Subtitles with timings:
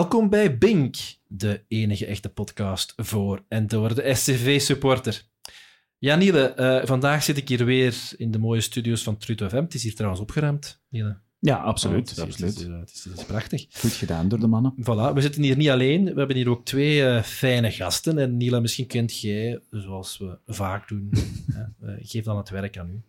[0.00, 0.96] Welkom bij Bink,
[1.26, 5.22] de enige echte podcast voor en door de SCV-supporter.
[5.98, 9.56] Ja, Niele, eh, vandaag zit ik hier weer in de mooie studio's van Truto FM.
[9.56, 11.20] Het is hier trouwens opgeruimd, Niele.
[11.42, 12.00] Ja, absoluut.
[12.00, 12.54] Oh, het, is, absoluut.
[12.54, 13.66] Het, is, het, is, het, is, prachtig.
[13.70, 14.74] Goed gedaan door de mannen.
[14.80, 16.04] Voilà, we zitten hier niet alleen.
[16.04, 18.18] We hebben hier ook twee uh, fijne gasten.
[18.18, 22.90] En Nila, misschien kent jij, zoals we vaak doen, uh, geef dan het werk aan
[22.90, 23.02] u.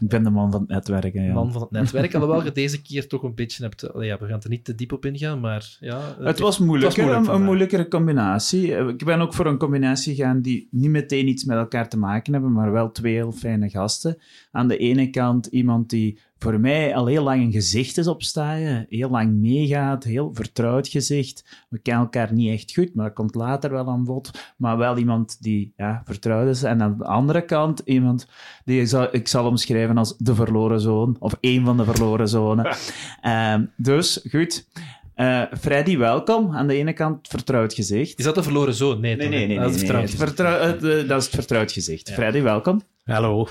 [0.00, 1.14] Ik ben de man van het netwerk.
[1.14, 1.32] Ja.
[1.32, 2.14] Man van het netwerk.
[2.14, 3.92] Alhoewel je deze keer toch een beetje hebt...
[3.92, 6.16] Allee, ja, we gaan er niet te diep op ingaan, maar ja...
[6.20, 8.76] Het, was moeilijk, het was moeilijk een, een, moeilijkere combinatie.
[8.76, 12.32] Ik ben ook voor een combinatie gegaan die niet meteen iets met elkaar te maken
[12.32, 14.18] hebben, maar wel twee heel fijne gasten.
[14.50, 18.22] Aan de ene kant iemand die voor mij al heel lang een gezicht is op
[18.22, 21.64] staaien, heel lang meegaat, heel vertrouwd gezicht.
[21.68, 24.30] We kennen elkaar niet echt goed, maar dat komt later wel aan bod.
[24.56, 26.62] Maar wel iemand die ja, vertrouwd is.
[26.62, 28.28] En aan de andere kant iemand
[28.64, 32.28] die ik zal, ik zal omschrijven als de verloren zoon, of één van de verloren
[32.28, 32.76] zonen.
[33.22, 34.68] uh, dus, goed.
[35.16, 36.54] Uh, Freddy, welkom.
[36.54, 38.18] Aan de ene kant vertrouwd gezicht.
[38.18, 39.00] Is dat de verloren zoon?
[39.00, 40.08] Nee, nee, nee, nee, dat, is nee, nee.
[40.08, 42.08] Vertrouw, uh, dat is het vertrouwd gezicht.
[42.08, 42.14] Ja.
[42.14, 42.82] Freddy, welkom.
[43.04, 43.48] Hallo.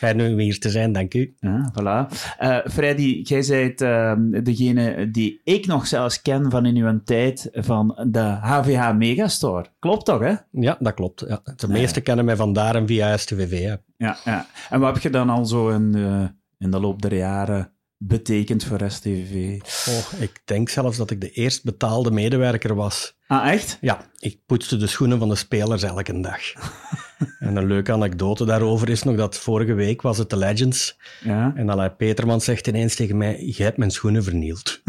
[0.00, 1.34] Fijn om hier te zijn, dank u.
[1.40, 2.12] Ja, voilà.
[2.40, 7.48] Uh, Freddy, jij bent uh, degene die ik nog zelfs ken van in uw tijd
[7.52, 9.66] van de HVH Megastore.
[9.78, 10.34] Klopt toch, hè?
[10.50, 11.24] Ja, dat klopt.
[11.28, 11.42] Ja.
[11.56, 12.04] De meeste ja.
[12.04, 13.60] kennen mij vandaar en via STVV.
[13.60, 13.80] Ja.
[13.96, 14.46] ja, ja.
[14.70, 16.24] En wat heb je dan al zo in, uh,
[16.58, 19.60] in de loop der jaren betekend voor STVV?
[19.88, 23.18] Oh, ik denk zelfs dat ik de eerst betaalde medewerker was.
[23.30, 23.78] Ah, echt?
[23.80, 26.40] Ja, ik poetste de schoenen van de spelers elke dag.
[27.38, 30.98] en een leuke anekdote daarover is nog dat vorige week was het de Legends.
[31.20, 31.52] Ja.
[31.54, 34.80] En Alain Peterman zegt ineens tegen mij, je hebt mijn schoenen vernield.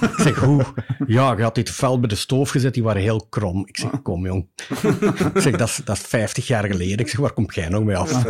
[0.00, 0.64] ik zeg, hoe?
[1.06, 3.66] Ja, je had dit fel bij de stoof gezet, die waren heel krom.
[3.66, 4.46] Ik zeg, kom jong.
[5.34, 6.98] ik zeg, dat is, dat is 50 jaar geleden.
[6.98, 8.24] Ik zeg, waar kom jij nog mee af?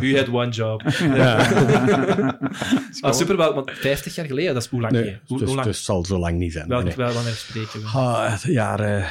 [0.00, 0.82] U had one job.
[0.98, 1.36] Ja.
[3.00, 4.92] ah, super, want 50 jaar geleden, dat is hoe lang?
[4.92, 5.66] Nee, hoe, dus, hoe lang?
[5.68, 6.68] dus zal zo lang niet zijn.
[6.68, 6.94] Welk, nee.
[6.96, 7.86] wel, wanneer spreken we?
[7.86, 9.03] Ah, jaren...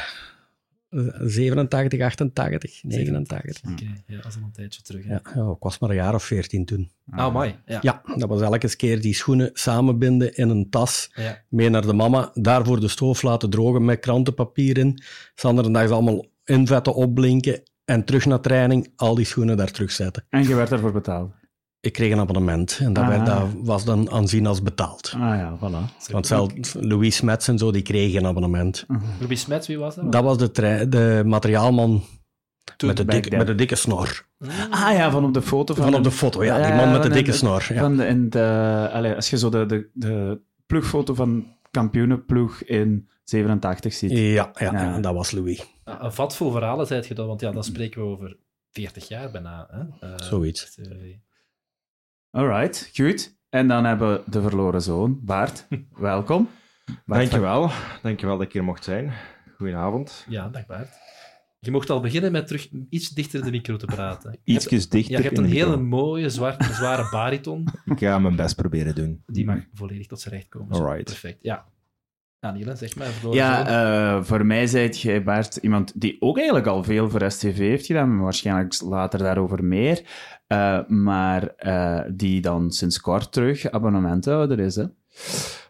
[0.94, 3.62] 87, 88, 89.
[3.64, 5.06] Oké, okay, ja, dat is al een tijdje terug.
[5.06, 6.92] Ja, ja, ik was maar een jaar of 14 toen.
[7.16, 7.56] Oh, mooi.
[7.66, 7.80] Ja.
[7.82, 11.42] ja, dat was elke keer die schoenen samenbinden in een tas, ja.
[11.50, 15.02] mee naar de mama, daar voor de stoof laten drogen met krantenpapier in.
[15.36, 20.26] De andere dag allemaal invetten, opblinken en terug naar training, al die schoenen daar terugzetten.
[20.30, 21.34] En je werd ervoor betaald?
[21.84, 23.10] Ik kreeg een abonnement en dat, Ah.
[23.10, 25.12] werd, dat was dan aanzien als betaald.
[25.16, 26.10] Ah ja, voilà.
[26.12, 28.86] Want zelfs Louis Smets en zo, die kregen een abonnement.
[29.20, 30.12] Louis Smets, wie was dat?
[30.12, 32.04] Dat was de, de materiaalman
[32.78, 34.26] Toen, met de, dikke, met de dikke snor.
[34.70, 35.74] Ah ja, van op de foto.
[35.74, 36.66] Van, Van op de foto, ja.
[36.68, 37.66] Die man met de dikke snor.
[37.70, 37.80] Ja.
[37.80, 43.10] Van de, in de, allee, als je zo de, de, de ploegfoto van kampioenenploeg in
[43.24, 44.12] 87 ziet.
[44.12, 45.00] Ja, ja, Ja.
[45.00, 45.66] dat was Louis.
[45.84, 48.38] Ah, Een vat vol verhalen, zei je dat, want ja, dan spreken we over
[48.72, 49.68] 40 jaar bijna.
[49.72, 50.08] Hè?
[50.08, 50.78] Eh, Zoiets.
[50.78, 50.88] eh,
[52.38, 53.36] Alright, goed.
[53.50, 55.68] En dan hebben we de verloren zoon, Baart.
[55.98, 56.50] Welkom.
[57.06, 57.70] Bart Dankjewel.
[58.02, 59.12] Dankjewel dat ik hier mocht zijn.
[59.58, 60.26] Goedenavond.
[60.30, 60.90] Ja, dag Bart.
[61.60, 64.32] Je mocht al beginnen met terug iets dichter de micro te praten.
[64.44, 65.12] Je hebt- Ietsjes dichter.
[65.12, 65.84] Ja, je hebt een hele micro.
[65.84, 67.68] mooie, zwarte, zware bariton.
[67.86, 69.24] Ik ga mijn best proberen doen.
[69.26, 70.76] Die mag volledig tot zijn recht komen.
[70.76, 71.04] Alright.
[71.04, 71.66] Perfect, ja.
[72.40, 73.06] Aniela, zeg maar.
[73.08, 74.20] verloren Ja, zoon.
[74.20, 77.86] eh, voor mij zijt jij, Bart, iemand die ook eigenlijk al veel voor STV heeft
[77.86, 80.02] gedaan, maar waarschijnlijk later daarover meer,
[80.54, 84.84] Eh, maar eh, die dan sinds kort terug abonnementhouder is, hè?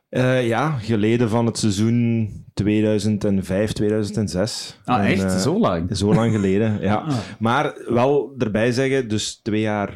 [0.10, 4.80] Eh, ja, geleden van het seizoen 2005, 2006.
[4.86, 5.42] Ah, En, echt?
[5.42, 5.98] Zo lang?
[5.98, 6.96] Zo lang geleden, ja.
[6.96, 7.18] Ah.
[7.40, 9.94] Maar wel erbij zeggen, dus twee jaar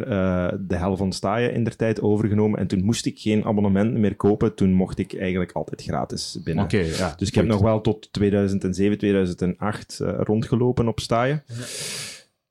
[0.59, 2.59] de hel van Staaien in der tijd overgenomen.
[2.59, 4.55] En toen moest ik geen abonnement meer kopen.
[4.55, 6.63] Toen mocht ik eigenlijk altijd gratis binnen.
[6.63, 7.13] Oké, ja.
[7.17, 11.43] Dus ik heb nog wel tot 2007, 2008 eh, rondgelopen op Staaien.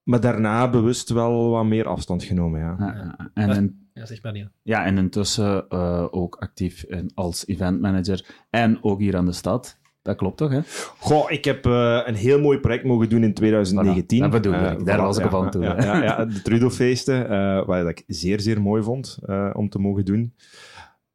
[0.06, 2.77] Maar daarna bewust wel wat meer afstand genomen, ja.
[2.78, 3.31] Ja, ja.
[3.34, 8.79] En, in- Ja, zeg maar ja, en intussen eh, ook actief in, als eventmanager en
[8.85, 9.79] ook hier aan de stad.
[10.03, 10.61] Dat klopt toch, hè?
[10.99, 14.19] Goh, ik heb eh, een heel mooi project mogen doen in 2019.
[14.19, 14.85] Voilà, dat bedoel ik.
[14.87, 17.88] Daar voilà, was ik ja, op aan toe, Ja, ja, ja, de Trudofeesten, eh wat
[17.88, 20.35] ik zeer, zeer mooi vond eh, om te mogen doen.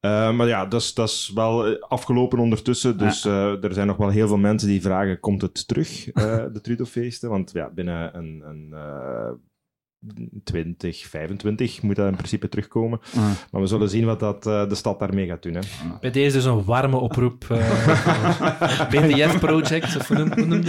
[0.01, 2.97] Eh, maar ja, dat is, dat is wel eh, afgelopen ondertussen.
[2.97, 6.45] Dus eh, er zijn nog wel heel veel mensen die vragen: komt het terug, eh,
[6.53, 7.29] de Trudofeesten?
[7.29, 8.73] Want ja, binnen een, een
[10.43, 12.99] 2025 moet dat in principe terugkomen.
[13.15, 13.29] Ah.
[13.51, 15.53] Maar we zullen zien wat dat, eh, de stad daarmee gaat doen.
[15.53, 15.59] Hè.
[15.99, 17.45] Bij deze dus een warme oproep.
[17.49, 20.61] eh BDF Project, of hoe noem-?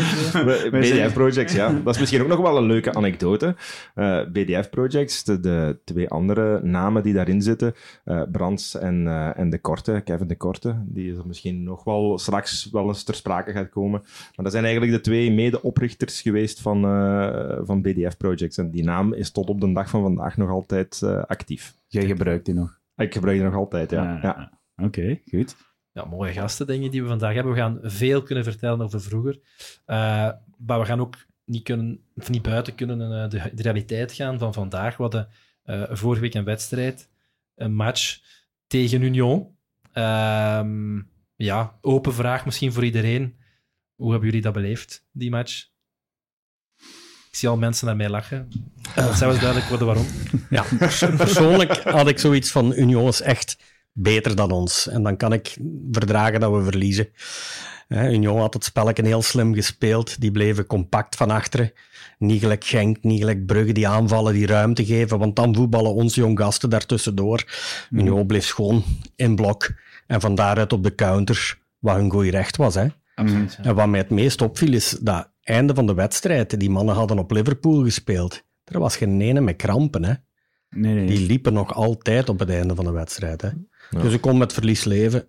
[0.70, 1.80] BDF Projects, ja.
[1.84, 3.54] Dat is misschien ook nog wel een leuke anekdote.
[3.94, 7.74] Eh, BDF Projects, de, de twee andere namen die daarin zitten,
[8.04, 11.84] eh Brands en, eh, en De Korte, Kevin De Korte, die is er misschien nog
[11.84, 14.00] wel straks wel eens ter sprake gaat komen.
[14.02, 18.58] Maar dat zijn eigenlijk de twee mede-oprichters geweest van, eh, van BDF Projects.
[18.58, 21.74] En die naam is tot op de dag van vandaag nog altijd eh, actief.
[21.86, 22.80] Jij gebruikt die nog.
[22.96, 24.18] Ik gebruik die nog altijd, ja.
[24.22, 24.60] ja.
[24.76, 25.56] Oké, goed.
[25.92, 27.52] ja, mooie gasten, ik, die we vandaag hebben.
[27.52, 29.40] We gaan veel kunnen vertellen over vroeger.
[29.86, 34.12] Uh, maar we gaan ook niet, kunnen, of niet buiten kunnen uh, de, de, realiteit
[34.12, 34.96] gaan van vandaag.
[34.96, 35.28] We hadden
[35.64, 37.10] uh, vorige week een wedstrijd,
[37.54, 38.20] een match
[38.66, 39.56] tegen Union.
[39.92, 41.00] Ehm,
[41.36, 43.36] ja, open vraag misschien voor iedereen.
[43.94, 45.71] Hoe hebben jullie dat beleefd, die match?
[47.32, 48.48] Ik zie al mensen naar mij lachen.
[48.94, 50.06] Dat zou eens duidelijk worden waarom.
[50.50, 50.64] Ja,
[51.16, 53.56] persoonlijk had ik zoiets van Union is echt
[53.92, 54.88] beter dan ons.
[54.88, 55.56] En dan kan ik
[55.90, 57.08] verdragen dat we verliezen.
[57.88, 60.20] Union had het spelletje heel slim gespeeld.
[60.20, 61.72] Die bleven compact van achteren.
[62.18, 65.18] Niet gelijk Genk, niet gelijk Brugge die aanvallen, die ruimte geven.
[65.18, 67.44] Want dan voetballen onze jong gasten daartussendoor.
[67.90, 67.98] Mm.
[67.98, 68.84] Union bleef schoon
[69.16, 69.70] in blok.
[70.06, 72.74] En van daaruit op de counter, wat hun goeie recht was.
[72.74, 72.86] Hè.
[73.16, 73.48] Mm.
[73.62, 77.18] En wat mij het meest opviel is dat einde van de wedstrijd, die mannen hadden
[77.18, 78.42] op Liverpool gespeeld.
[78.64, 80.04] Er was geen ene met krampen.
[80.04, 80.14] Hè.
[80.70, 81.06] Nee, nee.
[81.06, 83.42] Die liepen nog altijd op het einde van de wedstrijd.
[83.42, 83.48] Hè.
[83.90, 85.24] Dus ik kon met verlies leven.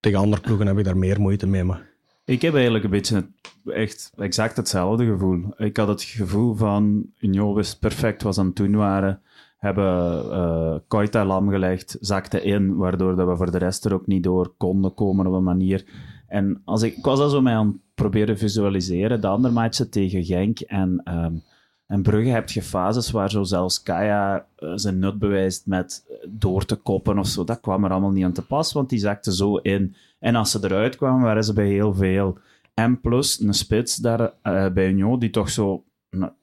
[0.00, 1.64] Tegen andere ploegen heb ik daar meer moeite mee.
[1.64, 1.92] Maar...
[2.24, 3.28] Ik heb eigenlijk een beetje
[3.64, 5.54] echt exact hetzelfde gevoel.
[5.56, 9.22] Ik had het gevoel van Union wist perfect wat ze aan het doen waren.
[9.58, 14.06] Hebben uh, Koita lam gelegd, zakte in, waardoor dat we voor de rest er ook
[14.06, 15.84] niet door konden komen op een manier.
[16.34, 19.20] En als ik, ik was dat zo mij aan het proberen visualiseren.
[19.20, 21.42] De andere matchen tegen Genk en um,
[21.86, 26.16] en Brugge heb je fases waar zo zelfs Kaya uh, zijn nut bewijst met uh,
[26.28, 27.44] door te koppen of zo.
[27.44, 29.94] Dat kwam er allemaal niet aan te pas, want die zakte zo in.
[30.18, 32.38] En als ze eruit kwamen, waren ze bij heel veel.
[32.74, 35.84] En plus een spits daar uh, bij Union, die toch zo...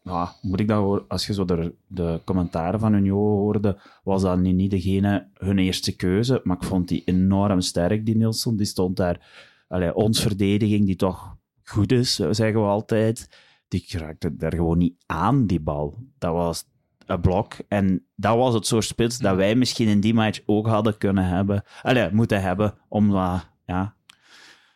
[0.04, 1.04] Nou, moet ik dat horen?
[1.08, 5.96] Als je zo de, de commentaren van Union hoorde, was dat niet degene hun eerste
[5.96, 6.42] keuze.
[6.44, 8.56] Maar ik vond die enorm sterk, die Nilsson.
[8.56, 9.50] Die stond daar...
[9.72, 13.28] Allee, ons verdediging, die toch goed is, zeggen we altijd
[13.68, 15.98] die raakte daar gewoon niet aan, die bal.
[16.18, 16.64] Dat was
[17.06, 17.54] een blok.
[17.68, 21.26] En dat was het soort spits dat wij misschien in die match ook hadden kunnen
[21.26, 21.64] hebben.
[21.82, 23.96] Allee, moeten hebben om wat ja,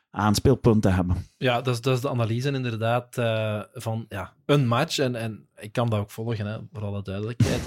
[0.10, 1.26] aanspeelpunt te hebben.
[1.38, 4.98] Ja, dat is, dat is de analyse inderdaad uh, van ja, een match.
[4.98, 7.62] En, en ik kan dat ook volgen, hè, voor alle duidelijkheid.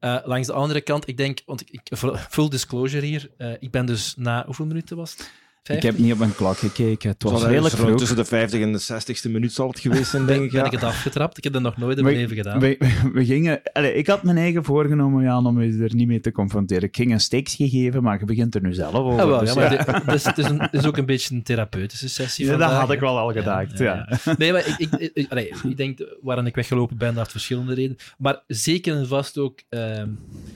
[0.00, 1.96] Uh, langs de andere kant, ik denk, want ik, ik
[2.28, 5.44] full disclosure hier, uh, ik ben dus na hoeveel minuten was het?
[5.68, 7.10] Ik heb niet op mijn klok gekeken.
[7.10, 7.98] Het was redelijk vroeg.
[7.98, 10.50] Tussen de 50 en de 60ste minuut zal het geweest zijn, denk ik.
[10.50, 11.36] Ben ik het afgetrapt?
[11.36, 12.60] Ik heb dat nog nooit in mijn leven gedaan.
[12.60, 12.76] We,
[13.12, 13.60] we gingen...
[13.72, 16.82] Allez, ik had mijn eigen voorgenomen, Jan, om je er niet mee te confronteren.
[16.82, 19.20] Ik ging een steekje geven, maar je begint er nu zelf over.
[19.20, 20.02] Ah, wel, dus, ja, maar ja.
[20.12, 23.00] Dit, het, is een, is ook een beetje een therapeutische sessie ja, Dat had ik
[23.00, 24.18] wel al gedacht, ja.
[24.38, 27.98] Nee, maar ik, ik, ik, allez, ik denk, waarin ik weggelopen ben, dat verschillende redenen.
[28.18, 30.08] Maar zeker en vast ook ehm,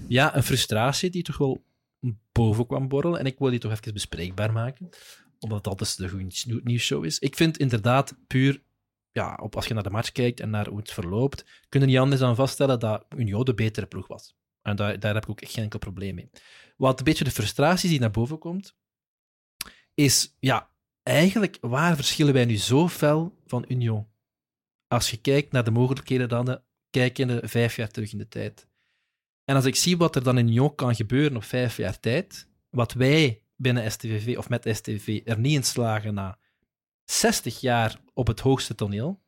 [0.08, 1.62] ja, een frustratie die toch wel
[2.32, 3.18] boven kwam borrelen.
[3.18, 4.90] En ik wil die toch even bespreekbaar maken
[5.40, 7.18] omdat dat dus de goede nieuwsshow is.
[7.18, 8.62] Ik vind inderdaad puur,
[9.12, 11.98] ja, op, als je naar de match kijkt en naar hoe het verloopt, kunnen niet
[11.98, 14.34] anders dan vaststellen dat Union de betere ploeg was.
[14.62, 16.30] En daar, daar heb ik ook echt geen enkel probleem mee.
[16.76, 18.76] Wat een beetje de frustratie die naar boven komt,
[19.94, 20.70] is, ja,
[21.02, 24.08] eigenlijk, waar verschillen wij nu zo fel van Union?
[24.88, 26.60] Als je kijkt naar de mogelijkheden dan,
[26.90, 28.68] kijk in de vijf jaar terug in de tijd.
[29.50, 32.46] En als ik zie wat er dan in Union kan gebeuren op vijf jaar tijd,
[32.68, 36.38] wat wij binnen STVV of met STVV er niet in slagen na
[37.04, 39.20] 60 jaar op het hoogste toneel,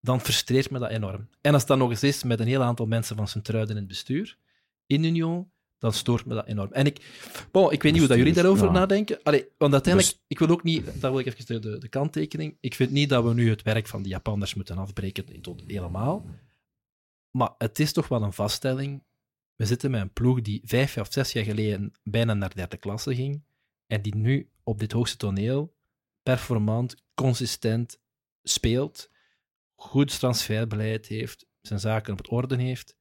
[0.00, 1.28] dan frustreert me dat enorm.
[1.40, 3.88] En als dat nog eens is met een heel aantal mensen van Sint-Truiden in het
[3.88, 4.38] bestuur,
[4.86, 6.72] in Union, dan stoort me dat enorm.
[6.72, 6.98] En ik,
[7.50, 9.22] bon, ik weet niet hoe dat jullie daarover nadenken.
[9.22, 12.56] Allee, want uiteindelijk, dus- ik wil ook niet, daar wil ik even de, de kanttekening,
[12.60, 16.26] ik vind niet dat we nu het werk van de Japanners moeten afbreken tot helemaal.
[17.30, 19.04] Maar het is toch wel een vaststelling.
[19.56, 23.14] We zitten met een ploeg die vijf of zes jaar geleden bijna naar derde klasse
[23.14, 23.42] ging.
[23.86, 25.74] En die nu op dit hoogste toneel
[26.22, 28.00] performant, consistent
[28.42, 29.10] speelt,
[29.74, 32.96] goed transferbeleid heeft, zijn zaken op het orde heeft.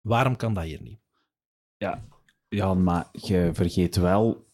[0.00, 1.00] Waarom kan dat hier niet?
[1.76, 2.04] Ja,
[2.48, 4.46] Jan, maar je vergeet wel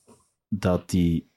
[0.48, 1.30] dat die,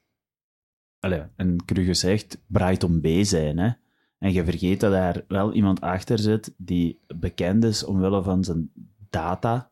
[0.99, 3.57] allez, een cru gezegd, Brighton B zijn.
[3.57, 3.71] Hè?
[4.17, 8.71] En je vergeet dat daar wel iemand achter zit die bekend is omwille van zijn
[9.09, 9.71] data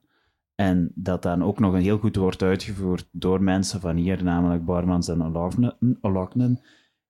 [0.61, 4.65] en dat dan ook nog een heel goed wordt uitgevoerd door mensen van hier, namelijk
[4.65, 5.21] Barmans en
[6.01, 6.59] Oloknen.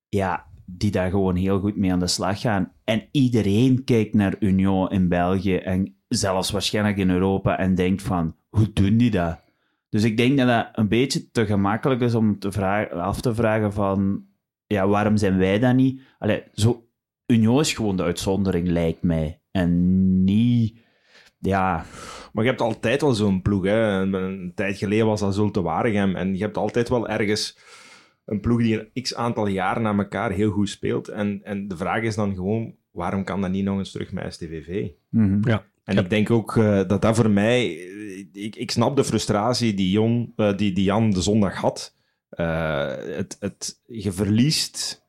[0.10, 2.72] Ja, die daar gewoon heel goed mee aan de slag gaan.
[2.84, 8.36] En iedereen kijkt naar Union in België en zelfs waarschijnlijk in Europa en denkt van,
[8.50, 9.40] hoe doen die dat?
[9.90, 13.36] Dus ik denk dat dat een beetje te gemakkelijk is om te vragen, af te
[13.36, 14.26] vragen van,
[14.68, 16.02] ja, waarom zijn wij dat niet?
[16.20, 16.88] Allee, zo,
[17.26, 19.42] Union is gewoon de uitzondering, lijkt mij.
[19.52, 20.80] En niet
[21.42, 21.86] ja.
[22.34, 23.64] Maar je hebt altijd wel zo'n ploeg.
[23.64, 24.02] Hè.
[24.02, 26.16] Een, een, tijd geleden was dat Zulte Waregem.
[26.16, 27.58] En je hebt altijd wel ergens
[28.26, 31.08] een ploeg die een x aantal jaren na elkaar heel goed speelt.
[31.08, 34.34] En, en de vraag is dan gewoon, waarom kan dat niet nog eens terug met
[34.34, 34.90] STVV?
[35.10, 35.70] Mm Ja.
[35.84, 37.70] En ik denk ook uh, dat dat voor mij...
[38.34, 41.96] Ik, ik snap de frustratie die, Jon, uh, die, die Jan de zondag had.
[42.32, 45.06] Uh, het, het, je, verliest,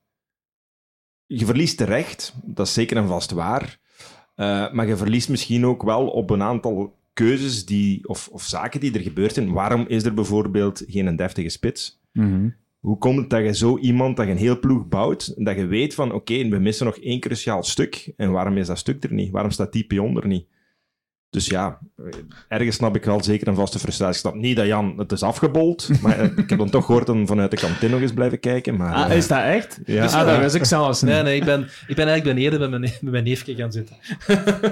[1.26, 3.80] je verliest terecht, dat is zeker en vast waar.
[4.36, 8.80] Uh, maar je verliest misschien ook wel op een aantal keuzes die, of, of zaken
[8.80, 9.52] die er gebeurd zijn.
[9.52, 12.00] Waarom is er bijvoorbeeld geen deftige spits?
[12.12, 15.56] Mm Hoe komt het dat je zo iemand, dat je een heel ploeg bouwt, dat
[15.56, 18.12] je weet van, oké, we missen nog één cruciaal stuk.
[18.16, 19.30] En waarom is dat stuk er niet?
[19.30, 20.46] Waarom staat die pion er niet?
[21.32, 21.78] Dus ja,
[22.48, 24.14] ergens snap ik wel zeker een vaste frustratie.
[24.14, 27.10] Ik snap niet dat Jan het is afgebold, maar eh, ik heb dan toch gehoord
[27.24, 28.76] vanuit de kantine nog eens blijven kijken.
[28.76, 29.80] Maar, ah, is dat echt?
[29.86, 30.04] Ja.
[30.04, 31.10] Ah, dat wist ik zelfs niet.
[31.10, 33.96] Nee, nee, ik ben, ik ben eigenlijk beneden met mijn, met mijn neefje gaan zitten.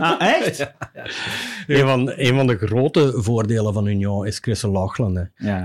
[0.00, 0.59] Ah, echt?
[0.59, 1.81] Ja, ja.
[1.81, 5.19] Een, van, een van de grote voordelen van Union is Chris Lachlan.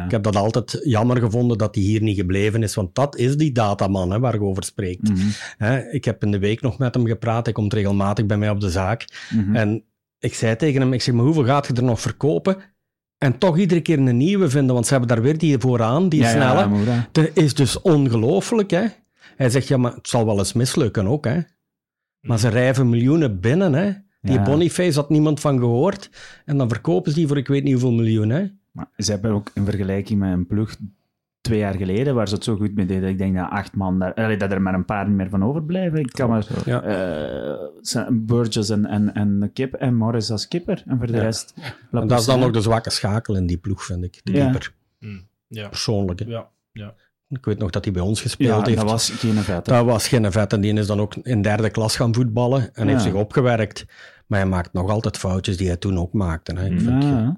[0.06, 3.38] Ik heb dat altijd jammer gevonden dat hij hier niet gebleven is, want dat is
[3.38, 5.10] die dataman hè, waar je over spreekt.
[5.10, 5.28] Mhm.
[5.58, 8.50] Hè, ik heb in de week nog met hem gepraat, hij komt regelmatig bij mij
[8.50, 9.06] op de zaak.
[9.30, 9.56] Mhm.
[9.56, 9.84] En
[10.20, 12.58] ik zei tegen hem, ik zeg, maar hoeveel gaat je er nog verkopen?
[13.18, 16.22] En toch iedere keer een nieuwe vinden, want ze hebben daar weer die vooraan, die
[16.22, 16.84] ja, snelle.
[16.86, 17.10] Ja.
[17.12, 18.86] Dat is dus ongelooflijk, hè.
[19.36, 21.40] Hij zegt, ja, maar het zal wel eens mislukken ook, hè.
[22.20, 23.92] Maar ze rijven miljoenen binnen, hè.
[24.22, 24.44] Die Ja.
[24.44, 26.10] Boniface had niemand van gehoord.
[26.46, 28.46] En dan verkopen ze die voor ik weet niet hoeveel miljoen, hè.
[28.72, 30.76] Maar ze hebben ook een vergelijking met een ploeg
[31.46, 33.10] twee jaar geleden, waar ze het zo goed mee deden.
[33.10, 36.00] Ik denk dat acht man daar, allee, dat er maar een paar meer van overblijven.
[36.00, 36.82] Ik kan maar Ja.
[36.82, 40.84] eh, zijn Burgess en, en, en Kip en Morris als kipper.
[40.86, 41.22] En voor de Ja.
[41.22, 41.54] rest.
[41.92, 44.20] En dat is dan nog de zwakke schakel in die ploeg, vind ik.
[44.24, 44.44] De Ja.
[44.44, 44.74] keeper.
[45.48, 45.68] Ja.
[45.68, 46.20] Persoonlijk.
[46.20, 46.26] hè.
[46.26, 46.48] Ja.
[46.72, 46.94] ja.
[47.30, 48.78] Ik weet nog dat hij bij ons gespeeld Ja, heeft.
[48.78, 49.66] dat was geen vet.
[49.66, 49.74] hè.
[49.74, 50.54] Dat was geen vet.
[50.54, 53.86] En die is dan ook in derde klas gaan voetballen en heeft zich opgewerkt.
[54.28, 56.54] Maar hij maakt nog altijd foutjes die hij toen ook maakte.
[56.56, 56.66] Hè.
[56.66, 57.38] Ik vind- Ja,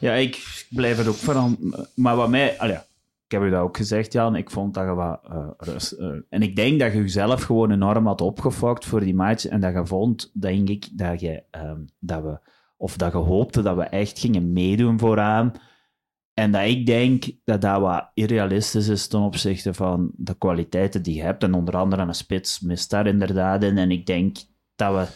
[0.00, 1.50] ja, ik blijf het ook vooral...
[1.94, 2.58] Maar wat mij...
[2.58, 2.78] allee,
[3.26, 4.36] ik heb u dat ook gezegd, Jan.
[4.36, 5.92] Ik vond dat je wat eh, rust...
[5.92, 9.46] eh, en ik denk dat je jezelf gewoon enorm had opgefokt voor die match.
[9.46, 11.42] En dat je vond, denk ik, dat je...
[11.50, 12.38] ehm, dat we...
[12.76, 15.52] Of dat je hoopte dat we echt gingen meedoen vooraan.
[16.34, 21.14] En dat ik denk dat dat wat irrealistisch is ten opzichte van de kwaliteiten die
[21.14, 21.42] je hebt.
[21.42, 23.78] En onder andere een spits mist daar inderdaad in.
[23.78, 24.36] En ik denk
[24.74, 25.06] dat we...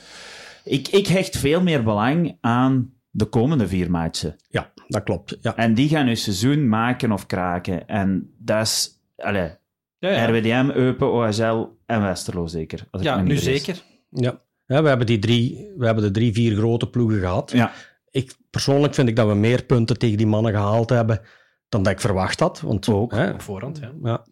[0.65, 4.37] Ik, ik hecht veel meer belang aan de komende vier matchen.
[4.49, 5.39] Ja, dat klopt.
[5.41, 5.57] Ja.
[5.57, 7.89] En die gaan hun seizoen maken of kraken.
[7.89, 8.99] En dat is...
[9.17, 9.59] Ja,
[9.99, 10.27] ja.
[10.27, 12.87] RWDM, Eupen, OHL en Westerlo zeker.
[12.91, 13.83] Als ja nu zeker.
[14.11, 14.43] Ja.
[14.67, 17.51] Ja, we, hebben die drie, we hebben de drie, vier grote ploegen gehad.
[17.51, 17.73] Ja.
[18.11, 21.21] Ik, persoonlijk vind ik dat we meer punten tegen die mannen gehaald hebben
[21.69, 22.61] dan dat ik verwacht had.
[22.61, 23.13] Want, Ook.
[23.13, 23.93] Hè, Op voorhand, ja.
[24.03, 24.27] ja.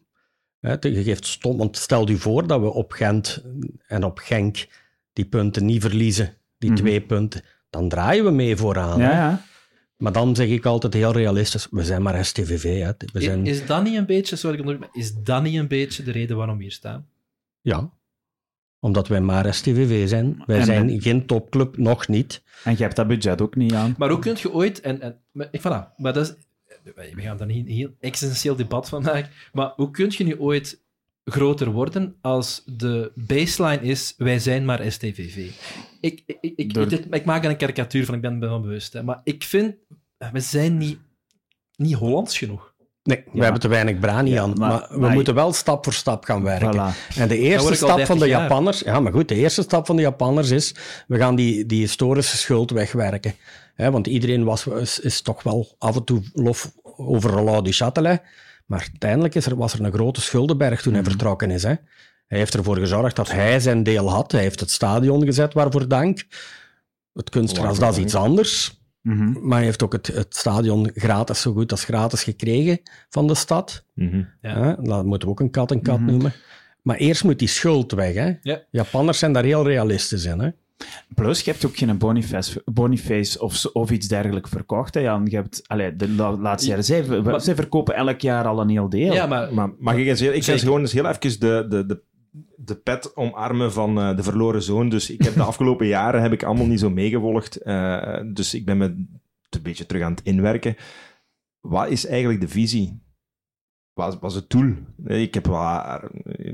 [0.60, 3.44] Hè, je geeft stom, want stel je voor dat we op Gent
[3.86, 4.66] en op Genk
[5.12, 6.78] die punten niet verliezen, die Mhm.
[6.78, 9.00] twee punten, dan draaien we mee vooraan.
[9.00, 9.42] Ja.
[9.96, 12.82] Maar dan zeg ik altijd heel realistisch, we zijn maar STVV.
[12.82, 12.92] Hè.
[13.12, 16.10] We zijn, Is dat niet een beetje, sorry, ik is dat niet een beetje de
[16.10, 17.08] reden waarom we hier staan?
[17.60, 17.90] Ja,
[18.80, 20.42] omdat wij maar STVV zijn.
[20.46, 22.42] Wij En zijn geen topclub, nog niet.
[22.64, 23.94] En je hebt dat budget ook niet aan.
[23.98, 26.34] Maar hoe kun je ooit, en, en maar, voilà, maar dat is,
[26.94, 30.38] we gaan daar niet een heel essentieel debat van maken, maar hoe kun je nu
[30.38, 30.80] ooit
[31.30, 35.50] groter worden als de baseline is, wij zijn maar STVV?
[36.00, 38.62] Ik, ik, ik, Door- dit- ik maak er een karikatuur van, ik ben me van
[38.62, 39.74] bewust, hè, maar ik vind,
[40.32, 40.98] we zijn niet,
[41.76, 42.74] niet Hollands genoeg.
[43.02, 44.48] Nee, we hebben te weinig brani Ja, aan.
[44.58, 46.72] maar- Maar, we maar- moeten wel stap voor stap gaan werken.
[46.94, 47.16] Voilà.
[47.16, 48.40] En de eerste stap 30 van de jaar.
[48.42, 48.80] Japanners...
[48.80, 50.74] Ja, maar goed, de eerste stap van de Japanners is...
[51.06, 53.34] We gaan die, die historische schuld wegwerken.
[53.74, 57.72] Hè, want iedereen was, is, is toch wel af en toe lof over Roland du
[57.72, 58.22] Châtelet.
[58.68, 61.10] Maar uiteindelijk is er, was er een grote schuldenberg toen hij Mhm.
[61.10, 61.62] vertrokken is.
[61.62, 61.74] Hè.
[62.26, 64.32] Hij heeft ervoor gezorgd dat hij zijn deel had.
[64.32, 66.24] Hij heeft het stadion gezet, waarvoor dank.
[67.12, 68.80] Het kunstgras, dat is iets anders.
[69.02, 69.32] Mhm.
[69.46, 73.34] Maar hij heeft ook het, het stadion gratis, zo goed als gratis gekregen van de
[73.34, 73.84] stad.
[73.94, 74.22] Mhm.
[74.40, 74.76] Ja.
[74.80, 76.32] Dat moeten we ook een kat en kat noemen.
[76.82, 78.14] Maar eerst moet die schuld weg.
[78.14, 78.32] Hè?
[78.42, 78.62] Ja.
[78.70, 80.38] Japanners zijn daar heel realistisch in.
[80.38, 80.48] Hè?
[81.14, 84.94] Plus, je hebt ook geen Boniface, Boniface of, of iets dergelijks verkocht.
[84.94, 85.26] Hè, Jan.
[85.26, 88.68] Je hebt, allee, de la- laatste jaren, zij, Maar- zij verkopen elk jaar al een
[88.68, 89.12] heel deel.
[89.12, 90.52] Ja, maar, Maar mag ik eens heel, ik ga Zeker.
[90.52, 92.02] eens gewoon eens heel even de, de, de,
[92.56, 94.88] de pet omarmen van eh, de verloren zoon.
[94.88, 97.56] Dus ik heb de afgelopen jaren heb ik allemaal niet zo meegevolgd.
[97.56, 100.76] Eh, dus ik ben me een beetje terug aan het inwerken.
[101.60, 103.00] Wat is eigenlijk de visie?
[103.98, 104.74] Wat was het doel?
[105.06, 106.00] Ik heb wat,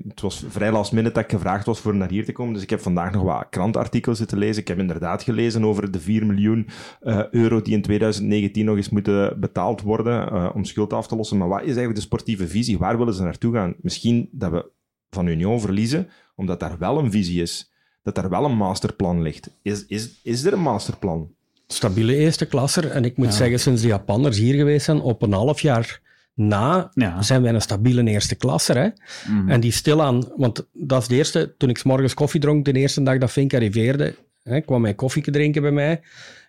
[0.09, 2.63] het was vrij last minute dat ik gevraagd was voor naar hier te komen, dus
[2.63, 4.63] ik heb vandaag nog wat krantartikels zitten lezen.
[4.63, 6.69] Ik heb inderdaad gelezen over de 4 miljoen
[7.01, 11.17] eh, euro die in 2019 nog eens moeten betaald worden eh, om schuld af te
[11.17, 11.39] lossen.
[11.39, 12.79] Maar wat is eigenlijk de sportieve visie?
[12.79, 13.75] Waar willen ze naartoe gaan?
[13.81, 14.71] Misschien dat we
[15.11, 17.73] van Union verliezen, omdat daar wel een visie is.
[18.03, 19.51] Dat daar wel een masterplan ligt.
[19.63, 21.31] Is, is, is er een masterplan?
[21.67, 22.91] Stabiele eerste klasser.
[22.91, 26.03] En ik moet zeggen, sinds de Japanners hier geweest zijn, op een half jaar
[26.35, 27.23] na, Ja.
[27.23, 28.77] zijn wij een stabiele eerste klasser.
[28.77, 28.89] Hè?
[29.33, 29.49] Mhm.
[29.51, 32.73] En die stilaan, want dat is de eerste, toen ik 's morgens koffie dronk, de
[32.73, 36.01] eerste dag dat Fink arriveerde, hè, kwam hij koffie drinken bij mij.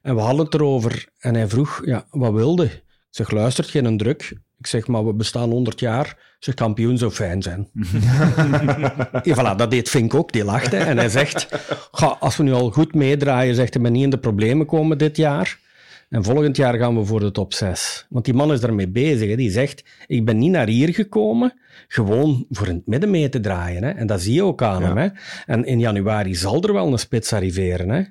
[0.01, 1.05] En we hadden het erover.
[1.19, 2.63] En hij vroeg, ja, wat wilde?
[2.65, 4.37] Ik zeg, luistert, geen druk.
[4.59, 6.17] Ik zeg, maar we bestaan 100 jaar.
[6.39, 7.69] Zeg, kampioen zou fijn zijn.
[9.23, 10.77] ja, voilà, dat deed Fink ook, die lachte.
[10.77, 11.47] En hij zegt,
[11.91, 14.97] ga, als we nu al goed meedraaien, zegt hij, ben niet in de problemen komen
[14.97, 15.59] dit jaar.
[16.09, 18.05] En volgend jaar gaan we voor de top 6.
[18.09, 19.29] Want die man is daarmee bezig.
[19.29, 19.35] Hè.
[19.35, 21.53] Die zegt, ik ben niet naar hier gekomen,
[21.87, 23.83] gewoon voor in het midden mee te draaien.
[23.83, 23.89] Hè.
[23.89, 24.87] En dat zie je ook aan Ja.
[24.87, 24.97] hem.
[24.97, 25.07] Hè.
[25.45, 27.89] En in januari zal er wel een spits arriveren.
[27.89, 28.01] Hè.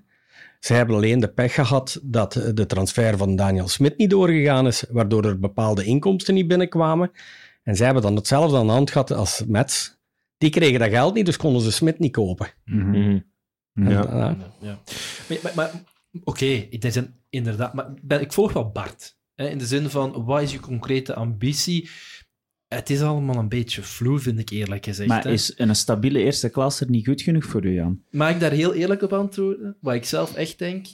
[0.61, 4.85] Ze hebben alleen de pech gehad dat de transfer van Daniel Smit niet doorgegaan is,
[4.91, 7.11] waardoor er bepaalde inkomsten niet binnenkwamen.
[7.63, 9.97] En zij hebben dan hetzelfde aan de hand gehad als Mets.
[10.39, 12.49] Die kregen dat geld niet, dus konden ze Smit niet kopen.
[12.65, 12.91] Mhm.
[13.73, 13.91] Mhm.
[13.91, 13.91] Ja.
[13.91, 14.37] Ja.
[14.61, 14.79] ja.
[15.29, 15.71] Maar, maar, maar
[16.25, 17.75] oké, is een- inderdaad.
[17.75, 19.17] Maar ben, ik volg wel Bart.
[19.35, 21.91] Hè, in de zin van, wat is je concrete ambitie?
[22.69, 25.09] Het is allemaal een beetje vloe, vind ik eerlijk gezegd.
[25.09, 25.31] Maar hè.
[25.31, 28.03] is een stabiele eerste klasser niet goed genoeg voor u, Jan?
[28.11, 29.77] Mag ik daar heel eerlijk op antwoorden?
[29.81, 30.87] Wat ik zelf echt denk?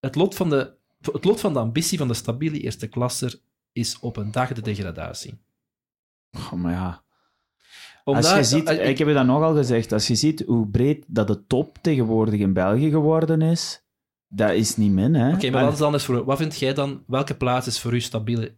[0.00, 0.72] Het lot van de,
[1.12, 3.40] het lot van de ambitie van de stabiele eerste klasser
[3.72, 5.38] is op een dag de degradatie.
[6.30, 7.02] Oh, maar ja.
[8.04, 10.68] Omdat, Als je ziet, eh, ik heb je dat nogal gezegd, als je ziet hoe
[10.68, 13.82] breed dat de top tegenwoordig in België geworden is,
[14.32, 15.34] dat is niet min, hè?
[15.34, 17.94] Oké, maar wat, is dan eens voor, wat vind jij dan, welke plaats is voor
[17.94, 18.56] u stabiele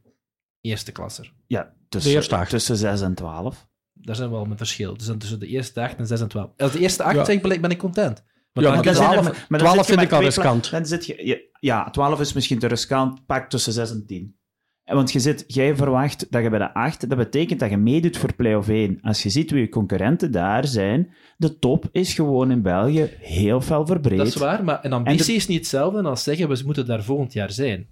[0.60, 1.32] eerste klasser?
[1.46, 2.50] Ja, tussen, De eerste acht.
[2.50, 3.66] tussen 6 en 12.
[3.92, 4.96] Daar zijn we wel met verschil.
[4.96, 6.50] Dus dan tussen de eerste 8 en 6 en 12.
[6.56, 7.38] Als de eerste 8 Ja.
[7.40, 8.24] ben ik- ben ik content.
[8.52, 10.18] Maar Ja, dan maar is zelf- allemaal- maar dan 12 zit je vind ik al
[10.20, 10.70] twee pla- riskant.
[10.70, 14.36] Dan zit je, ja, ja, 12 is misschien te riskant, pak tussen 6 en 10.
[14.84, 18.16] Want je zit, jij verwacht dat je bij de 8, dat betekent dat je meedoet
[18.16, 18.98] voor play-off 1.
[19.02, 23.60] Als je ziet wie je concurrenten daar zijn, de top is gewoon in België heel
[23.60, 24.18] fel verbreed.
[24.18, 27.02] Dat is waar, maar een ambitie de- is niet hetzelfde als zeggen we moeten daar
[27.02, 27.86] volgend jaar zijn.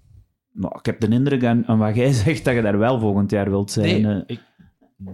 [0.53, 3.31] Nou, ik heb de indruk aan, aan wat jij zegt dat je daar wel volgend
[3.31, 4.01] jaar wilt zijn.
[4.01, 4.21] Nee, eh.
[4.25, 4.39] ik,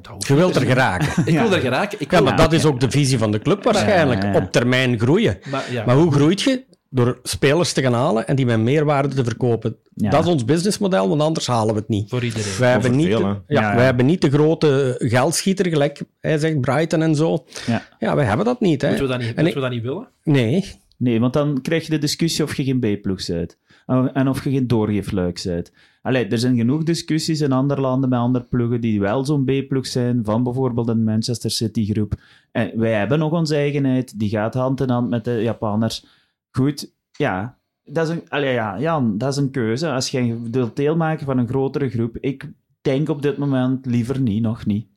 [0.10, 1.08] hoeft Je wilt er geraken.
[1.26, 1.42] Ik Ja.
[1.42, 2.00] wil er geraken.
[2.02, 4.22] Ik Ja, wil, maar dat is ook de visie van de club waarschijnlijk.
[4.22, 4.42] Ja, ja, ja.
[4.44, 5.38] Op termijn groeien.
[5.52, 5.86] maar, ja.
[5.86, 6.66] Maar hoe groeit je?
[6.98, 9.76] Door spelers te gaan halen en die met meerwaarde te verkopen.
[9.94, 10.10] Ja.
[10.10, 12.10] Dat is ons businessmodel, want anders halen we het niet.
[12.10, 12.58] voor iedereen.
[12.60, 16.62] Wij hebben, niet veel, de, ja, wij hebben niet de grote geldschieter, gelijk hij zegt
[16.62, 17.46] Brighton en zo.
[17.66, 17.88] Ja.
[18.00, 18.82] Ja, wij hebben dat niet.
[18.82, 18.88] Hè.
[18.88, 20.08] Moeten we dat niet, En moeten we dat niet willen?
[20.24, 20.66] Nee,
[20.98, 23.58] Nee, want dan krijg je de discussie of je geen B-ploeg bent.
[23.86, 25.72] En en of je geen doorgeefluik bent.
[26.02, 29.88] Allee, er zijn genoeg discussies in andere landen met andere ploegen die wel zo'n B-ploeg
[29.88, 32.14] zijn, van bijvoorbeeld een Manchester City-groep.
[32.52, 36.06] En wij hebben nog onze eigenheid, die gaat hand in hand met de Japanners.
[36.52, 39.92] Goed, ja, dat is een, allee, ja, Jan, dat is een keuze.
[39.92, 44.42] Als je wilt deelmaken van een grotere groep, ik denk op dit moment liever niet,
[44.42, 44.88] nog niet.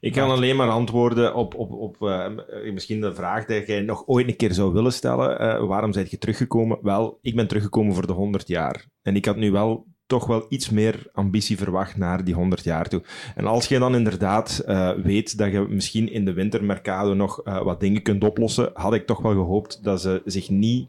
[0.00, 4.06] Ik kan alleen maar antwoorden op, op, op eh, misschien de vraag die jij nog
[4.06, 5.38] ooit een keer zou willen stellen.
[5.38, 6.78] Eh, waarom ben je teruggekomen?
[6.82, 8.86] Wel, ik ben teruggekomen voor de 100 jaar.
[9.02, 12.88] En ik had nu wel toch wel iets meer ambitie verwacht naar die 100 jaar
[12.88, 13.02] toe.
[13.34, 17.62] En als je dan inderdaad eh, weet dat je misschien in de wintermercado nog eh,
[17.62, 20.88] wat dingen kunt oplossen, had ik toch wel gehoopt dat ze zich niet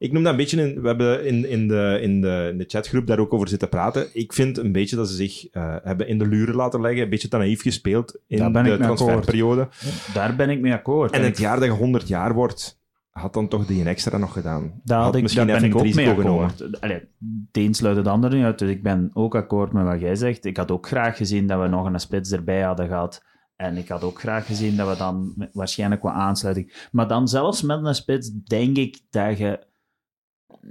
[0.00, 2.64] ik noem dat een beetje, in, we hebben in, in, de, in, de, in de
[2.66, 4.08] chatgroep daar ook over zitten praten.
[4.12, 7.10] Ik vind een beetje dat ze zich eh, hebben in de luren laten leggen, een
[7.10, 8.82] beetje te naïef gespeeld in de akkoord.
[8.82, 9.68] transferperiode.
[10.14, 11.12] Daar ben ik mee akkoord.
[11.12, 12.79] En het jaar dat je 100 jaar wordt,
[13.20, 14.80] had dan toch die een extra nog gedaan.
[14.84, 16.80] Daar, had ik, misschien daar ben even ik ook mee akkoord.
[16.80, 20.00] Allee, de een sluit het ander niet uit, dus ik ben ook akkoord met wat
[20.00, 20.44] jij zegt.
[20.44, 23.22] Ik had ook graag gezien dat we nog een spits erbij hadden gehad.
[23.56, 26.88] En ik had ook graag gezien dat we dan waarschijnlijk wat aansluiting...
[26.92, 29.66] Maar dan zelfs met een spits denk ik dat je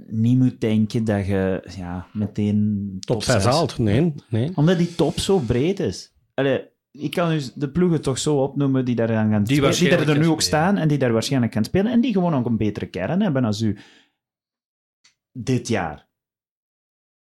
[0.06, 3.78] niet moet denken dat je ja, meteen top 6 zes- haalt.
[3.78, 4.52] Nee, nee.
[4.54, 6.14] Omdat die top zo breed is.
[6.34, 9.60] Allee, ik kan dus de ploegen toch zo opnoemen die daar dan gaan spelen, die
[9.60, 10.60] waarschijnlijk daar er nu ook spelen.
[10.60, 13.44] staan en die daar waarschijnlijk gaan spelen en die gewoon ook een betere kern hebben
[13.44, 13.78] als u
[15.32, 16.08] dit jaar.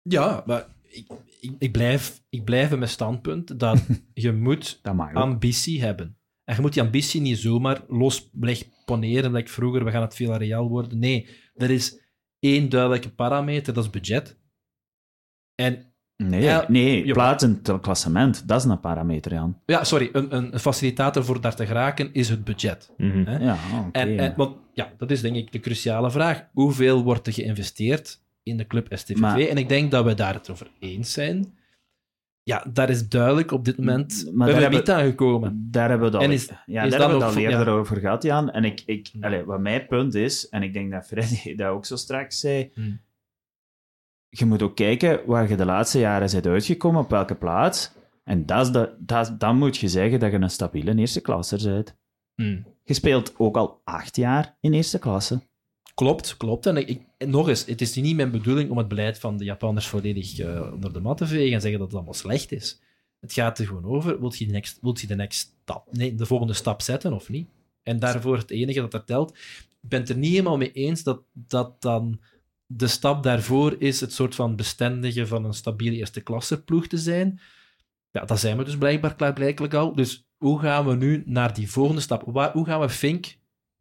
[0.03, 1.07] Ja, maar ik,
[1.41, 6.17] ik, ik, blijf, ik blijf bij mijn standpunt dat je moet Dat ambitie hebben.
[6.45, 10.15] En je moet die ambitie niet zomaar los leg poneren, like vroeger, we gaan het
[10.15, 10.99] Villarreal worden.
[10.99, 12.01] Nee, er is
[12.39, 14.41] één duidelijke parameter, dat is budget.
[15.55, 15.92] En
[16.29, 17.13] Nee, Ja, nee ja.
[17.13, 19.59] plaats in het klassement, dat is een parameter, Jan.
[19.67, 22.91] ja, sorry, een, een, facilitator voor daar te geraken is het budget.
[22.97, 23.25] Mhm.
[23.27, 23.39] Hè?
[23.45, 23.57] Ja,
[23.87, 23.99] oké.
[23.99, 26.45] En, en, want ja, dat is denk ik de cruciale vraag.
[26.53, 29.19] Hoeveel wordt er geïnvesteerd in de club STVV?
[29.19, 31.55] Maar- en ik denk dat we daar het over eens zijn.
[32.45, 35.69] Ja, daar is duidelijk op dit moment Maar daar hebben niet aangekomen.
[35.71, 37.73] Daar hebben we het al, is- ja, is daar hebben we al eerder ja.
[37.73, 38.51] over gehad, Jan.
[38.51, 39.11] En ik, ik,
[39.45, 43.01] wat mijn punt is, en ik denk dat Freddy dat ook zo straks zei, Hmm.
[44.35, 47.91] Je moet ook kijken waar je de laatste jaren bent uitgekomen, op welke plaats.
[48.25, 51.73] En dat is de, dat, dan moet je zeggen dat je een stabiele eerste klasser
[51.73, 51.97] bent.
[52.35, 52.67] Hmm.
[52.85, 55.41] Je speelt ook al acht jaar in eerste klasse.
[55.95, 56.67] Klopt, klopt.
[56.67, 59.87] En, ik, nog eens, het is niet mijn bedoeling om het beleid van de Japanners
[59.87, 62.81] volledig eh, onder de mat te vegen en zeggen dat het allemaal slecht is.
[63.21, 66.15] Het gaat er gewoon over, wilt je de next, wilt je de, next stap, nee,
[66.15, 67.49] de volgende stap zetten of niet?
[67.83, 69.31] En daarvoor het enige dat er telt.
[69.83, 72.21] Ik ben het er niet helemaal mee eens dat, dat dan
[72.77, 76.99] de stap daarvoor is het soort van bestendige van een stabiele eerste klasse ploeg te
[76.99, 77.41] zijn.
[78.11, 79.95] Ja, dat zijn we dus blijkbaar klaarblijkelijk al.
[79.95, 82.23] Dus hoe gaan we nu naar die volgende stap?
[82.53, 83.37] Hoe gaan we Fink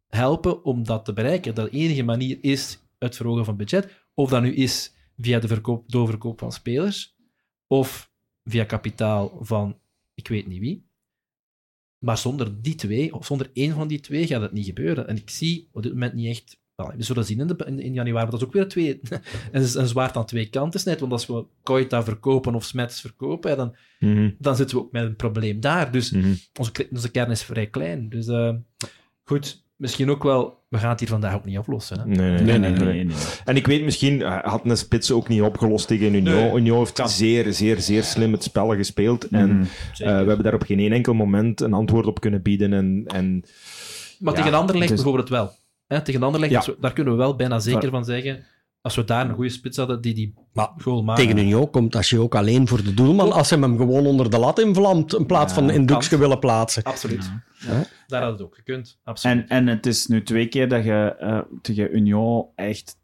[0.08, 1.54] helpen om dat te bereiken?
[1.54, 4.04] Dat de enige manier is het verhogen van budget.
[4.14, 7.16] Of dat nu is via de verkoop, doorverkoop van spelers.
[7.66, 8.10] Of
[8.44, 9.78] via kapitaal van
[10.14, 10.86] ik weet niet wie.
[11.98, 15.08] Maar zonder die twee, of zonder één van die twee, gaat het niet gebeuren.
[15.08, 16.60] En ik zie op dit moment niet echt.
[16.76, 19.00] Well, we zullen zien in, de, in, januari, dat is ook weer twee,
[19.52, 21.00] een, een zwaard aan twee kanten snijdt.
[21.00, 24.30] Want als we Koita verkopen of Smets verkopen, dan, Mhm.
[24.38, 25.92] dan zitten we ook met een probleem daar.
[25.92, 26.32] Dus Mhm.
[26.58, 28.08] onze, onze kern is vrij klein.
[28.08, 28.50] Dus eh,
[29.24, 30.60] goed, misschien ook wel.
[30.68, 31.98] We gaan het hier vandaag ook niet oplossen.
[31.98, 32.06] Hè?
[32.06, 33.04] Nee, nee, Nee, nee, nee, nee.
[33.04, 33.16] nee.
[33.44, 36.34] En ik weet misschien, eh, had een spits ook niet opgelost tegen Union.
[36.34, 37.08] Nee, Union heeft kan.
[37.08, 39.28] zeer, zeer, zeer slim het spel gespeeld.
[39.28, 39.62] En Mhm.
[39.62, 39.66] eh,
[39.98, 42.72] we hebben daar op geen één enkel moment een antwoord op kunnen bieden.
[42.72, 43.44] En, en
[44.18, 45.52] maar ja, tegen Anderlecht bijvoorbeeld wel.
[45.92, 46.62] Hè, tegen Anderlecht, Ja.
[46.64, 48.44] we- daar kunnen we wel bijna zeker van zeggen.
[48.80, 51.24] Als we daar een goede spits hadden die die Maar goal maken.
[51.26, 54.30] Tegen Union komt als je ook alleen voor de doelman, als hij hem gewoon onder
[54.30, 56.82] de lat invlamt, in plaats Ja, van in doekje willen plaatsen.
[56.82, 57.24] Absoluut.
[57.24, 57.72] Ja.
[57.78, 58.98] Ja, daar had het ook gekund.
[59.04, 59.36] Absoluut.
[59.36, 63.00] En, en het is nu twee keer dat je eh, tegen Union echt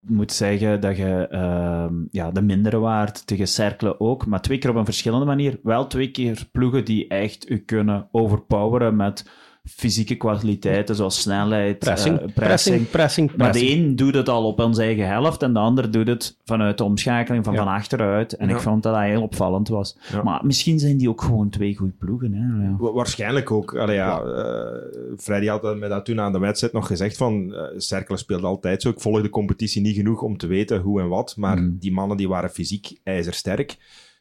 [0.00, 4.70] moet zeggen dat je ehm, ja, de mindere waard, tegen Cercle ook, maar twee keer
[4.70, 5.60] op een verschillende manier.
[5.62, 9.30] Wel twee keer ploegen die echt u kunnen overpoweren met
[9.64, 13.84] fysieke kwaliteiten zoals snelheid, Pressing, eh, pressing, pressing, Maar de pressing.
[13.84, 16.84] een doet het al op zijn eigen helft en de ander doet het vanuit de
[16.84, 17.58] omschakeling van Ja.
[17.64, 18.32] van achteruit.
[18.32, 18.54] En Ja.
[18.54, 19.96] ik vond dat dat heel opvallend was.
[20.12, 20.22] Ja.
[20.22, 22.32] Maar misschien zijn die ook gewoon twee goede ploegen.
[22.32, 22.76] Hè?
[22.78, 23.76] Wa- waarschijnlijk ook.
[23.76, 28.16] Allee, ja, eh, Freddy had mij dat toen aan de wedstrijd nog gezegd van Cercle
[28.16, 28.88] speelde altijd zo.
[28.88, 31.34] Ik volg de competitie niet genoeg om te weten hoe en wat.
[31.36, 31.76] Maar Mm.
[31.80, 33.76] die mannen die waren fysiek ijzersterk.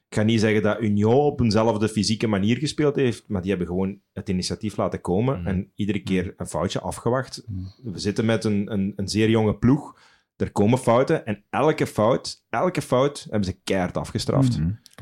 [0.09, 3.67] Ik ga niet zeggen dat Union op eenzelfde fysieke manier gespeeld heeft, maar die hebben
[3.67, 5.47] gewoon het initiatief laten komen Mm.
[5.47, 7.43] en iedere keer een foutje afgewacht.
[7.83, 9.99] We zitten met een, een, een zeer jonge ploeg.
[10.35, 14.59] Er komen fouten en elke fout, elke fout hebben ze keihard afgestraft.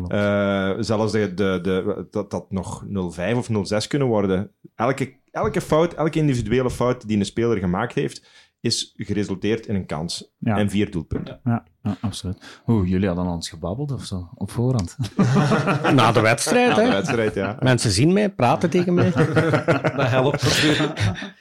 [0.07, 2.89] Eh, zelfs de, de, de, dat dat nog 0-5
[3.35, 3.49] of
[3.83, 4.51] 0-6 kunnen worden.
[4.75, 9.85] Elke, elke fout, elke individuele fout die een speler gemaakt heeft, is geresulteerd in een
[9.85, 10.33] kans.
[10.39, 10.57] Ja.
[10.57, 11.39] En vier doelpunten.
[11.43, 12.61] Ja, ja, absoluut.
[12.67, 14.97] Oeh, jullie hadden ons gebabbeld of zo, op voorhand.
[15.95, 17.57] Na de wedstrijd, Na de wedstrijd, ja.
[17.59, 19.11] Mensen zien mij, praten tegen mij.
[19.95, 20.99] Dat helpt natuurlijk.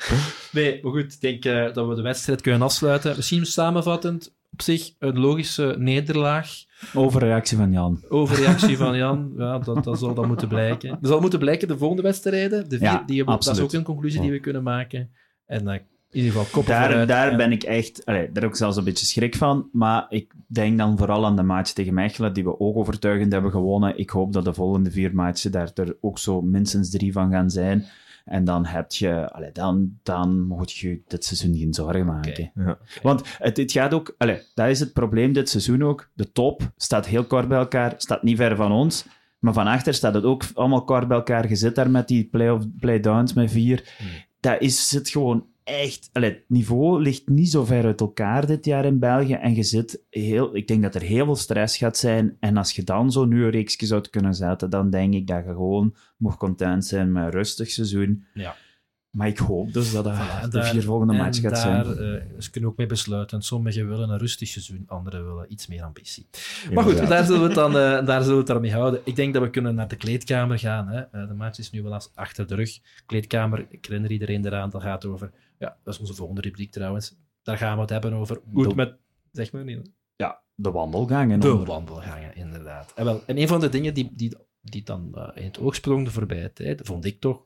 [0.53, 3.17] Nee, maar goed, ik denk eh, dat we de wedstrijd kunnen afsluiten.
[3.17, 6.49] Misschien samenvattend, op zich een logische nederlaag.
[6.95, 8.03] Overreactie van Jan.
[8.09, 10.89] Overreactie van Jan, ja, dat, dat zal dan moeten blijken.
[11.01, 12.69] Dat zal moeten blijken de volgende wedstrijden.
[12.69, 13.71] De vier, Ja, die hebben, dat is absoluut.
[13.71, 15.11] ook een conclusie die we kunnen maken.
[15.47, 15.79] En eh,
[16.15, 17.09] in ieder geval koppen Daar, vooruit.
[17.09, 19.69] daar En- ben ik echt, allee, daar heb ik zelfs een beetje schrik van.
[19.73, 23.51] Maar ik denk dan vooral aan de match tegen Mechelen, die we ook overtuigend hebben
[23.51, 23.99] gewonnen.
[23.99, 27.51] Ik hoop dat de volgende vier matchen daar er ook zo minstens drie van gaan
[27.51, 27.85] zijn.
[28.25, 32.51] En dan heb je, allee, dan, dan moet je dit seizoen geen zorgen maken.
[32.55, 32.79] Ja.
[33.03, 36.11] Want het, het gaat ook, allee, dat is het probleem dit seizoen ook.
[36.15, 39.05] De top staat heel kort bij elkaar, staat niet ver van ons.
[39.39, 41.49] Maar van achter staat het ook allemaal kort bij elkaar.
[41.49, 43.95] Je zit daar met die play-off, play-downs met vier.
[44.41, 46.11] Dat is, zit gewoon echt...
[46.13, 49.33] Allee, het niveau ligt niet zo ver uit elkaar dit jaar in België.
[49.33, 50.57] En je zit heel...
[50.57, 52.37] Ik denk dat er heel veel stress gaat zijn.
[52.41, 55.45] En als je dan zo nu een reeksje zou kunnen zetten, dan denk ik dat
[55.45, 58.25] je gewoon mocht content zijn met een rustig seizoen.
[58.35, 58.57] Ja.
[59.15, 61.85] Maar ik hoop dus dat dat Voilà, de daar- vier volgende en match gaat daar,
[61.85, 61.99] zijn.
[62.17, 63.43] eh, ze kunnen ook mee besluiten.
[63.43, 66.27] Sommigen willen een rustig seizoen, anderen willen iets meer ambitie.
[66.73, 69.01] Maar goed, daar zullen we het dan eh, daar zullen we het daarmee houden.
[69.05, 70.89] Ik denk dat we kunnen naar de kleedkamer gaan.
[70.89, 71.01] Hè.
[71.01, 72.79] Eh, de match is nu wel eens achter de rug.
[73.07, 75.31] Kleedkamer, ik herinner iedereen eraan, dat gaat over...
[75.59, 77.17] Ja, dat is onze volgende rubriek trouwens.
[77.43, 78.95] Daar gaan we het hebben over hoe het De- met...
[79.33, 79.91] Zeg maar niet.
[80.17, 81.41] Ja, de wandelgangen.
[81.41, 82.93] De onder- wandelgangen, inderdaad.
[82.97, 86.05] En, wel, en een van de dingen die, die, die dan in het oog sprong
[86.05, 87.43] de voorbije tijd, vond ik toch,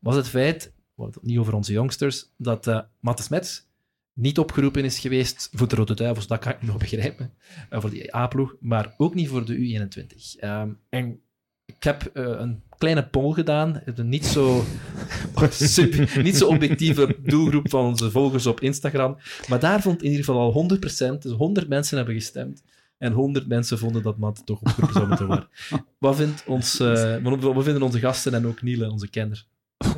[0.00, 0.72] was het feit,
[1.06, 3.66] het niet over onze jongsters, dat eh Matte Smets
[4.12, 7.32] niet opgeroepen is geweest voor de Rode Duivels, dat kan ik nog begrijpen,
[7.70, 10.40] eh, voor die A-ploeg, maar ook niet voor de U21.
[10.40, 11.20] Ehm, en
[11.64, 14.64] ik heb eh, een kleine poll gedaan, een niet zo,
[15.50, 19.16] super- niet zo objectieve doelgroep van onze volgers op Instagram,
[19.48, 22.62] maar daar vond in ieder geval al 100%, dus 100 mensen hebben gestemd,
[22.98, 25.48] en 100 mensen vonden dat Matt toch opgeroepen zou moeten worden.
[25.98, 29.46] Wat, vindt ons, eh, wat vinden onze gasten en ook Niele, onze kenner?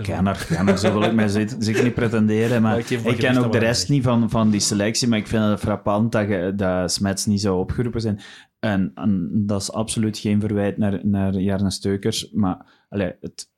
[0.03, 2.63] Kenner, kenner, zo wil ik mij zeker niet pretenderen.
[2.63, 5.61] Maar ik ken ook de rest niet van, van die selectie, maar ik vind het
[5.61, 8.21] frappant dat, je, dat Smets niet zou opgeroepen zijn.
[8.59, 13.51] En, en dat is absoluut geen verwijt naar, naar Jarne Steukers, maar allee, het,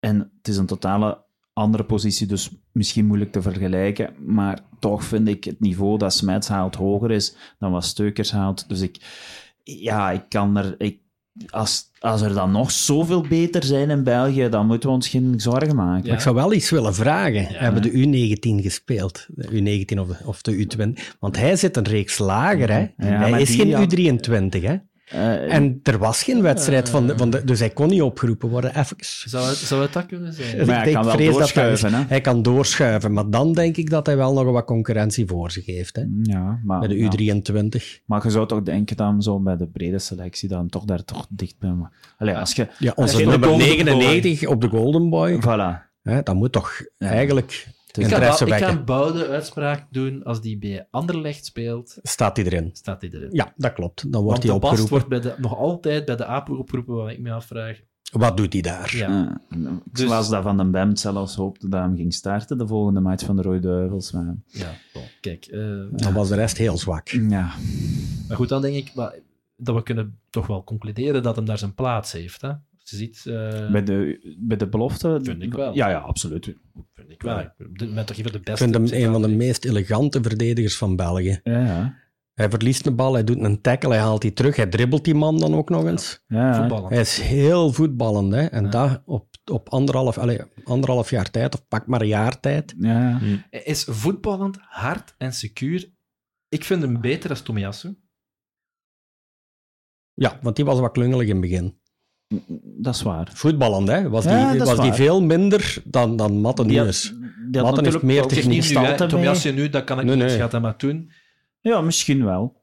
[0.00, 5.28] en het is een totale andere positie, dus misschien moeilijk te vergelijken, maar toch vind
[5.28, 8.68] ik het niveau dat Smets haalt hoger is dan wat Steukers haalt.
[8.68, 9.00] Dus ik,
[9.62, 10.74] ja, ik kan er...
[10.78, 11.02] Ik,
[11.50, 15.34] als, als er dan nog zoveel beter zijn in België, dan moeten we ons geen
[15.36, 16.12] zorgen maken.
[16.12, 17.46] Ik zou wel iets willen vragen.
[17.48, 19.26] Hebben de U19 gespeeld?
[19.28, 21.02] De U19 of de, of de U20?
[21.20, 22.86] Want hij zit een reeks lager, hè?
[22.96, 24.76] hij is geen had- U23, hè?
[25.14, 27.44] Eh, En er was geen wedstrijd van de, van de...
[27.44, 28.96] Dus hij kon niet opgeroepen worden, even.
[28.98, 30.66] Zou het, zou het dat kunnen zijn?
[30.66, 32.04] Maar ik hij kan wel vrees dat hij, doorschuiven, hè?
[32.08, 35.66] hij kan doorschuiven, maar dan denk ik dat hij wel nog wat concurrentie voor zich
[35.66, 36.02] heeft, hè?
[36.22, 36.96] ja, maar, Bij de
[37.26, 37.36] ja.
[37.36, 38.02] U23.
[38.06, 41.26] maar je zou toch denken dan zo bij de brede selectie dan toch daar toch
[41.30, 41.72] dicht bij.
[42.18, 42.68] Allee, als je...
[42.78, 45.92] Ja, onze nummer Golden 99 op de Golden Boy, Voilà.
[46.02, 47.26] hè, dat moet toch Ja.
[47.96, 48.78] Ik ga, interesse ik ga wekken.
[48.78, 50.22] een bouwde uitspraak doen.
[50.24, 52.70] Als die bij Anderlecht speelt, Staat hij erin?
[52.72, 53.28] staat hij erin.
[53.32, 54.02] Ja, dat klopt.
[54.02, 55.08] Dan Want wordt hij Bast opgeroepen.
[55.08, 57.80] wordt bij de, nog altijd bij de APO opgeroepen, wat ik me afvraag.
[58.12, 58.96] Wat doet hij daar?
[58.96, 59.08] Ja.
[59.08, 59.40] Ja.
[59.84, 63.00] Ik Dus- las dat Van den Bemt zelfs hoopte dat hem ging starten, de volgende
[63.00, 64.12] match van de Rode Duivels.
[64.12, 65.44] Maar, Ja, bon, kijk.
[65.46, 67.08] eh, Dan was de rest heel zwak.
[67.08, 67.52] ja.
[68.28, 69.14] Maar goed, dan denk ik maar,
[69.56, 72.40] dat we kunnen toch wel concluderen dat hem daar zijn plaats heeft.
[72.40, 72.50] Hè?
[72.86, 75.20] Je ziet, eh, Bij, de, bij de belofte...
[75.22, 75.74] Vind ik wel.
[75.74, 76.44] Ja, ja, absoluut.
[76.94, 77.50] vind ik wel.
[77.78, 78.64] Moment toch even de Ik beste.
[78.70, 81.40] vind hem een van de meest elegante verdedigers van België.
[81.42, 82.02] Ja, ja.
[82.34, 85.14] Hij verliest een bal, hij doet een tackle, hij haalt die terug, hij dribbelt die
[85.14, 86.24] man dan ook nog eens.
[86.26, 86.86] ja.
[86.88, 88.44] Hij is heel voetballend, hè.
[88.44, 88.70] En Ja.
[88.70, 92.74] dat op, op anderhalf, allez, anderhalf jaar tijd, of pak maar een jaar tijd.
[92.78, 93.46] Ja, ja.
[93.50, 95.92] Hij is voetballend, hard en secuur.
[96.48, 97.96] Ik vind hem beter als Tomiyasu.
[100.14, 101.78] Ja, want die was wat klungelig in het begin.
[102.60, 103.30] Dat is waar.
[103.34, 104.08] Voetballend, hè.
[104.08, 107.02] Was, Ja, die, is was die veel minder dan, dan Matte Die had- Nieuws.
[107.50, 108.46] die had Matten heeft meer techniek.
[108.46, 110.34] Niet nu, nu, dat kan ik Nee, niet nee.
[110.34, 111.10] schatten, maar toen...
[111.60, 112.62] Ja, misschien wel.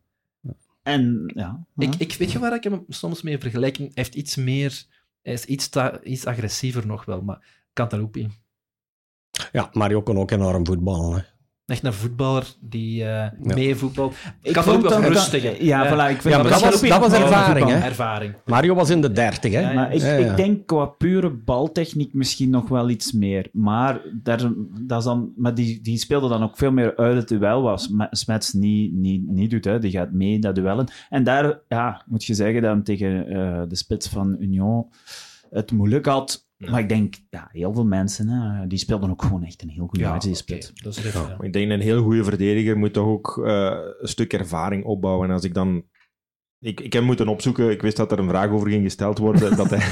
[0.84, 1.66] En ja.
[1.78, 3.78] Ik, ik weet je waar ik hem soms mee vergelijk?
[3.78, 4.84] Hij heeft iets meer...
[5.22, 8.28] Hij is iets, ta- iets agressiever nog wel, maar Cantaloupe.
[9.52, 11.22] Ja, Mario kon ook enorm voetballen, hè.
[11.72, 14.16] Echt een voetballer die eh meevoetbalt.
[14.42, 15.62] Ik kan vond ook wel dat- rustig.
[15.62, 16.10] Ja, voilà.
[16.12, 17.80] Ik vind Ja, maar dat was- dat was een ervaring, hè.
[17.80, 18.34] Ervaring.
[18.46, 19.60] Mario was in de dertig, hè.
[19.60, 19.74] Ja, ja.
[19.74, 20.30] Maar ik, Ja, ja.
[20.32, 23.48] ik denk qua pure baltechniek misschien nog wel iets meer.
[23.54, 24.40] Maar, daar,
[24.82, 27.82] dat is dan, maar die, die speelde dan ook veel meer uit het duel, wat
[27.82, 29.66] Sm- Smets niet, niet, niet doet.
[29.66, 29.80] Hè.
[29.80, 30.88] Die gaat mee dat duellen.
[31.10, 34.86] En daar ja, moet je zeggen dan tegen eh, de spits van Union
[35.50, 36.50] het moeilijk had.
[36.70, 39.88] Maar ik denk, ja, heel veel mensen, hè, die speelden ook gewoon echt een heel
[39.88, 40.44] goede Ja, dat is
[41.14, 41.36] ja.
[41.38, 45.28] Maar ik denk een heel goede verdediger moet toch ook eh, een stuk ervaring opbouwen.
[45.28, 45.84] En als ik dan...
[46.60, 49.56] Ik, ik heb moeten opzoeken, ik wist dat er een vraag over ging gesteld worden,
[49.58, 49.86] dat, hij,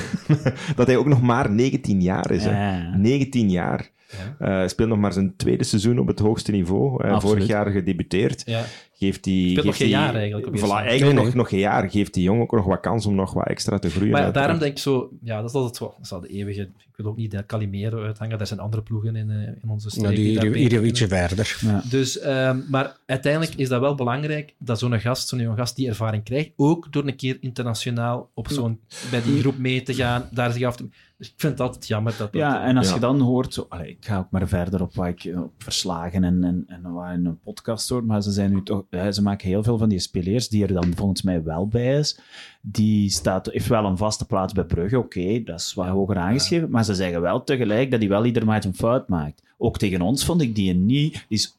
[0.75, 2.43] dat hij ook nog maar 19 jaar is.
[2.43, 2.77] Hè.
[2.77, 2.95] Ja.
[2.97, 3.91] 19 jaar.
[4.39, 4.61] Ja.
[4.61, 7.03] Eh, speelt nog maar zijn tweede seizoen op het hoogste niveau.
[7.03, 8.41] Eh, vorig jaar gedebuteerd.
[8.45, 8.63] Ja.
[8.99, 10.75] Geeft die, Speelt nog geeft geen die- jaar eigenlijk op Voilà, eerste.
[10.75, 11.35] eigenlijk Nee, nog, nee.
[11.35, 11.89] nog geen jaar.
[11.89, 14.11] Geeft die jongen ook nog wat kans om nog wat extra te groeien.
[14.11, 16.27] Maar ja, daarom denk ik zo, ja, dat is altijd zo, dat is al de
[16.27, 19.69] eeuwige, ik wil ook niet de Calimero uithangen, er zijn andere ploegen in, eh, in
[19.69, 20.09] onze streek.
[20.09, 21.27] Ja, die daar hier, ietsje kunnen.
[21.27, 21.57] verder.
[21.61, 21.81] Ja.
[21.89, 25.87] Dus, ehm, maar uiteindelijk is dat wel belangrijk dat zo'n gast, zo'n jonge gast, die
[25.87, 28.79] ervaring krijgt, ook door een keer internationaal op zo'n,
[29.11, 30.87] bij die groep mee te gaan, daar zich af te...
[31.17, 32.31] Dus ik vind het altijd jammer dat...
[32.33, 32.93] dat Ja, en als Ja.
[32.93, 36.23] je dan hoort, zo, allee, ik ga ook maar verder op wat ik op verslagen
[36.23, 39.21] en, en, en wat in een podcast hoor, maar ze zijn nu toch, ja, ze
[39.21, 42.19] maken heel veel van die spelers die er dan volgens mij wel bij is.
[42.61, 46.69] Die staat, heeft wel een vaste plaats bij Brugge, oké, dat is wat hoger aangeschreven,
[46.69, 49.43] maar ze zeggen wel tegelijk dat hij wel ieder match een fout maakt.
[49.57, 51.57] Ook tegen ons vond ik die niet, die is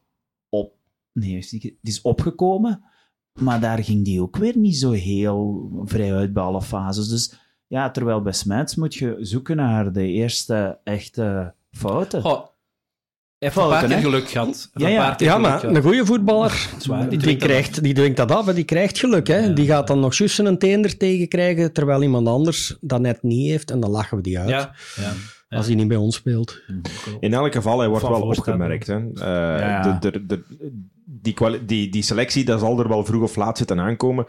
[0.48, 0.72] op,
[1.12, 2.82] nee, die, is opgekomen,
[3.40, 7.08] maar daar ging die ook weer niet zo heel vrij uit bij alle fases.
[7.08, 12.22] Dus ja, terwijl bij Smets moet je zoeken naar de eerste echte fouten.
[13.40, 14.02] Heeft een paar keer hè?
[14.02, 14.70] geluk gehad.
[14.74, 14.94] Ja, ja.
[14.94, 17.94] een paar keer Ja, geluk maar een goede voetballer, die die, dwingt dat krijgt, die
[17.94, 19.26] dwingt dat af en die krijgt geluk.
[19.26, 19.38] Hè?
[19.38, 19.48] Ja.
[19.48, 23.70] Die gaat dan nog juist een teender tegenkrijgen, terwijl iemand anders dat net niet heeft.
[23.70, 25.12] En dan lachen we die uit, Ja, ja.
[25.56, 26.60] als hij niet bij ons speelt.
[27.20, 28.86] In elk geval, hij wordt Van wel opgemerkt.
[28.86, 28.96] Hè.
[28.96, 29.12] Eh,
[29.60, 29.98] Ja.
[29.98, 30.42] de, de, de,
[31.04, 34.24] die, die, die selectie, dat zal er wel vroeg of laat zitten aankomen.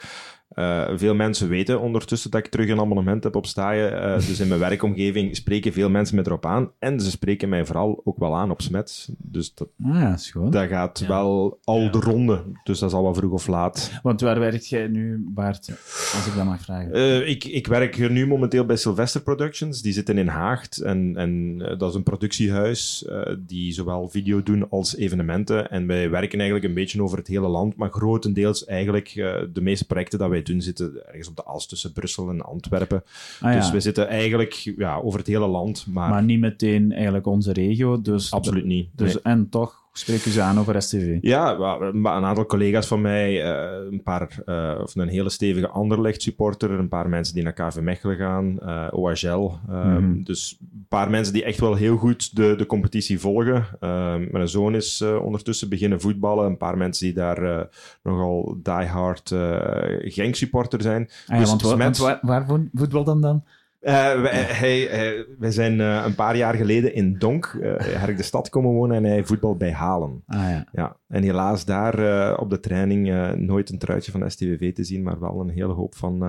[0.52, 4.02] Eh, veel mensen weten ondertussen dat ik terug een abonnement heb op staaien.
[4.02, 6.72] Eh, dus in mijn werkomgeving spreken veel mensen me erop aan.
[6.80, 9.12] En ze spreken mij vooral ook wel aan op Smets.
[9.18, 10.52] Dus dat, Ah ja, is goed.
[10.52, 11.08] dat gaat Ja.
[11.08, 12.44] wel al de ronde.
[12.64, 13.92] Dus dat zal wel vroeg of laat.
[14.04, 15.70] Want waar werkt jij nu, Bart,
[16.14, 16.94] als ik dat mag vragen?
[16.94, 19.82] Eh, ik, ik werk nu momenteel bij Sylvester Productions.
[19.82, 20.78] Die zitten in Haagt.
[20.78, 25.70] En, en dat is een productiehuis eh, die zowel video doen als evenementen.
[25.70, 27.76] En wij werken eigenlijk een beetje over het hele land.
[27.76, 31.68] Maar grotendeels eigenlijk eh, de meeste projecten dat wij doen zitten ergens op de as
[31.68, 33.04] tussen Brussel en Antwerpen.
[33.42, 33.60] Ah, ja.
[33.60, 35.86] Dus we zitten eigenlijk ja, over het hele land.
[35.88, 38.32] Maar, Maar niet meteen eigenlijk onze regio, dus...
[38.32, 38.90] absoluut niet.
[38.96, 39.24] Dus, Nee.
[39.24, 41.18] En toch spreken ze aan over STV.
[41.22, 46.22] Ja, een aantal collega's van mij, eh, een paar, eh, of een hele stevige Anderlecht
[46.22, 49.52] supporter, een paar mensen die naar KV Mechelen gaan, eh OHL.
[49.70, 50.24] eh, Mhm.
[50.24, 53.66] Dus paar mensen die echt wel heel goed de, de competitie volgen.
[53.82, 56.46] Uh, mijn zoon is uh, ondertussen beginnen voetballen.
[56.46, 57.62] Een paar mensen die daar uh,
[58.04, 59.60] nogal diehard uh,
[60.00, 61.02] Genk-supporter zijn.
[61.04, 63.44] Ah, ja, dus want, waar voetbal dan dan?
[63.82, 68.98] Wij, hij, wij zijn een paar jaar geleden in Donk, Herk de Stad, komen wonen
[68.98, 70.24] en hij voetbal bij Halen.
[70.28, 70.66] Ah, ja.
[70.72, 75.20] Ja, en helaas daar op de training nooit een truitje van STVV te zien, maar
[75.20, 76.22] wel een hele hoop van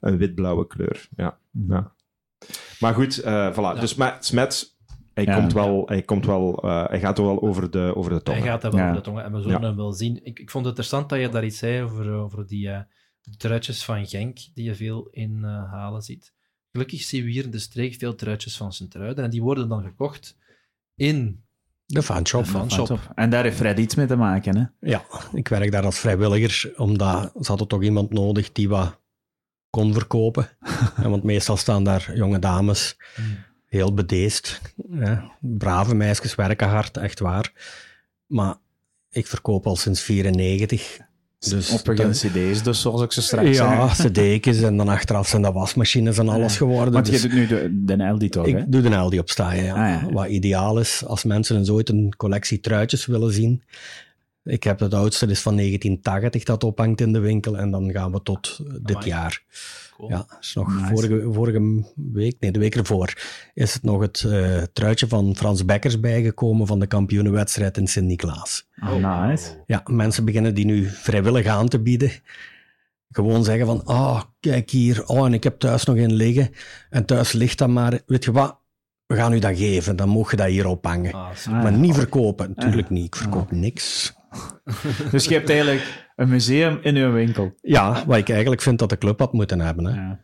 [0.00, 1.08] een wit-blauwe kleur.
[1.16, 1.76] Ja, mm -hmm.
[1.76, 1.92] ja.
[2.80, 3.56] Maar goed, uh, voilà.
[3.56, 3.74] Ja.
[3.74, 4.76] Dus Smets,
[5.14, 8.22] hij, ja, komt wel, hij, komt wel, uh, hij gaat wel over de, over de
[8.22, 8.40] tongen.
[8.40, 9.24] Hij gaat wel over de tongen.
[9.24, 10.20] En we zullen hem wel zien.
[10.24, 12.78] Ik, ik vond het interessant dat je daar iets zei over, over die uh,
[13.36, 16.32] truitjes van Genk, die je veel in halen ziet.
[16.74, 19.24] Gelukkig zien we hier in de streek veel truitjes van Sint-Truiden.
[19.24, 20.36] En die worden dan gekocht
[20.94, 21.44] in
[21.86, 22.44] de fanshop.
[22.44, 23.12] De fanshop.
[23.14, 24.88] En daar heeft Fred iets mee te maken, hè?
[24.90, 29.00] Ja, ik werk daar als vrijwilliger, omdat ze hadden toch iemand nodig die wat
[29.70, 30.48] kon verkopen.
[31.02, 32.96] want meestal staan daar jonge dames,
[33.66, 34.60] heel bedeesd.
[35.40, 37.52] Brave meisjes, werken hard, echt waar.
[38.26, 38.56] Maar
[39.10, 40.98] ik verkoop al sinds 94.
[41.48, 44.38] Dus Op cd's, dus zoals ik ze straks ja, zei.
[44.38, 46.92] cd's en dan achteraf zijn dat wasmachines en alles geworden.
[46.92, 49.74] Want dus je doet nu de, de Aldi toch, Ik doe de Aldi opstaan, ja.
[49.74, 50.12] Ah, ja.
[50.12, 53.62] Wat ideaal is, als mensen eens ooit een collectie truitjes willen zien.
[54.44, 57.58] Ik heb het oudste, is van 1980, dat ophangt in de winkel.
[57.58, 59.08] En dan gaan we tot dit Amai.
[59.08, 59.42] jaar.
[59.96, 60.08] Cool.
[60.08, 60.86] Ja, is nog nice.
[60.86, 63.14] vorige, vorige week, nee, de week ervoor,
[63.54, 68.68] is het nog het uh, truitje van Frans Bekkers bijgekomen van de kampioenenwedstrijd in Sint-Niklaas.
[68.82, 69.62] Oh, nice.
[69.66, 72.10] Ja, mensen beginnen die nu vrijwillig aan te bieden.
[73.10, 76.50] Gewoon zeggen van, ah, oh, kijk hier, oh, en ik heb thuis nog een liggen.
[76.90, 78.58] En thuis ligt dat maar, weet je wat,
[79.06, 81.12] we gaan u dat geven, dan mogen je dat hier ophangen.
[81.12, 83.06] Ah, maar niet verkopen, natuurlijk niet.
[83.06, 83.58] Ik verkoop ah.
[83.58, 84.14] niks.
[85.10, 87.54] dus je hebt eigenlijk een museum in uw winkel.
[87.60, 89.84] Ja, wat ik eigenlijk vind dat de club had moeten hebben.
[89.84, 89.94] Hè.
[89.94, 90.20] Ja.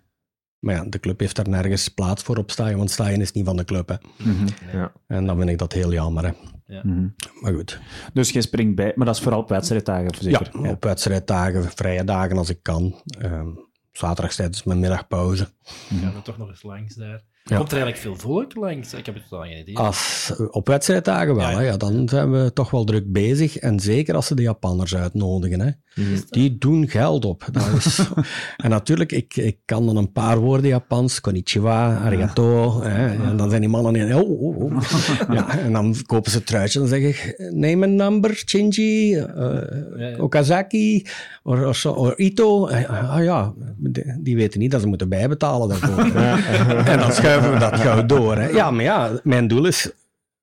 [0.59, 3.45] Maar ja, de club heeft daar nergens plaats voor op staan, want staan is niet
[3.45, 3.89] van de club.
[3.89, 3.95] Hè.
[4.25, 4.47] Mm -hmm.
[4.73, 4.93] ja.
[5.07, 6.25] En dan vind ik dat heel jammer.
[6.25, 6.33] Hè.
[6.67, 6.81] Ja.
[6.85, 7.15] Mm -hmm.
[7.41, 7.81] Maar goed.
[8.13, 10.51] Dus je springt bij, maar dat is vooral op wedstrijddagen zeker?
[10.63, 13.03] Ja, op wedstrijddagen, vrije dagen als ik kan.
[13.23, 15.49] Um, zaterdag tijdens mijn middagpauze.
[15.89, 17.23] Ja, dan toch nog eens langs daar.
[17.51, 17.57] Ja.
[17.57, 18.95] Komt er eigenlijk veel volk langs?
[18.95, 19.79] Ik heb het totaal geen idee.
[19.79, 21.61] Als, op wedstrijddagen wel, ja, ja.
[21.61, 23.57] ja, dan zijn we toch wel druk bezig.
[23.57, 25.61] En zeker als ze de Japanners uitnodigen.
[25.61, 25.71] Hè.
[25.95, 26.23] Mm.
[26.29, 27.49] Die doen geld op.
[27.53, 27.99] Dat is...
[28.65, 31.21] en natuurlijk, ik, ik kan dan een paar woorden Japans.
[31.21, 32.83] Konnichiwa, arigato.
[32.83, 33.07] Hè.
[33.29, 34.15] En dan zijn die mannen in...
[34.15, 34.83] Oh, oh, oh.
[35.37, 37.35] ja, en dan kopen ze het truitje en dan zeg ik...
[37.53, 41.07] Neem een number, Shinji, uh, Okazaki,
[41.43, 42.69] of, Ito.
[42.69, 46.05] Ah ja, die, die weten niet dat ze moeten bijbetalen daarvoor.
[46.93, 48.37] en dan schuiven we dat gauw door.
[48.37, 48.49] Hè.
[48.49, 49.91] Ja, maar ja, mijn doel is,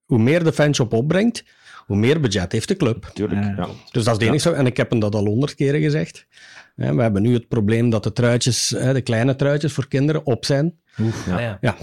[0.06, 1.44] hoe meer de fanshop opbrengt,
[1.86, 3.10] hoe meer budget heeft de club.
[3.14, 3.68] Tuurlijk, ja.
[3.92, 4.52] Dus dat is het enige.
[4.52, 6.28] En ik heb hem dat al honderd keren gezegd.
[6.76, 10.80] We hebben nu het probleem dat de truitjes, de kleine truitjes voor kinderen, op zijn.
[11.02, 11.58] Oef, ja.
[11.62, 11.76] Ja.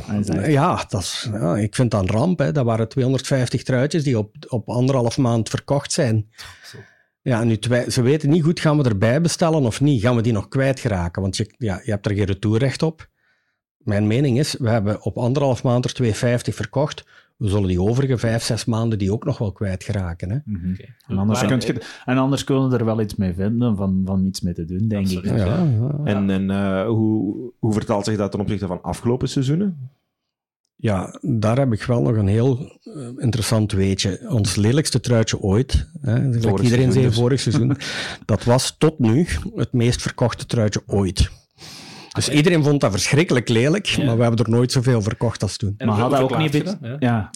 [0.47, 0.85] Ja.
[0.89, 2.39] dat is, ja, ik vind dat een ramp.
[2.39, 2.53] Hè.
[2.53, 6.29] Dat waren 250 truitjes die op, op anderhalf maand verkocht zijn.
[7.23, 7.57] Ja, nu,
[7.89, 10.03] ze weten niet goed, gaan we erbij bestellen of niet?
[10.03, 11.23] Gaan we die nog kwijtraken?
[11.23, 13.09] Want je, ja, je hebt er geen retourrecht op.
[13.85, 17.05] Mijn mening is, we hebben op anderhalf maand er 250 verkocht.
[17.37, 20.31] We zullen die overige vijf, zes maanden die ook nog wel kwijtraken.
[20.31, 20.39] Hè?
[20.45, 20.73] Mm -hmm.
[20.73, 20.95] okay.
[21.07, 24.41] en, anders je, en anders kunnen we er wel iets mee vinden, van, van iets
[24.41, 25.25] mee te doen, denk ik.
[25.25, 26.01] Ja, ja, ja.
[26.05, 29.91] En, en uh, hoe, hoe vertaalt zich dat ten opzichte van afgelopen seizoenen?
[30.77, 34.27] Ja, daar heb ik wel nog een heel uh, interessant weetje.
[34.29, 37.15] Ons lelijkste truitje ooit, hè, zoals iedereen zei dus.
[37.15, 37.77] vorig seizoen,
[38.27, 41.31] dat was tot nu het meest verkochte truitje ooit.
[42.15, 44.05] Dus iedereen vond dat verschrikkelijk lelijk, ja.
[44.05, 45.75] maar we hebben er nooit zoveel verkocht als toen.
[45.77, 46.53] En maar had dat ook niet...
[46.53, 46.79] Dit...
[46.81, 46.97] Ja.
[46.99, 47.31] ja.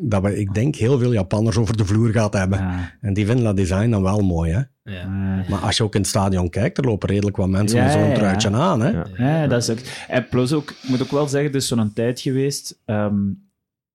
[0.00, 2.58] Dat we, ik denk, heel veel Japanners over de vloer gehad hebben.
[2.58, 2.92] Ja.
[3.00, 4.92] En die vinden dat design dan wel mooi, hè.
[4.92, 5.06] Ja.
[5.48, 8.14] Maar als je ook in het stadion kijkt, er lopen redelijk wat mensen met zo'n
[8.14, 9.02] truitje aan, hè.
[9.16, 9.78] Ja, dat is ook...
[10.08, 12.82] En plus ook, ik moet ook wel zeggen, er is zo'n tijd geweest...
[12.86, 13.48] Um,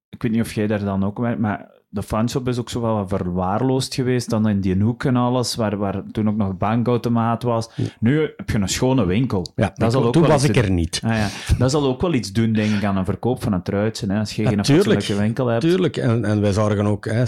[0.09, 2.81] ik weet niet of jij daar dan ook werkt, maar de fanshop is ook zo
[2.81, 7.43] wel verwaarloosd geweest dan in die hoek en alles, waar, waar toen ook nog bankautomaat
[7.43, 7.69] was.
[7.75, 7.83] Ja.
[7.99, 9.51] Nu heb je een schone winkel.
[9.55, 11.01] Ja, dat zal ook toen was ik er niet.
[11.03, 11.27] Ah, ja.
[11.57, 14.19] Dat zal ook wel iets doen, denk ik, aan een verkoop van een truitje, hè,
[14.19, 15.61] als je ja, geen fatsoenlijke winkel hebt.
[15.61, 17.23] Tuurlijk, en, en wij zorgen ook, hè,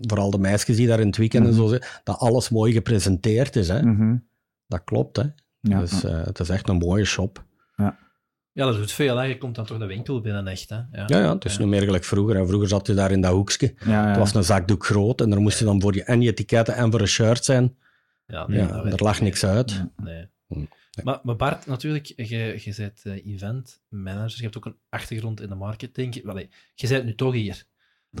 [0.00, 1.62] vooral de meisjes die daar in het weekend mm -hmm.
[1.62, 3.68] en zo dat alles mooi gepresenteerd is.
[3.68, 3.82] Hè.
[3.82, 4.24] Mm -hmm.
[4.66, 5.24] Dat klopt, hè.
[5.60, 7.44] Dus uh, het is echt een mooie shop.
[8.52, 8.66] Ja.
[8.66, 9.16] Dat doet veel.
[9.16, 9.24] Hè.
[9.24, 10.68] Je komt dan toch de winkel binnen, echt.
[10.68, 10.76] Hè.
[10.76, 11.60] Ja, ja, ja het is ja.
[11.60, 12.36] nu meer gelijk vroeger.
[12.36, 13.74] En vroeger zat je daar in dat hoekje.
[13.86, 16.30] Ja, het was een zakdoek groot en daar moest je dan voor je en je
[16.30, 17.76] etiketten en voor een shirt zijn.
[18.26, 19.84] Ja, nee, ja er lag niks uit.
[19.96, 20.28] Nee.
[20.46, 20.68] nee.
[21.02, 25.40] Maar, maar, Bart, natuurlijk, je, je bent uh, event manager, je hebt ook een achtergrond
[25.40, 26.22] in de marketing.
[26.22, 26.38] Wel,
[26.74, 27.64] je bent nu toch hier.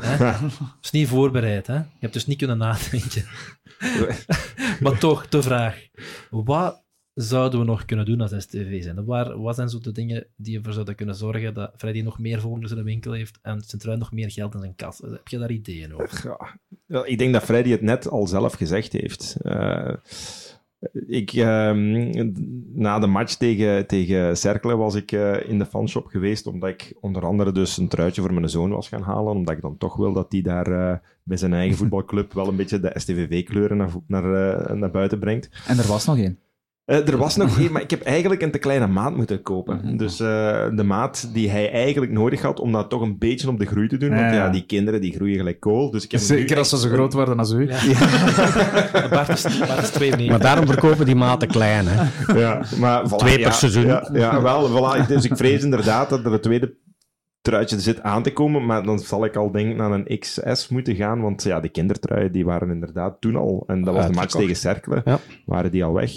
[0.00, 0.32] Hè?
[0.82, 1.74] is niet voorbereid, hè?
[1.74, 3.24] Je hebt dus niet kunnen nadenken.
[4.82, 5.88] maar toch, de vraag.
[6.30, 6.84] Wat
[7.22, 9.04] zouden we nog kunnen doen als STV zijn?
[9.04, 12.40] Waar, wat zijn zo de dingen die ervoor zouden kunnen zorgen dat Freddy nog meer
[12.40, 14.98] volgers in de winkel heeft en Centraal nog meer geld in zijn kas?
[14.98, 16.20] Heb je daar ideeën over?
[16.24, 19.36] Ja, wel, ik denk dat Freddy het net al zelf gezegd heeft.
[19.42, 19.94] Eh,
[21.06, 22.10] ik, ehm,
[22.74, 26.94] na de match tegen, tegen Cercle was ik eh, in de fanshop geweest, omdat ik
[27.00, 29.96] onder andere dus een truitje voor mijn zoon was gaan halen, omdat ik dan toch
[29.96, 33.90] wil dat hij daar eh, bij zijn eigen voetbalclub wel een beetje de STVV-kleuren naar,
[34.06, 35.50] naar, naar buiten brengt.
[35.66, 36.38] En er was nog één.
[36.90, 39.96] Eh, er was nog één, maar ik heb eigenlijk een te kleine maat moeten kopen.
[39.96, 40.26] Dus eh,
[40.76, 43.88] de maat die hij eigenlijk nodig had om dat toch een beetje op de groei
[43.88, 44.08] te doen.
[44.08, 44.50] Want Ja, ja, ja.
[44.50, 45.90] die kinderen die groeien gelijk kool.
[45.90, 47.66] Dus ik heb Zeker als ze zo groot worden als u.
[49.10, 50.30] Bart is, Bart is twee meter.
[50.30, 52.02] Maar daarom verkopen die maten klein, hè.
[52.38, 53.86] Ja, maar voilà, Twee per ja, seizoen.
[53.86, 55.06] Ja, ja, wel, voilà.
[55.06, 56.74] Dus ik vrees inderdaad dat er een tweede
[57.40, 60.68] truitje zit aan te komen, maar dan zal ik al denk ik naar een XS
[60.68, 64.12] moeten gaan, want ja, de kindertruien die waren inderdaad toen al, en dat was de
[64.12, 65.18] match tegen Cercle, Ja.
[65.46, 66.10] waren die al weg.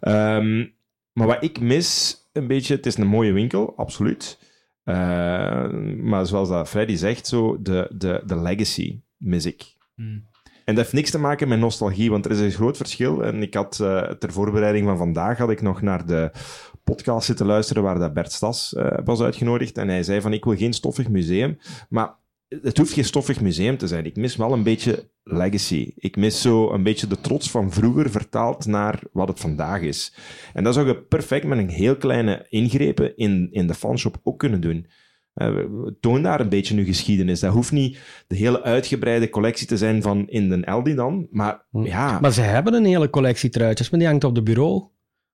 [0.00, 0.66] Ehm,
[1.12, 4.38] maar wat ik mis een beetje, het is een mooie winkel, absoluut.
[4.84, 9.76] Eh, maar zoals dat Freddy zegt, zo, de, de, de legacy mis ik.
[9.94, 10.30] Hmm.
[10.64, 13.24] En dat heeft niks te maken met nostalgie, want er is een groot verschil.
[13.24, 16.30] En ik had eh, ter voorbereiding van vandaag had ik nog naar de
[16.84, 19.78] podcast zitten luisteren waar dat Bert Stas eh, was uitgenodigd.
[19.78, 21.58] En hij zei van, ik wil geen stoffig museum.
[21.88, 22.14] Maar
[22.62, 24.04] het hoeft geen stoffig museum te zijn.
[24.04, 25.92] Ik mis wel een beetje legacy.
[25.96, 30.14] Ik mis zo een beetje de trots van vroeger vertaald naar wat het vandaag is.
[30.54, 34.38] En dat zou je perfect met een heel kleine ingrepen in, in de fanshop ook
[34.38, 34.86] kunnen doen.
[35.34, 35.48] Eh,
[36.00, 37.40] toon daar een beetje uw geschiedenis.
[37.40, 41.64] Dat hoeft niet de hele uitgebreide collectie te zijn van in den Aldi dan, maar
[41.70, 41.82] Hm.
[41.82, 44.90] ja, Maar ze hebben een hele collectie truitjes, maar die hangt op de bureau.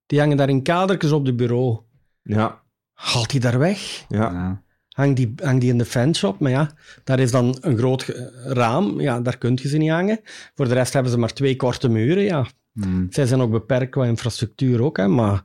[0.09, 1.79] Die hangen daar in kadertjes op de bureau.
[2.23, 4.05] ja, Haalt die daar weg?
[4.09, 4.31] ja.
[4.33, 4.63] Ja.
[4.89, 6.71] Hang die, hang die in de fanshop, maar ja,
[7.05, 8.05] daar is dan een groot
[8.45, 9.01] raam.
[9.01, 10.21] Ja, daar kun je ze niet hangen.
[10.55, 12.47] Voor de rest hebben ze maar twee korte muren, ja.
[12.73, 13.07] Hmm.
[13.11, 15.43] Zij zijn ook beperkt qua infrastructuur ook, hè, maar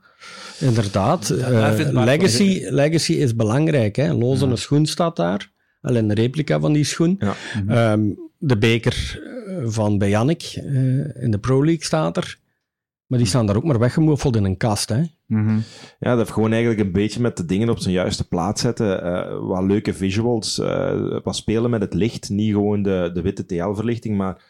[0.60, 3.96] inderdaad, Ja, eh, legacy, legacy is belangrijk.
[3.96, 4.12] Hè.
[4.12, 5.50] Lozen een schoen staat daar,
[5.80, 7.16] alleen een replica van die schoen.
[7.18, 7.34] Ja.
[7.68, 10.64] Ehm, de beker eh, van bij Jannik eh,
[11.22, 12.38] in de Pro League staat er.
[13.14, 14.88] Maar die staan daar ook maar weggemoffeld in een kast.
[14.88, 15.02] Hè.
[15.26, 15.56] Mhm.
[15.98, 19.02] Ja, dat heeft gewoon eigenlijk een beetje met de dingen op zijn juiste plaats zetten.
[19.02, 22.28] eh, wat leuke visuals, eh, wat spelen met het licht.
[22.30, 24.42] Niet gewoon de, de witte TL-verlichting, maar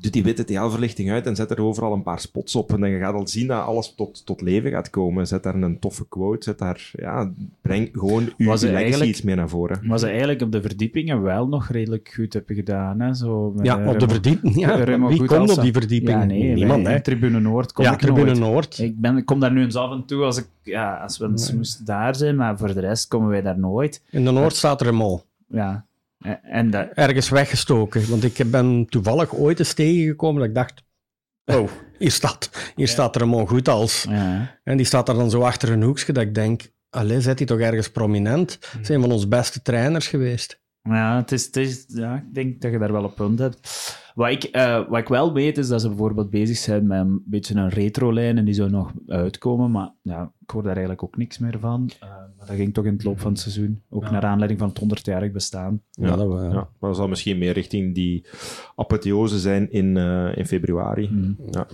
[0.00, 2.72] doe die witte TL-verlichting uit en zet er overal een paar spots op.
[2.72, 5.26] En dan gaat al zien dat alles tot, tot leven gaat komen.
[5.26, 6.90] Zet daar een toffe quote, zet daar...
[6.92, 7.30] Ja,
[7.62, 9.80] breng gewoon uw, er legacy eigenlijk- iets meer naar voren.
[9.82, 13.00] Maar ze eigenlijk op de verdiepingen wel nog redelijk goed hebben gedaan.
[13.00, 13.14] Hè?
[13.14, 14.56] Zo met, Ja, eh, op de Remo- verdieping.
[14.60, 16.18] Ja, Remo wie goed komt op die verdieping?
[16.18, 17.00] Ja, nee, Niemand, hè?
[17.00, 18.38] Tribune Noord kom Ja, ik Tribune nooit.
[18.38, 18.78] Noord.
[18.78, 21.26] Ik, ben, ik kom daar nu eens af en toe als, ik, ja, als we
[21.26, 24.02] eens moesten daar zijn, maar voor de rest komen wij daar nooit.
[24.10, 25.22] In de Noord staat er een mol.
[25.48, 25.86] Ja.
[26.18, 28.10] En- En dat, Ergens weggestoken.
[28.10, 30.82] Want ik ben toevallig ooit eens tegengekomen dat ik dacht...
[31.44, 34.06] Oh, hier staat, hier staat er een mol goed als.
[34.08, 34.58] ja.
[34.64, 36.62] En die staat er dan zo achter een hoekje dat ik denk...
[36.90, 38.58] Allee, zit hij toch ergens prominent?
[38.72, 38.84] Hmm.
[38.84, 40.60] Zijn van onze beste trainers geweest.
[40.82, 43.68] Ja, het is, het is, ja, ik denk dat je daar wel op punt hebt.
[44.18, 47.22] Wat ik, eh, wat ik wel weet, is dat ze bijvoorbeeld bezig zijn met een
[47.26, 51.16] beetje een retro-lijn en die zou nog uitkomen, maar ja, ik hoor daar eigenlijk ook
[51.16, 51.90] niks meer van.
[52.00, 54.10] Eh, maar dat ging toch in het loop van het seizoen, ook Ja.
[54.10, 55.82] naar aanleiding van het 100-jarig bestaan.
[55.90, 58.24] Ja, dat we, Ja, maar dat zal misschien meer richting die
[58.76, 61.08] apotheose zijn in, eh, in februari.
[61.10, 61.32] Mhm.
[61.50, 61.66] Ja.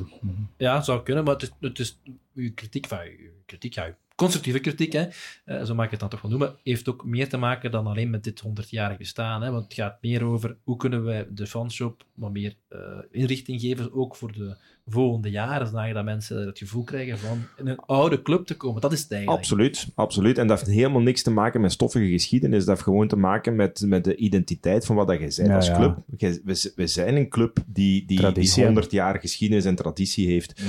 [0.56, 2.00] Ja, zou kunnen, maar het is, het is
[2.34, 5.06] uw kritiek, van uw kritiek, ja, constructieve kritiek, hè,
[5.44, 7.86] eh, zo mag ik het dan toch wel noemen, heeft ook meer te maken dan
[7.86, 9.42] alleen met dit 100-jarig bestaan.
[9.42, 13.60] Hè, want het gaat meer over hoe kunnen wij de fanshop wat meer eh, inrichting
[13.60, 14.56] geven, ook voor de
[14.86, 18.80] volgende jaren, zodat dat mensen het gevoel krijgen van in een oude club te komen.
[18.80, 19.40] Dat is het eigenlijk.
[19.42, 20.38] Absoluut, absoluut.
[20.38, 22.58] En dat heeft helemaal niks te maken met stoffige geschiedenis.
[22.58, 25.54] Dat heeft gewoon te maken met, met de identiteit van wat dat jij bent Ja,
[25.56, 25.76] als ja.
[25.76, 25.96] club.
[26.44, 30.62] We, we zijn een club die, die, Traditie die 100 jaar geschiedenis en traditie heeft.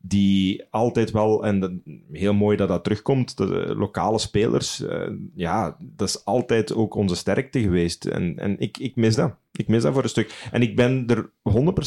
[0.00, 1.72] Die altijd wel, en dat-
[2.12, 7.16] heel mooi dat dat terugkomt, de lokale spelers, eh, ja, dat is altijd ook onze
[7.16, 8.04] sterkte geweest.
[8.04, 9.34] En, en ik, ik mis dat.
[9.58, 10.48] Ik mis dat voor een stuk.
[10.50, 11.30] En ik ben er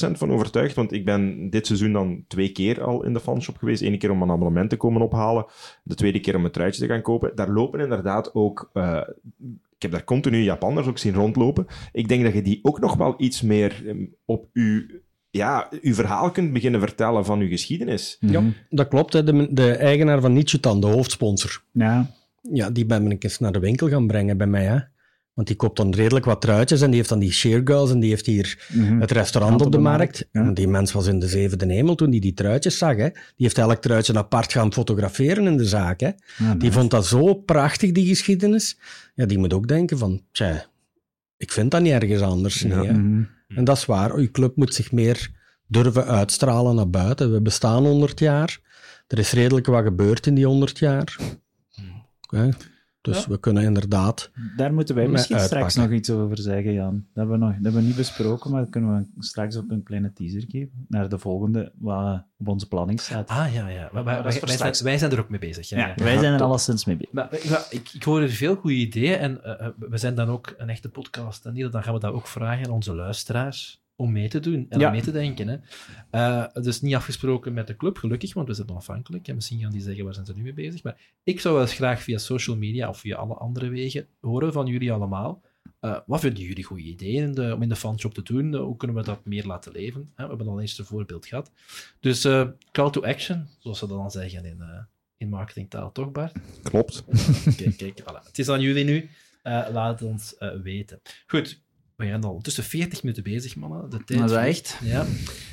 [0.10, 3.58] 100% van overtuigd, want ik ben dit seizoen dan twee keer al in de fanshop
[3.58, 3.82] geweest.
[3.82, 5.46] Eén keer om een abonnement te komen ophalen,
[5.84, 7.32] de tweede keer om een truitje te gaan kopen.
[7.36, 8.70] Daar lopen inderdaad ook...
[8.74, 9.02] eh,
[9.76, 11.66] ik heb daar continu Japanners ook zien rondlopen.
[11.92, 13.96] Ik denk dat je die ook nog wel iets meer eh,
[14.26, 14.86] op uw,
[15.30, 18.18] ja, uw verhaal kunt beginnen vertellen van uw geschiedenis.
[18.20, 19.14] Ja, dat klopt.
[19.14, 19.24] Hè.
[19.24, 22.12] De, de eigenaar van Nichutan, de hoofdsponsor, Ja,
[22.42, 24.66] ja, die ben ik eens naar de winkel gaan brengen bij mij.
[24.66, 24.78] Hè.
[25.38, 28.10] Want die koopt dan redelijk wat truitjes en die heeft dan die sheargirls en die
[28.10, 29.00] heeft hier Mhm.
[29.00, 30.28] het restaurant op de markt.
[30.32, 30.42] ja.
[30.42, 32.96] En die mens was in de zevende hemel toen die die truitjes zag.
[32.96, 33.10] Hè.
[33.10, 36.00] Die heeft elk truitje apart gaan fotograferen in de zaak.
[36.00, 36.10] Hè.
[36.38, 38.78] Ja, Die vond dat zo prachtig, die geschiedenis.
[39.16, 40.66] Ja, die moet ook denken van, tja,
[41.38, 42.60] ik vind dat niet ergens anders.
[42.60, 42.68] Ja.
[42.76, 42.94] Nee, hè.
[42.94, 43.24] Mhm.
[43.48, 44.22] En dat is waar.
[44.22, 45.32] Je club moet zich meer
[45.68, 47.32] durven uitstralen naar buiten.
[47.32, 48.60] We bestaan 100 jaar.
[49.08, 51.18] er is redelijk wat gebeurd in die 100 jaar.
[52.30, 52.50] Hè?
[53.08, 53.30] Dus Ja.
[53.30, 54.32] we kunnen inderdaad...
[54.58, 56.94] Daar moeten wij misschien straks nog iets over zeggen, Jan.
[56.94, 59.70] Dat hebben we, nog, dat hebben we niet besproken, maar dat kunnen we straks ook
[59.70, 63.30] een kleine teaser geven naar de volgende wat op onze planning staat.
[63.30, 63.90] Ah, ja, ja.
[63.94, 65.70] Wij, wij- zijn, wij zijn er ook mee bezig.
[65.70, 66.04] Ja, ja, ja.
[66.04, 66.48] wij zijn er top.
[66.48, 67.14] alleszins mee bezig.
[67.14, 70.28] Maar, ja, ik, ik hoor er veel goede ideeën en eh, eh, we zijn dan
[70.28, 71.46] ook een echte podcast.
[71.46, 74.80] En dan gaan we dat ook vragen aan onze luisteraars om mee te doen en
[74.80, 74.86] Ja.
[74.86, 75.48] om mee te denken.
[75.48, 75.58] Hè.
[76.10, 79.28] Eh, dus niet afgesproken met de club, gelukkig, want we zijn onafhankelijk.
[79.28, 80.84] En misschien gaan die zeggen, waar zijn ze nu mee bezig?
[80.84, 84.54] Maar ik zou wel eens graag via social media of via alle andere wegen horen
[84.54, 85.42] van jullie allemaal.
[85.80, 88.56] Eh, wat vinden jullie goede ideeën de- om in de fanshop te doen?
[88.56, 90.12] Hoe kunnen we dat meer laten leven?
[90.16, 91.52] We hebben al eens een voorbeeld gehad.
[92.00, 94.64] Dus eh, call to action, zoals ze dat dan zeggen in,
[95.18, 96.36] in marketingtaal, toch Bart?
[96.64, 97.04] Klopt.
[97.56, 98.24] Kijk, kijk, voilà.
[98.26, 99.10] Het is aan jullie nu.
[99.44, 101.02] Laat het ons weten.
[101.28, 101.62] Goed,
[101.98, 103.90] we zijn al tussen 40 minuten bezig, mannen.
[103.90, 104.80] De tijd Dat is echt.
[104.84, 105.06] Ja.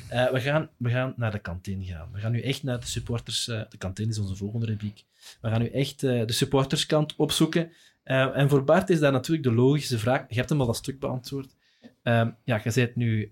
[0.07, 2.09] Eh, we, gaan, we gaan naar de kantine gaan.
[2.13, 3.47] We gaan nu echt naar de supporters...
[3.47, 5.03] eh, de kantine is onze volgende rubriek.
[5.41, 7.71] We gaan nu echt eh, de supporterskant opzoeken.
[8.03, 10.25] En voor Bart is dat natuurlijk de logische vraag.
[10.29, 11.55] Je hebt hem al dat stuk beantwoord.
[12.03, 13.31] Ehm, ja, je bent nu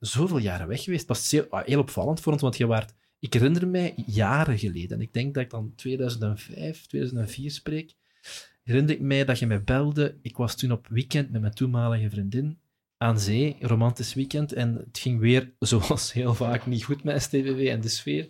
[0.00, 1.06] zoveel jaren weg geweest.
[1.06, 2.94] Dat heel, ah, heel opvallend voor ons, want je waart...
[3.18, 7.94] Ik herinner mij jaren geleden, en ik denk dat ik dan 2005, 2004 spreek,
[8.62, 10.18] herinner ik mij dat je mij belde.
[10.22, 12.58] Ik was toen op weekend met mijn toenmalige vriendin
[13.02, 17.68] aan zee, romantisch weekend, en het ging weer, zoals heel vaak, niet goed met STVV
[17.68, 18.22] en de sfeer.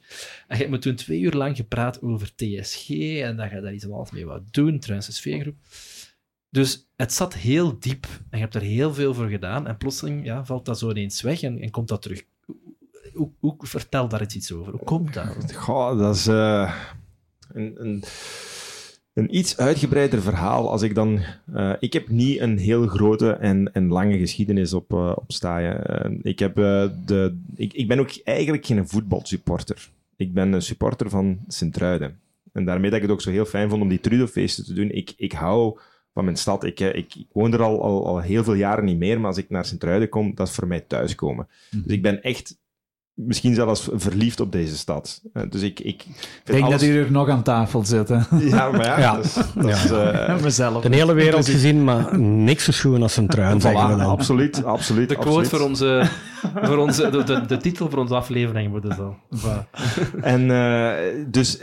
[0.46, 2.88] En je hebt me toen twee uur lang gepraat over TSG,
[3.20, 5.56] en dat je daar iets alles mee wou doen, trouwens de sfeergroep.
[6.50, 10.24] Dus het zat heel diep, en je hebt er heel veel voor gedaan, en plotseling
[10.24, 12.24] ja, valt dat zo ineens weg en, en komt dat terug.
[13.12, 14.72] Hoe, hoe, vertel daar iets over.
[14.72, 15.54] Hoe komt dat?
[15.54, 16.74] Goh, dat is eh,
[17.52, 18.04] een, een,
[19.14, 20.70] een iets uitgebreider verhaal.
[20.70, 21.20] Als ik dan...
[21.54, 25.86] eh, ik heb niet een heel grote en, en lange geschiedenis op, eh, op staaien.
[25.86, 29.88] Eh, ik, heb, de, ik, ik ben ook eigenlijk geen voetbalsupporter.
[30.16, 32.18] Ik ben een supporter van Sint-Truiden.
[32.52, 34.90] En daarmee dat ik het ook zo heel fijn vond om die Trudofeesten te doen.
[34.90, 35.78] Ik, ik hou
[36.14, 36.64] van mijn stad.
[36.64, 39.38] Ik, ik, ik woon er al, al, al heel veel jaren niet meer, maar als
[39.38, 41.48] ik naar Sint-Truiden kom, dat is voor mij thuiskomen.
[41.70, 42.60] Dus ik ben echt
[43.14, 45.22] misschien zelfs verliefd op deze stad.
[45.32, 46.04] Eh, dus ik, ik
[46.44, 48.08] denk alles- dat u er nog aan tafel zit.
[48.08, 48.18] Hè.
[48.40, 49.16] Ja, maar ja, Ja.
[49.16, 49.24] dat
[49.64, 50.82] is, eh, Mezelf.
[50.82, 54.06] De hele wereld gezien, maar niks zo schoon als een truin, voilà, zeggen we dan.
[54.10, 55.08] absoluut, absoluut.
[55.08, 55.48] De quote absoluut.
[55.48, 56.08] voor onze,
[56.62, 59.16] voor onze de, de, de titel voor onze aflevering wordt dus al.
[60.20, 60.92] En eh,
[61.26, 61.58] dus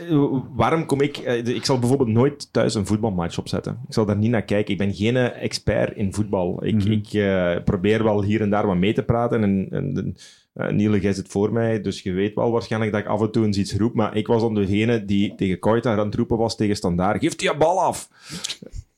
[0.54, 1.16] waarom kom ik...
[1.44, 3.78] ik zal bijvoorbeeld nooit thuis een voetbalmatch opzetten.
[3.88, 4.72] Ik zal daar niet naar kijken.
[4.72, 6.64] Ik ben geen expert in voetbal.
[6.64, 6.92] Ik, Mhm.
[6.92, 9.42] ik eh, probeer wel hier en daar wat mee te praten.
[9.42, 10.16] En, en
[10.52, 13.30] eh, Niele, jij zit voor mij, dus je weet wel waarschijnlijk dat ik af en
[13.30, 13.94] toe eens iets roep.
[13.94, 17.20] Maar ik was dan degene die tegen Koita aan het roepen was tegen Standaard.
[17.20, 18.08] Geef die bal af!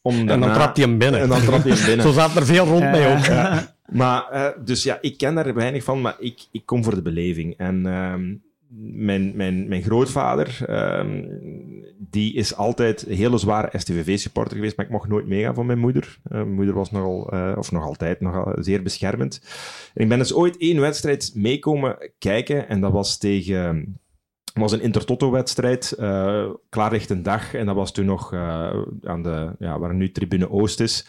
[0.02, 1.20] Om En dan trapt hij hem binnen.
[1.20, 2.06] En dan trap je hem binnen.
[2.12, 3.24] Zo zaten er veel rond mij ook.
[3.24, 3.74] Ja.
[3.92, 7.02] Maar, eh, dus ja, ik ken daar weinig van, maar ik, ik kom voor de
[7.02, 7.56] beleving.
[7.56, 8.34] En ehm,
[8.80, 11.24] mijn, mijn, mijn grootvader, ehm,
[11.98, 15.78] die is altijd een hele zware STVV-supporter geweest, maar ik mocht nooit meegaan van mijn
[15.78, 16.18] moeder.
[16.24, 19.40] Eh, mijn moeder was nogal, eh, of nog altijd, nogal zeer beschermend.
[19.94, 23.96] En ik ben dus ooit één wedstrijd meekomen kijken, en dat was tegen...
[24.52, 27.54] Was een Intertoto-wedstrijd, eh klaarlichte dag.
[27.54, 28.34] En dat was toen nog
[29.02, 31.06] aan de, ja, waar nu Tribune Oost is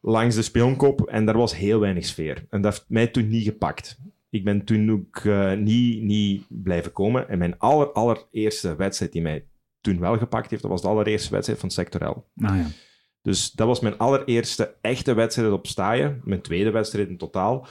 [0.00, 2.46] langs de spionkop en daar was heel weinig sfeer.
[2.50, 3.98] En dat heeft mij toen niet gepakt.
[4.30, 7.28] Ik ben toen ook eh, niet, niet blijven komen.
[7.28, 9.44] En mijn aller, allereerste wedstrijd die mij
[9.80, 12.28] toen wel gepakt heeft, dat was de allereerste wedstrijd van Sectorel.
[12.34, 12.66] Nou ja.
[13.22, 16.20] Dus dat was mijn allereerste echte wedstrijd op staaien.
[16.24, 17.66] Mijn tweede wedstrijd in totaal.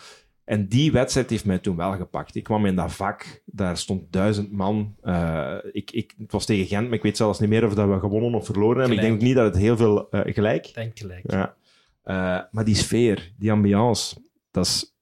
[0.45, 2.35] En die wedstrijd heeft mij toen wel gepakt.
[2.35, 4.95] Ik kwam in dat vak, daar stond duizend man.
[5.01, 7.89] Eh, ik, ik, het was tegen Gent, maar ik weet zelfs niet meer of dat
[7.89, 8.95] we gewonnen of verloren hebben.
[8.95, 10.71] Ik denk ook niet dat het heel veel eh, gelijk.
[10.73, 11.31] Denk gelijk.
[11.31, 11.55] Ja.
[12.03, 14.15] Eh, maar die sfeer, die ambiance,
[14.51, 14.94] dat, is,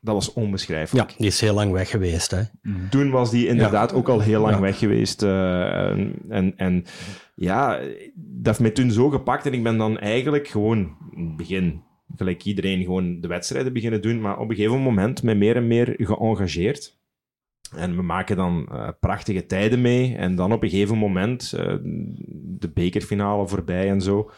[0.00, 1.14] dat was Ja, onbeschrijfelijk.
[1.18, 2.30] die is heel lang weg geweest.
[2.30, 2.42] Hè.
[2.90, 4.60] Toen was die inderdaad ook al heel lang Ja.
[4.60, 5.22] weg geweest.
[5.22, 6.84] eh, en, en, en
[7.34, 7.78] ja,
[8.14, 9.46] dat heeft mij toen zo gepakt.
[9.46, 11.82] En ik ben dan eigenlijk gewoon in het begin,
[12.16, 14.20] gelijk iedereen, gewoon de wedstrijden beginnen doen.
[14.20, 16.98] Maar op een gegeven moment me meer en meer geëngageerd.
[17.76, 20.14] En we maken dan eh, prachtige tijden mee.
[20.16, 21.74] En dan op een gegeven moment, eh,
[22.58, 24.30] de bekerfinale voorbij en zo.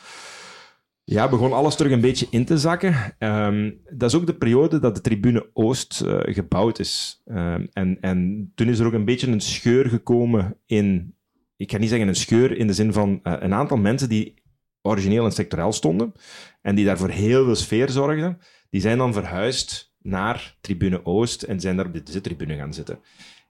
[1.04, 3.14] Ja, begon alles terug een beetje in te zakken.
[3.18, 7.22] Ehm, dat is ook de periode dat de tribune Oost eh, gebouwd is.
[7.26, 11.14] Ehm, en, en toen is er ook een beetje een scheur gekomen in...
[11.56, 14.34] Ik ga niet zeggen een scheur in de zin van eh, een aantal mensen die
[14.82, 16.12] origineel in sectorel stonden
[16.60, 18.38] en die daarvoor heel veel sfeer zorgden,
[18.70, 22.98] die zijn dan verhuisd naar tribune Oost en zijn daar op de zittribune gaan zitten.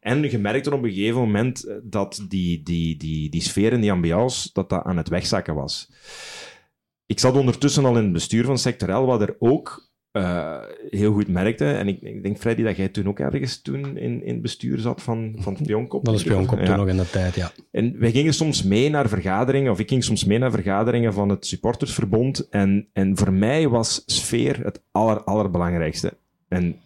[0.01, 3.81] En je merkte op een gegeven moment eh, dat die, die, die, die sfeer en
[3.81, 5.91] die ambiance dat dat aan het wegzakken was.
[7.07, 10.59] Ik zat ondertussen al in het bestuur van Sector L, waar er ook uh,
[10.91, 11.65] heel goed merkte.
[11.65, 14.79] En ik, ik, denk, Freddy, dat jij toen ook ergens toen in, in het bestuur
[14.79, 16.05] zat van, van Spionkop.
[16.05, 17.53] Van de Spionkop toen nog in de tijd, ja.
[17.71, 21.29] En wij gingen soms mee naar vergaderingen, of ik ging soms mee naar vergaderingen van
[21.29, 22.49] het supportersverbond.
[22.49, 26.17] En, en voor mij was sfeer het aller, allerbelangrijkste.
[26.49, 26.77] En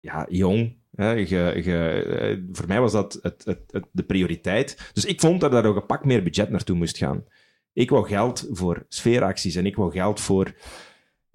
[0.00, 4.90] ja, jong, Hè, ge, ge, eh, voor mij was dat het, het, het, de prioriteit.
[4.92, 7.24] Dus ik vond dat daar ook een pak meer budget naartoe moest gaan.
[7.76, 10.54] Ik wou geld voor sfeeracties en ik wou geld voor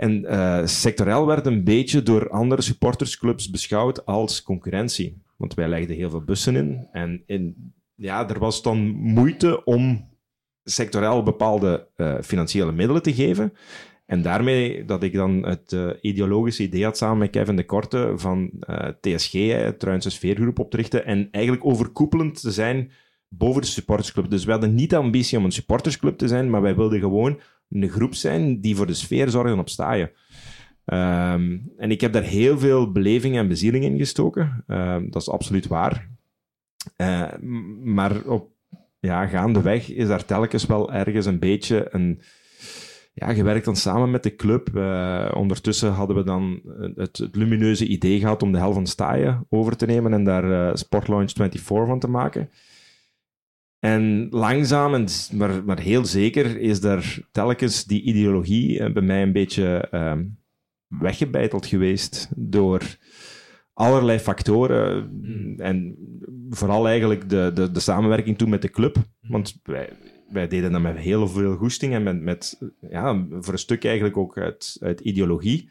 [0.01, 5.21] en uh, sectorel werd een beetje door andere supportersclubs beschouwd als concurrentie.
[5.37, 6.87] Want wij legden heel veel bussen in.
[6.91, 7.23] En
[7.95, 10.09] ja, er was dan moeite om
[10.63, 13.53] sectorel bepaalde uh, financiële middelen te geven.
[14.05, 18.13] En daarmee dat ik dan het uh, ideologische idee had samen met Kevin de Korte
[18.15, 18.51] van
[19.01, 19.31] TSG,
[19.77, 21.05] Truinse Sfeergroep, op te richten.
[21.05, 22.91] En eigenlijk overkoepelend te zijn
[23.33, 24.29] boven de supportersclub.
[24.29, 27.39] Dus we hadden niet de ambitie om een supportersclub te zijn, maar wij wilden gewoon
[27.69, 30.11] een groep zijn die voor de sfeer zorgen op staaien.
[30.85, 34.63] Um, en ik heb daar heel veel beleving en bezieling in gestoken.
[34.67, 36.09] Um, dat is absoluut waar.
[36.97, 37.31] Uh,
[37.83, 38.49] maar op
[38.99, 42.21] ja, gaandeweg is daar telkens wel ergens een beetje een...
[43.13, 44.69] Ja, je werkt dan samen met de club.
[44.73, 46.61] Uh, ondertussen hadden we dan
[46.95, 50.69] het, lumineuze idee gehad om de hel van Staaien over te nemen en daar uh,
[50.73, 52.49] Sport Launch 24 van te maken.
[53.81, 59.21] En langzaam, en, maar, maar heel zeker, is daar telkens die ideologie eh, bij mij
[59.21, 60.13] een beetje uh,
[60.87, 62.97] weggebeiteld geweest door
[63.73, 65.09] allerlei factoren.
[65.21, 65.59] Hmm.
[65.59, 65.97] En
[66.49, 68.95] vooral eigenlijk de, de, de samenwerking toen met de club.
[68.95, 69.31] Hmm.
[69.31, 69.89] Want wij,
[70.29, 72.59] wij deden dat met heel veel goesting en met, met
[72.89, 75.69] ja, voor een stuk eigenlijk ook uit, uit ideologie.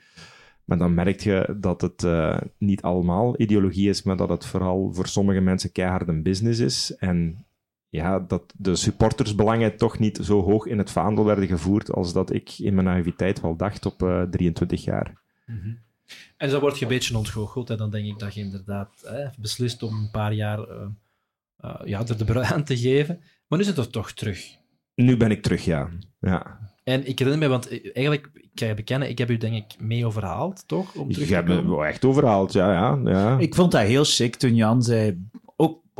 [0.64, 4.92] Maar dan merk je dat het uh, niet allemaal ideologie is, maar dat het vooral
[4.92, 6.94] voor sommige mensen keihard een business is.
[6.96, 7.44] En
[7.90, 12.32] ja, dat de supportersbelangen toch niet zo hoog in het vaandel werden gevoerd als dat
[12.32, 15.20] ik in mijn naïviteit wel dacht op uh, eh, 23 jaar.
[15.46, 15.78] Mm -hmm.
[16.36, 19.26] En zo word je een beetje ontgoocheld en dan denk ik dat je inderdaad hè,
[19.38, 20.86] beslist om een paar jaar uh,
[21.64, 23.20] uh, ja, er de brui aan te geven.
[23.46, 24.58] Maar nu zit het toch terug.
[24.94, 25.88] Nu ben ik terug, ja.
[26.20, 26.58] ja.
[26.84, 29.80] En ik herinner me, want eigenlijk, ik ga je bekennen, ik heb u denk ik
[29.80, 30.94] mee overhaald, toch?
[30.94, 33.38] Om terug je hebt me wel echt overhaald, ja, ja, ja.
[33.38, 35.28] Ik vond dat heel chic toen Jan zei,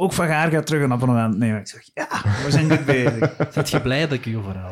[0.00, 1.60] ook Van Gaar gaat terug een abonnement nemen.
[1.60, 2.08] Ik zeg, ja,
[2.44, 3.36] we zijn goed bezig.
[3.52, 4.70] Zet je blij dat ik je verhaal?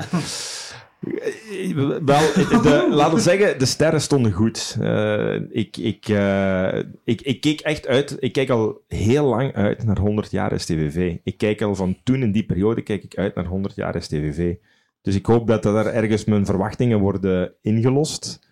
[2.04, 2.20] Wel,
[2.62, 4.76] de, laten we zeggen, de sterren stonden goed.
[4.80, 9.84] Uh, ik, ik, uh, ik, ik keek echt uit, ik kijk al heel lang uit
[9.84, 11.16] naar 100 jaar STVV.
[11.22, 14.54] Ik kijk al van toen in die periode, kijk ik uit naar 100 jaar STVV.
[15.02, 18.47] Dus ik hoop dat er ergens mijn verwachtingen worden ingelost.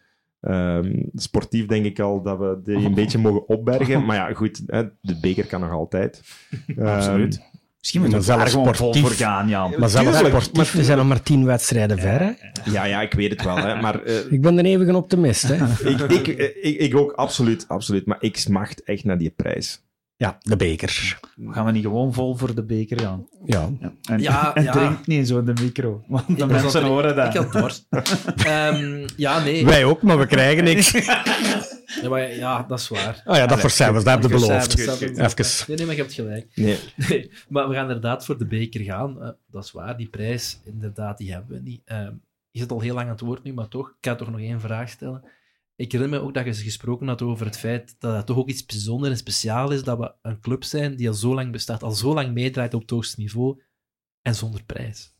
[0.51, 4.05] Um, sportief denk ik al dat we die een beetje mogen opbergen.
[4.05, 6.23] Maar ja, goed, hè, de beker kan nog altijd.
[6.79, 7.35] Absoluut.
[7.35, 9.75] Um, Misschien moeten we zelf gewoon vol voor gaan, Jan.
[9.79, 12.21] Maar zelfs sportief, we zijn nog maar tien wedstrijden ver.
[12.21, 12.33] Hè?
[12.71, 13.57] Ja, ja, ik weet het wel.
[13.57, 15.49] Hè, maar, uh, ik ben een eeuwige optimist.
[15.49, 15.55] Hè?
[15.91, 16.27] ik, ik,
[16.63, 18.07] ik, ik, ook, absoluut, absoluut.
[18.07, 19.86] Maar ik smacht echt naar die prijs.
[20.19, 21.19] Ja, de beker.
[21.47, 23.29] Gaan we niet gewoon vol voor de beker gaan?
[23.45, 23.71] Ja.
[23.81, 23.93] ja.
[24.03, 24.73] En, ja, en ja.
[24.73, 27.27] drink niet zo in de micro, want de mensen horen dat.
[27.27, 27.87] Ik had dorst.
[28.47, 29.65] um, ja, nee.
[29.65, 30.91] Wij ook, maar we krijgen niks.
[32.03, 33.23] ja, maar ja, dat is waar.
[33.25, 34.79] Oh ja, dat voor cijfers, dat heb je beloofd.
[34.79, 35.67] Even.
[35.67, 36.47] Nee, nee, maar je hebt gelijk.
[36.55, 36.79] Nee.
[37.09, 37.31] nee.
[37.49, 39.17] Maar we gaan inderdaad voor de beker gaan.
[39.21, 41.81] Uh, dat is waar, die prijs, inderdaad, die hebben we niet.
[41.87, 42.09] Uh,
[42.51, 44.41] je zit al heel lang aan het woord nu, maar toch, ik ga toch nog
[44.41, 45.25] één vraag stellen
[45.77, 48.49] ik herinner me ook dat je gesproken had over het feit dat het toch ook
[48.49, 51.83] iets bijzonders en speciaals is dat we een club zijn die al zo lang bestaat,
[51.83, 53.63] al zo lang meedraait op het hoogste niveau
[54.23, 55.15] en zonder prijs.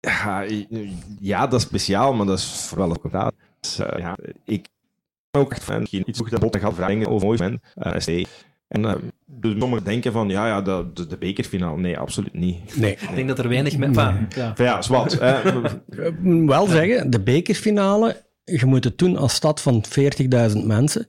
[0.00, 0.46] Ja,
[1.20, 3.32] ja dat is speciaal, maar dat is vooral ook gedaan.
[3.60, 4.68] Dus, uh, ja, ik
[5.30, 7.60] ook echt van iets dat botten gaat vragen over mooi ben.
[7.76, 8.24] Uh,
[8.68, 8.94] en uh,
[9.26, 11.80] dus sommigen denken van, ja, ja de, de, de, bekerfinale.
[11.80, 12.76] Nee, absoluut niet.
[12.76, 12.92] Nee.
[12.92, 13.76] Ik denk dat er weinig...
[13.76, 14.04] Met, nee.
[14.04, 15.18] van, ja, ja zwart.
[16.46, 19.84] wel zeggen, de bekerfinale je moet het doen als stad van
[20.52, 21.06] 40.000 mensen.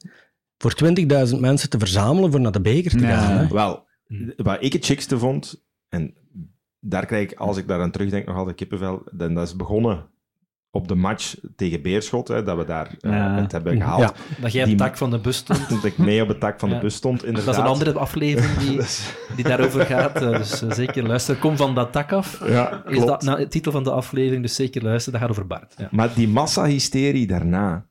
[0.58, 3.38] Voor 20.000 mensen te verzamelen voor naar de beker te gaan.
[3.38, 3.48] Hè?
[3.48, 3.88] Wel,
[4.36, 6.14] wat ik het chicste vond, en
[6.80, 9.02] daar krijg ik, als ik daar aan terugdenk, nog altijd kippenvel.
[9.12, 10.10] Dan dat is begonnen
[10.76, 13.36] op de match tegen Beerschot, hè, dat we daar uh, ja.
[13.42, 14.02] het hebben gehaald.
[14.02, 15.70] Ja, dat jij op het tak van de bus stond.
[15.70, 16.76] Dat ik mee op het tak van ja.
[16.76, 17.46] de bus stond, inderdaad.
[17.46, 18.80] Dat is een andere aflevering die,
[19.36, 21.40] die daarover gaat, uh, dus uh, zeker luisteren.
[21.40, 24.56] Kom van dat tak af, ja, is dat nou, de titel van de aflevering, dus
[24.56, 25.20] zeker luisteren.
[25.20, 25.76] Dat gaat over Bart.
[25.92, 27.86] Maar die massa-hysterie daarna...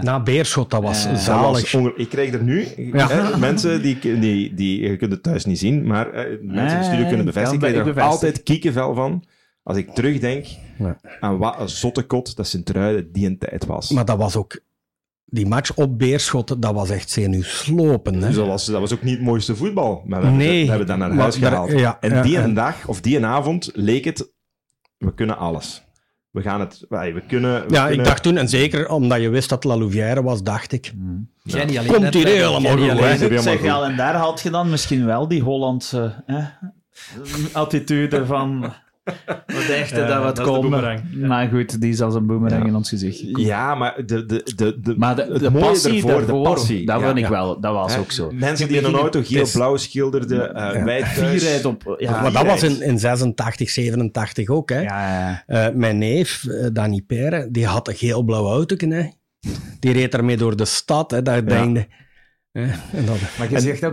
[0.00, 1.70] Na Beerschot, dat was zalig.
[1.70, 5.44] Dat was ik krijg er nu hè, mensen, die, die, die, je kunt het thuis
[5.44, 6.10] niet zien, maar
[6.42, 9.24] mensen in de studio kunnen bevestigen, ik krijg er altijd kiekenvel van
[9.62, 10.46] als ik terugdenk
[10.78, 10.96] ja.
[11.20, 13.90] aan wat een zottekot dat Sint-Truiden die een tijd was.
[13.90, 14.60] Maar dat was ook...
[15.24, 18.14] Die match op Beerschot, dat was echt zenuwslopen.
[18.14, 18.26] Hè?
[18.26, 20.02] Dus dat, was, dat was ook niet het mooiste voetbal.
[20.06, 21.70] Maar we, nee, hebben, we hebben dat naar huis gehaald.
[21.70, 24.30] Ja, en die een dag, of die een avond, leek het...
[24.98, 25.82] We kunnen alles.
[26.30, 26.84] we gaan het...
[26.88, 27.52] wij- We kunnen...
[27.68, 30.42] we Ja, kunnen- ik dacht toen, en zeker omdat je wist dat La Louvière was,
[30.42, 30.92] dacht ik.
[31.42, 31.92] Jij niet alleen.
[31.92, 32.96] Komt hier helemaal goed, alleen.
[32.98, 33.12] hè?
[33.12, 33.64] is helemaal Zeg, goed.
[33.64, 36.44] ja, en daar had je dan misschien wel die Hollandse hè,
[37.52, 38.72] attitude van...
[39.46, 41.02] Wat echte Ja, dat wat komen.
[41.14, 42.68] Maar goed, die is als een boemerang Ja.
[42.68, 43.20] in ons gezicht.
[43.38, 46.86] Ja, maar de, de, de, de, Maar de, passie ervoor, daarvoor, de passie.
[46.86, 47.06] dat ja.
[47.06, 47.30] vind ik Ja.
[47.30, 48.30] wel, dat was ook zo.
[48.32, 50.84] Mensen die in een auto geel-blauw schilderden, uh, Ja.
[50.84, 51.06] wij.
[51.06, 51.94] Vierheid op...
[51.98, 54.70] Ja, maar dat was in, in 86, 87 ook.
[54.70, 54.80] Hè.
[54.80, 55.42] ja, ja.
[55.46, 58.76] Eh, mijn neef, eh, Danny Perre, die had een geel-blauw auto.
[58.88, 59.08] Hè.
[59.80, 61.10] Die reed daarmee door de stad.
[61.10, 61.84] Hè, je denkt, hè.
[62.92, 63.92] En dat, Maar je zegt ook...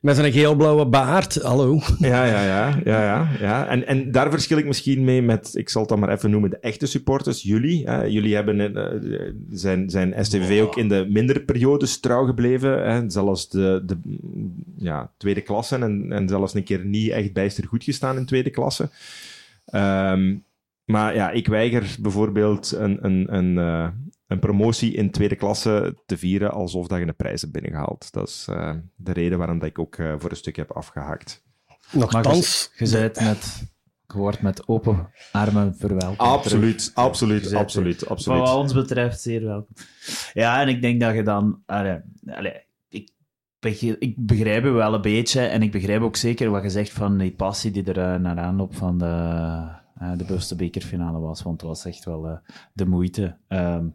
[0.00, 1.34] met zijn geel-blauwe baard.
[1.34, 1.80] Hallo.
[1.98, 2.80] Ja, ja, ja.
[2.84, 3.66] ja, ja, ja.
[3.66, 6.50] En, en daar verschil ik misschien mee met, ik zal het dan maar even noemen,
[6.50, 7.86] de echte supporters, jullie.
[7.86, 8.02] Hè.
[8.02, 12.90] Jullie hebben, eh, zijn, zijn STV ook in de mindere periodes trouw gebleven.
[12.90, 13.10] Hè.
[13.10, 13.98] Zelfs de, de
[14.76, 18.50] ja, tweede klasse en, en zelfs een keer niet echt bijster goed gestaan in tweede
[18.50, 18.88] klasse.
[19.64, 20.34] Ehm,
[20.84, 23.88] maar ja, ik weiger bijvoorbeeld een, een, een, eh,
[24.28, 28.12] een promotie in tweede klasse te vieren alsof dat je een prijs hebt binnengehaald.
[28.12, 31.44] Dat is eh, de reden waarom dat ik ook eh, voor een stuk heb afgehaakt.
[31.92, 33.62] Nochtans, Je zei het net...
[34.06, 36.18] Je wordt met open armen verwelkomd.
[36.18, 38.48] Absoluut, absoluut, Gezet, absoluut, Wat absoluut.
[38.48, 39.74] ons betreft, zeer welkom.
[40.32, 41.62] Ja, en ik denk dat je dan...
[41.66, 42.66] Allee, allee,
[43.60, 46.92] ik, ik begrijp je wel een beetje, en ik begrijp ook zeker wat je zegt
[46.92, 49.04] van die passie die er eh, naar aanloop van de,
[49.98, 52.36] eh, de bewuste bekerfinale was, want het was echt wel eh,
[52.72, 53.36] de moeite.
[53.48, 53.86] Ehm,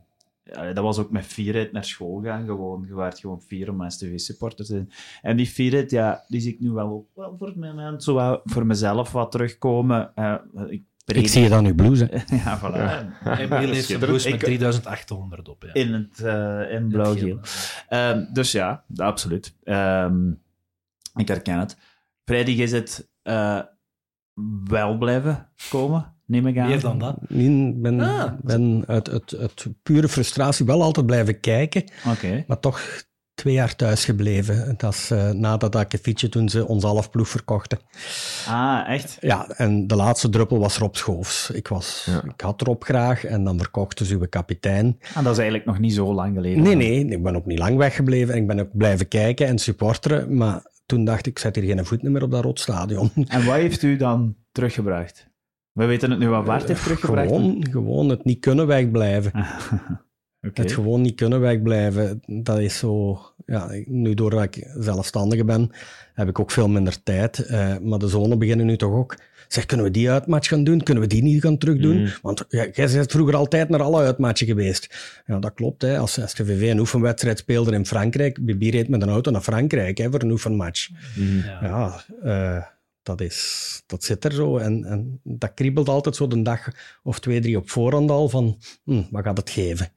[0.44, 2.86] ja, dat was ook met vierheid naar school gaan, gewoon.
[2.88, 4.90] Je werd gewoon vier om STV-supporter te zijn.
[5.22, 8.42] En die vierheid, ja, die zie ik nu wel, ook wel voor het moment zo
[8.44, 10.16] voor mezelf wat terugkomen.
[10.16, 10.36] Eh,
[10.68, 12.10] ik, ik zie het aan uw blouse.
[12.46, 13.24] Ja, voilà.
[13.40, 15.64] Emiel heeft een boost met Ik- 3800 op.
[15.64, 15.74] Ja.
[15.74, 17.40] In het eh, in blauw-geel.
[17.90, 19.56] Ehm, dus ja, absoluut.
[19.64, 20.30] Ehm,
[21.16, 21.78] ik herken het.
[22.26, 23.60] Vrijdag is het eh,
[24.64, 26.68] wel blijven komen, neem ik aan.
[26.68, 27.16] Meer dan dat.
[27.28, 28.32] Ik ben, Ah.
[28.42, 32.44] ben uit, uit, uit pure frustratie wel altijd blijven kijken, Oké.
[32.48, 32.82] maar toch
[33.34, 34.74] twee jaar thuis gebleven.
[34.78, 37.80] Dat is eh, nadat ik een fietsje toen ze ons half ploeg verkochten.
[38.48, 39.18] Ah, echt?
[39.22, 41.50] Ja, en de laatste druppel was Rob Schoofs.
[41.50, 42.24] Ik, was, Ja.
[42.24, 44.98] ik had Rob graag en dan verkochten ze uw kapitein.
[45.14, 46.64] Ah, dat is eigenlijk nog niet zo lang geleden.
[46.64, 49.58] Nee, nee, ik ben ook niet lang weggebleven en ik ben ook blijven kijken en
[49.58, 53.12] supporteren, maar toen dacht ik, ik zet hier geen voet meer op dat rotstadion.
[53.28, 55.28] En wat heeft u dan teruggebracht?
[55.74, 57.28] We weten het nu wat Bart heeft teruggebracht.
[57.28, 59.32] Gewoon, gewoon het niet kunnen wegblijven.
[60.48, 60.62] Oké.
[60.62, 63.20] Het gewoon niet kunnen wegblijven, dat is zo...
[63.46, 65.72] Ja, nu doordat ik zelfstandige ben,
[66.14, 67.40] heb ik ook veel minder tijd.
[67.40, 69.18] eh, maar de zonen beginnen nu toch ook...
[69.48, 70.84] Zeg, kunnen we die uitmatch gaan doen?
[70.84, 72.02] Kunnen we die niet gaan terugdoen?
[72.02, 72.12] Mhm.
[72.22, 75.22] Want ja, jij bent vroeger altijd naar alle uitmatchen geweest.
[75.26, 75.82] Ja, dat klopt.
[75.82, 75.98] Hè.
[75.98, 80.10] Als STVV een oefenwedstrijd speelde in Frankrijk, Bibi reed met een auto naar Frankrijk hè,
[80.12, 80.90] voor een oefenmatch.
[81.16, 81.60] Ja.
[81.62, 82.64] Ja, eh,
[83.04, 84.58] dat, is, dat zit er zo.
[84.58, 86.68] En, en dat kriebelt altijd zo de dag
[87.04, 89.92] of twee, drie op voorhand al van, hm, wat gaat het geven?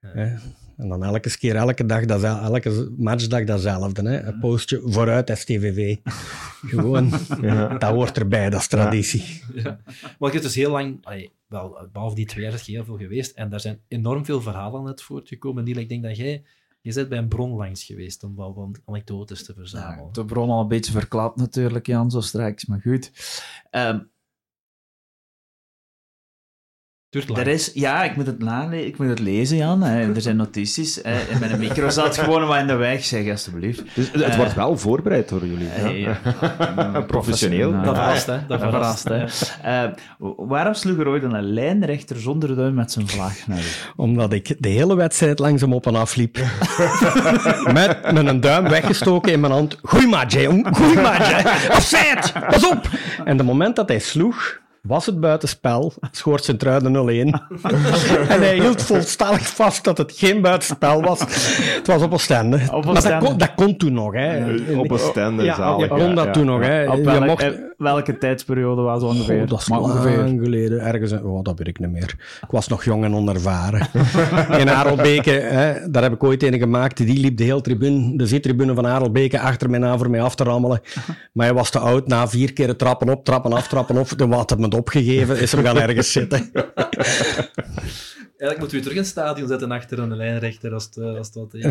[0.00, 0.34] Hè?
[0.76, 4.08] En dan elke keer, elke dag, dat, elke matchdag datzelfde.
[4.08, 4.22] Hè?
[4.22, 5.96] Een postje vooruit STVV.
[6.72, 7.78] Gewoon, Ja.
[7.78, 9.42] dat hoort erbij, dat is traditie.
[9.54, 9.74] Maar
[10.18, 12.96] je hebt dus heel lang, allee, wel, behalve die twee jaar, is je heel veel
[12.98, 13.36] geweest.
[13.36, 15.64] En daar zijn enorm veel verhalen uit voortgekomen.
[15.64, 16.42] Niel, ik denk dat jij,
[16.82, 20.12] je bent bij een bron langs geweest om wel wat anekdotes te Ja, verzamelen.
[20.12, 22.66] de bron al een beetje verklapt natuurlijk, Jan, zo straks.
[22.66, 23.10] Maar goed.
[23.70, 24.00] Ehm,
[27.12, 27.40] Duurt lang.
[27.40, 29.82] Er is, ja, ik moet het nalezen, ik moet het lezen, Jan.
[29.82, 31.00] Er zijn notities.
[31.00, 33.82] In mijn micro zat gewoon maar in de weg, zeg alsjeblieft.
[33.94, 35.66] Dus het Eh, wordt wel voorbereid door jullie.
[35.66, 35.88] ja.
[35.88, 37.00] Eh, ja.
[37.06, 37.72] Professioneel.
[37.72, 38.38] Dat verrast, hè?
[38.48, 39.24] Dat verrast, hè.
[39.62, 39.90] Eh,
[40.36, 43.62] waarom sloeg er ooit een lijnrechter zonder duim met zijn vlag naar u?
[43.96, 46.36] Omdat ik de hele wedstrijd langs hem op en af liep.
[47.72, 49.78] met, met een duim weggestoken in mijn hand.
[49.82, 50.68] Goeie hè, jong.
[50.76, 50.98] Goeie.
[51.70, 52.88] Offside, pas op.
[53.24, 55.92] En de moment dat hij sloeg, was het buitenspel.
[56.10, 56.98] Schoort zijn truiden 0-1.
[58.28, 61.18] en hij hield volstallig vast dat het geen buitenspel was.
[61.76, 62.56] Het was op Oostende.
[62.56, 63.26] Op Maar dat Oostende.
[63.26, 64.54] kon, dat kon toen nog, hè.
[64.76, 65.80] Op een stende, Ja, zalig.
[65.82, 66.88] je kon Ja, dat ja, toen nog, hè.
[66.90, 67.42] Op Je welk- mocht...
[67.42, 69.42] eh, welke tijdsperiode was het ongeveer?
[69.42, 70.16] Oh, dat is maar ongeveer.
[70.16, 70.80] lang geleden.
[70.80, 72.14] Ergens, oh, dat weet ik niet meer.
[72.42, 73.86] Ik was nog jong en onervaren.
[74.60, 76.96] in Harelbeke, hè, daar heb ik ooit een gemaakt.
[76.96, 80.34] Die liep de hele tribune, de zittribune van Harelbeke achter mij aan voor mij af
[80.34, 80.80] te rammelen.
[81.32, 82.06] Maar hij was te oud.
[82.06, 84.08] Na vier keer trappen op, trappen af, trappen op.
[84.16, 85.40] Hij me het opgegeven.
[85.40, 86.50] Is hem gaan ergens zitten.
[88.42, 91.26] Eigenlijk moeten we terug in het stadion zetten achter een lijnrechter als het, eh, als
[91.26, 91.64] het wat is.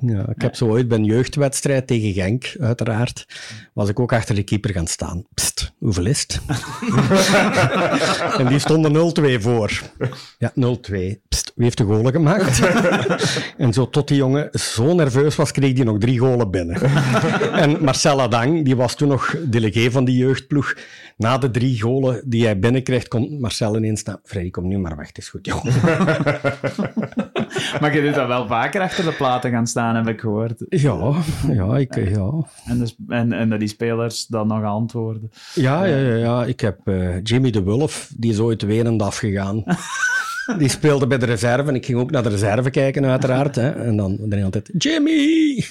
[0.00, 3.26] Ja, ik heb zo ooit bij een jeugdwedstrijd tegen Genk, uiteraard,
[3.72, 5.24] was ik ook achter de keeper gaan staan.
[5.34, 6.40] Pst, hoeveel is het?
[8.40, 9.82] en die stonden 0-2 voor.
[10.38, 10.54] Ja, 0-2.
[11.28, 12.60] Pst, wie heeft de golen gemaakt?
[13.56, 16.80] en zo tot die jongen zo nerveus was, kreeg hij nog drie golen binnen.
[17.52, 20.74] en Marcel Adang, die was toen nog delegé van die jeugdploeg.
[21.16, 24.18] Na de drie golen die hij binnenkrijgt, komt Marcel ineens naar...
[24.22, 25.46] Freddy, kom nu maar weg, het is goed,
[27.80, 30.64] maar je doet dat wel vaker achter de platen gaan staan, heb ik gehoord.
[30.68, 31.14] Ja,
[31.48, 32.46] ja, ik, ja.
[32.64, 35.30] En, dus, en, en dat die spelers dan nog antwoorden.
[35.54, 36.44] Ja, ja, ja, ja.
[36.44, 39.64] ik heb uh, Jimmy de Wulf, die is ooit wenend afgegaan.
[40.58, 43.56] Die speelde bij de reserve en ik ging ook naar de reserve kijken, uiteraard.
[43.56, 43.70] Hè.
[43.70, 45.64] En dan de hele tijd, Jimmy!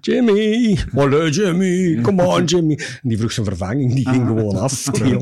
[0.00, 0.78] Jimmy!
[0.92, 1.98] Hallo Jimmy!
[2.02, 2.78] Come on Jimmy!
[3.02, 4.82] En die vroeg zijn vervanging, die ging gewoon af.
[4.82, 5.16] Die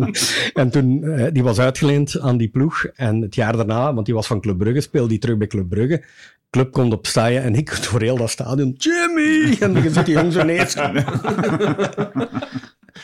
[0.55, 2.87] en toen, uh, die was uitgeleend aan die ploeg.
[2.95, 5.69] En het jaar daarna, want die was van Club Brugge, speelde die terug bij Club
[5.69, 6.03] Brugge
[6.51, 9.57] club komt op staan en ik door heel dat stadion, Jimmy!
[9.61, 10.67] En dan zit die jong zo neer.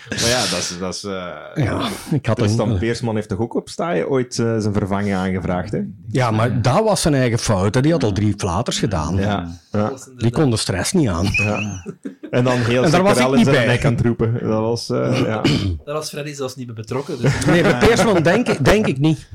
[0.08, 0.78] Maar ja, dat is...
[0.78, 2.78] Dat is uh, ja, ik had Tristan een...
[2.78, 5.80] Peersman heeft toch ook op staaien ooit uh, zijn vervanging aangevraagd, hè?
[6.08, 7.74] Ja, maar dat was zijn eigen fout.
[7.74, 7.80] Hè.
[7.80, 9.16] Die had al drie flaters gedaan.
[9.16, 9.58] Ja.
[9.70, 9.92] ja.
[10.16, 11.26] Die kon de stress niet aan.
[11.30, 11.84] Ja.
[12.30, 13.66] En dan heel en was ik niet bij.
[13.66, 14.32] nek aan het roepen.
[14.32, 14.90] Dat was...
[14.90, 15.42] Uh, ja.
[15.84, 17.20] Daar was Freddy zelfs niet bij betrokken.
[17.20, 17.44] Dus...
[17.44, 19.28] Nee, bij Peersman denk, ik, denk ik niet.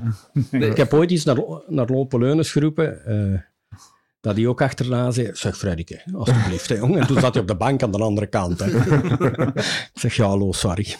[0.51, 0.69] Nee.
[0.69, 1.37] Ik heb ooit iets naar,
[1.67, 3.01] naar Lopeleunis geroepen
[4.21, 6.99] dat hij ook achterna zei, zeg Freddyke, alsjeblieft, hè, jongen.
[6.99, 8.59] En toen zat hij op de bank aan de andere kant.
[8.59, 8.65] Hè.
[9.55, 10.95] ik zeg, ja, hallo, sorry.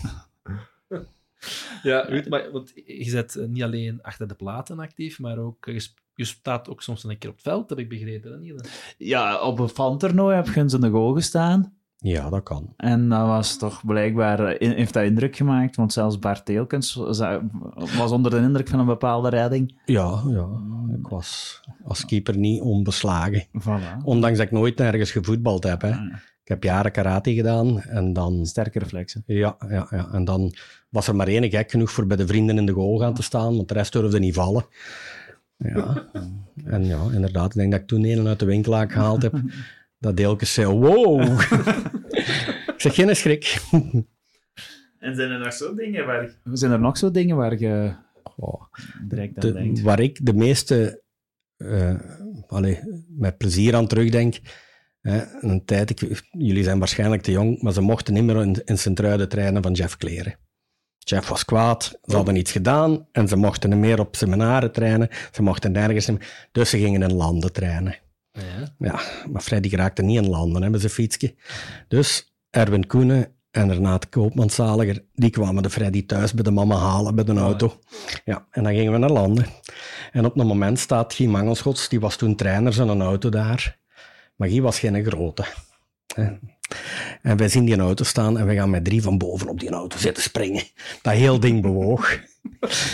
[1.84, 5.88] Ja, weet, maar, want je zit niet alleen achter de platen actief, maar ook, je,
[6.16, 8.32] je staat ook soms een keer op het veld, heb ik begrepen.
[8.32, 8.54] Hè,
[8.98, 11.77] Ja, op een fantoernooi heb je in de goal gestaan.
[12.00, 12.74] Ja, dat kan.
[12.78, 16.94] En dat was toch blijkbaar, eh, heeft dat indruk gemaakt, want zelfs Bart Teelkens
[17.98, 19.82] was onder de indruk van een bepaalde redding.
[19.86, 20.48] Ja, ja.
[20.98, 23.46] ik was als keeper niet onbeslagen.
[23.46, 24.04] Voilà.
[24.04, 25.82] Ondanks dat ik nooit nergens gevoetbald heb.
[25.82, 25.92] Hè.
[26.48, 28.46] Ik heb jaren karate gedaan en dan...
[28.46, 29.24] Sterke reflexen.
[29.26, 30.54] Ja, ja, ja, en dan
[30.90, 33.24] was er maar één gek genoeg voor bij de vrienden in de goal gaan te
[33.24, 34.66] staan, want de rest durfde niet vallen.
[35.58, 36.08] Ja,
[36.66, 39.34] en ja, inderdaad, ik denk dat ik toen een uit de winkelaar gehaald heb.
[40.00, 41.22] Dat Deelkes zei, wow.
[42.74, 43.62] ik zeg, geen schrik.
[45.00, 46.40] en zijn er nog zo dingen waar...
[46.44, 47.96] Zijn er nog zo dingen waar je
[48.36, 48.62] oh,
[49.08, 49.82] direct aan denkt?
[49.82, 51.02] Waar ik de meeste...
[51.58, 51.96] Uh,
[52.48, 54.40] allez, met plezier aan terugdenk...
[55.02, 58.62] Hè, een tijd, ik, jullie zijn waarschijnlijk te jong, maar ze mochten niet meer in,
[58.66, 60.36] in Sint-Truiden trainen van Jeff Kleren.
[60.98, 65.10] Jeff was kwaad, ze hadden iets gedaan en ze mochten niet meer op seminaren trainen,
[65.32, 66.12] ze mochten nergens
[66.52, 67.96] Dus ze gingen in landen trainen.
[68.38, 68.74] Ja.
[68.78, 69.00] ja,
[69.32, 71.36] maar Freddy raakte niet in landen hè, met zijn fietsje.
[71.88, 77.16] Dus Erwin Koenen en Renate Koopmanszaliger, die kwamen de Freddy thuis bij de mama halen
[77.16, 77.80] met een auto.
[78.26, 79.46] Ja, en dan gingen we naar landen.
[80.12, 83.78] En op een moment staat Guy Mangelschots, die was toen trainer, zijn auto daar.
[84.36, 85.46] Maar Guy was geen grote.
[87.22, 89.70] En wij zien die auto staan en we gaan met drie van boven op die
[89.70, 90.64] auto zitten springen.
[91.02, 92.20] Dat heel ding bewoog.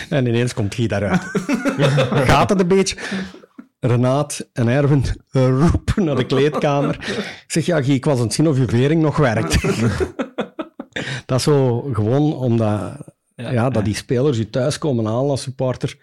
[0.09, 1.21] En ineens komt Guy daaruit.
[2.29, 2.97] Gaat het een beetje?
[3.85, 6.95] Renaat en Erwin roepen naar de kleedkamer.
[7.43, 9.61] Ik zeg, ja, ik was aan het zien of je vering nog werkt.
[11.25, 12.97] dat is zo gewoon omdat
[13.35, 15.97] ja, ja dat die spelers je thuis komen aan als supporter.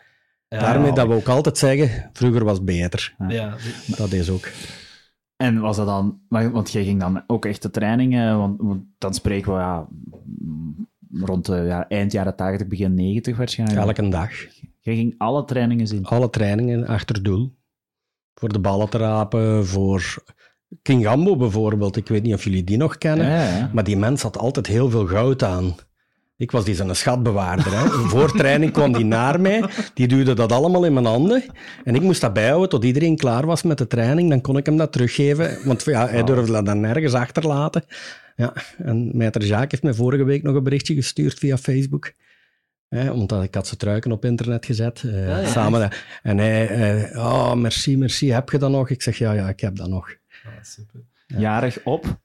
[0.49, 3.15] Daarmee dat we ook altijd zeggen, vroeger was beter.
[3.29, 3.57] Ja.
[3.87, 4.49] Dat is ook.
[5.37, 9.15] En was dat dan, want jij ging dan ook echt de trainingen, want, want dan
[9.15, 9.89] spreken we ja,
[11.13, 13.81] rond de, ja, eind jaren 80, begin 90 waarschijnlijk.
[13.81, 14.31] Elke dag.
[14.81, 16.05] Jij ging alle trainingen zien?
[16.05, 17.59] Alle trainingen achter doel
[18.41, 20.25] voor de ballen te rapen, voor
[20.83, 21.97] Kingambo bijvoorbeeld.
[21.97, 25.07] Ik weet niet of jullie die nog kennen, maar die mens had altijd heel veel
[25.07, 25.75] goud aan.
[26.37, 27.79] Ik was die zijn schatbewaarder.
[27.79, 27.89] Hè.
[28.13, 29.65] Voor training kwam die naar mij,
[29.95, 31.45] die duwde dat allemaal in mijn handen.
[31.85, 34.29] En ik moest dat bijhouden tot iedereen klaar was met de training.
[34.31, 37.85] Dan kon ik hem dat teruggeven, want ja, hij durfde dat dan nergens achterlaten.
[38.37, 42.13] Ja, en Meter Jacques heeft mij vorige week nog een berichtje gestuurd via Facebook.
[42.91, 45.03] Hè, omdat ik had ze truiken op internet gezet.
[45.03, 45.91] Uh, samen.
[46.23, 48.91] En hij, uh, oh, merci, merci, heb je dat nog?
[48.91, 50.17] Ik zeg, ja, ja, ik heb dat nog.
[50.45, 51.01] Ah, super.
[51.27, 52.21] Jarig op?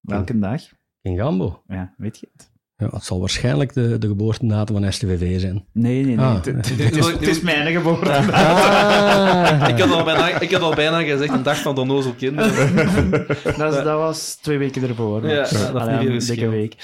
[0.00, 0.62] Welke dag?
[1.00, 1.62] In Gambo.
[1.68, 2.52] Ja, weet je het?
[2.76, 5.66] Ja, het zal waarschijnlijk de, de geboortedatum van STVV zijn.
[5.72, 6.24] Nee, nee, nee.
[6.24, 6.44] Ah.
[6.44, 8.30] Het is, mijn geboortedatum.
[8.30, 9.68] Ah.
[9.72, 12.74] ik, had al bijna, ik had al bijna gezegd, een dag van de onnozel kinderen.
[13.58, 15.28] dat, dat, was twee weken ervoor.
[15.28, 16.74] Ja, dat Allee, een dikke week.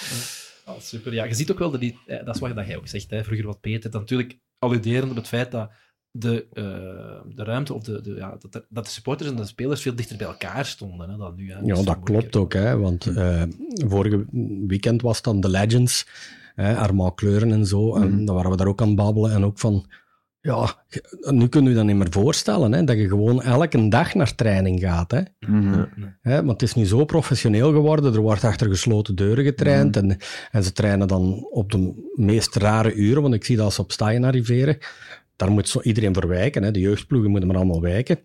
[0.70, 1.14] Oh, super.
[1.14, 3.24] Ja, je ziet ook wel dat die, eh, dat is wat jij ook zegt, hè,
[3.24, 3.90] vroeger wat beter.
[3.90, 5.70] Natuurlijk alluderend op het feit dat
[6.10, 9.82] de, uh, de ruimte of de, de, ja, dat, dat de supporters en de spelers
[9.82, 11.52] veel dichter bij elkaar stonden hè, dan nu.
[11.52, 11.58] Hè.
[11.58, 13.42] Ja, dat, dat klopt ook, hè, want uh,
[13.72, 14.26] vorige
[14.66, 16.06] weekend was dan de Legends,
[16.54, 18.24] hè, Armand Kleuren en zo, en mm.
[18.24, 19.86] dan waren we daar ook aan babbelen en ook van
[20.40, 20.84] ja,
[21.30, 24.34] nu kun je je dat niet meer voorstellen, hè, dat je gewoon elke dag naar
[24.34, 25.10] training gaat.
[25.10, 25.20] Hè.
[25.46, 25.88] Mm
[26.20, 30.10] hè, want het is nu zo professioneel geworden, er wordt achter gesloten deuren getraind mhm.
[30.10, 30.18] en,
[30.50, 33.80] en ze trainen dan op de meest rare uren, want ik zie dat als ze
[33.80, 34.78] op staaien arriveren,
[35.36, 36.62] daar moet zo iedereen voor wijken.
[36.62, 36.70] Hè.
[36.70, 38.18] De jeugdploegen moeten maar allemaal wijken.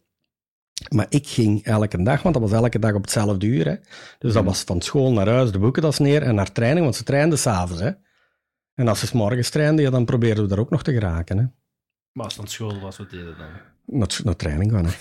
[0.89, 3.66] Maar ik ging elke dag, want dat was elke dag op hetzelfde uur.
[3.66, 3.76] Hè.
[4.20, 7.03] Dus dat was van school naar huis, de boekentas neer en naar training, want ze
[7.03, 7.82] trainden s'avonds.
[7.82, 7.91] Hè.
[8.74, 11.38] En als ze s morgens trainden, ja, dan probeerden we daar ook nog te geraken.
[11.38, 11.45] Hè.
[12.16, 13.47] Maar als het aan school was, wat deden dan?
[13.99, 14.86] Naar, naar training gaan.
[14.86, 14.93] Hè.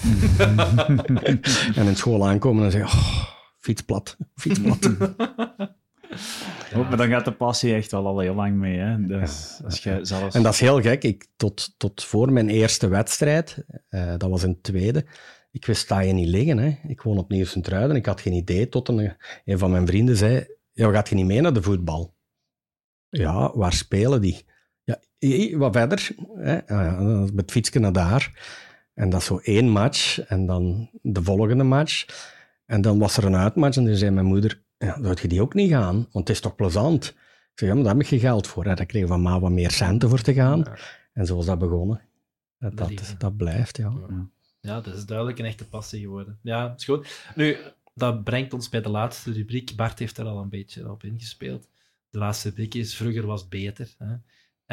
[1.81, 3.25] en in school aankomen en zeggen, oh,
[3.59, 4.87] fietsplat, fietsplat.
[6.75, 8.79] Oh, maar dan gaat de passie echt wel al heel lang mee.
[8.79, 9.07] Hè?
[9.07, 10.35] Dus als je zelfs...
[10.35, 11.03] En dat is heel gek.
[11.03, 15.07] Ik, tot, tot voor mijn eerste wedstrijd, eh, dat was een tweede,
[15.51, 16.59] ik wist sta je niet liggen.
[16.59, 16.79] Hè.
[16.89, 18.69] Ik woon op Nieuw-Sint-Truiden, ik had geen idee.
[18.69, 22.15] Tot een, een van mijn vrienden zei, ja, gaat je niet mee naar de voetbal?
[23.09, 24.53] Ja, waar spelen die?
[25.57, 26.11] Wat verder.
[26.35, 26.59] Hè?
[27.33, 28.53] Met fietsje naar daar.
[28.95, 30.19] En dat is zo één match.
[30.19, 32.07] En dan de volgende match.
[32.67, 33.77] En dan was er een uitmatch.
[33.77, 35.95] En toen zei mijn moeder, ja, zou je die ook niet gaan?
[35.95, 37.05] Want het is toch plezant?
[37.07, 38.65] Ik zei, ja, maar daar heb je geld voor.
[38.65, 38.75] Hè.
[38.75, 40.59] Daar kregen we van ma wat meer centen voor te gaan.
[40.59, 40.77] Ja.
[41.13, 42.01] En zo is dat begonnen.
[42.59, 43.93] Dat, dat, dat blijft, ja.
[44.61, 46.39] Ja, dat is duidelijk een echte passie geworden.
[46.43, 47.23] Ja, is goed.
[47.35, 47.57] Nu,
[47.95, 49.77] dat brengt ons bij de laatste rubriek.
[49.77, 51.69] Bart heeft er al een beetje op ingespeeld.
[52.11, 53.95] De laatste rubriek is Vroeger was beter.
[53.99, 54.15] Hè?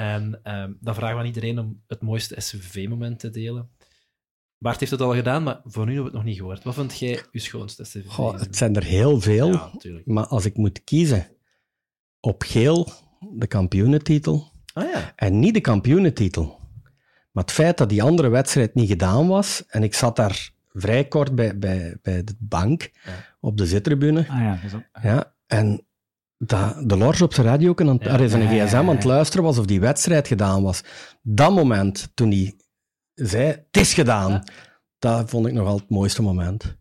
[0.02, 3.70] En ehm, dan vragen we aan iedereen om het mooiste SCV-moment te delen.
[4.58, 6.64] Bart heeft het al gedaan, maar voor nu hebben we het nog niet gehoord.
[6.64, 8.06] Wat vond jij uw schoonste SCV?
[8.08, 9.52] Goh, het zijn er heel veel.
[9.52, 9.72] Ja.
[10.06, 11.28] Maar als ik moet kiezen
[12.20, 12.89] op geel
[13.34, 15.14] de kampioenentitel Ah ja.
[15.16, 16.60] en niet de kampioenentitel.
[17.32, 21.08] Maar het feit dat die andere wedstrijd niet gedaan was en ik zat daar vrij
[21.08, 23.26] kort bij, bij, bij de bank Ja.
[23.39, 24.20] op de zittribune.
[24.20, 25.86] Ah ja, dus ook- Ja, en
[26.46, 28.08] dat de Lors op zijn radio aan Ja.
[28.14, 30.84] er is een gsm aan het luisteren was of die wedstrijd gedaan was.
[31.22, 32.56] Dat moment, toen hij
[33.14, 34.44] zei, het is gedaan, Ja.
[35.00, 36.80] dat vond ik nogal het mooiste moment.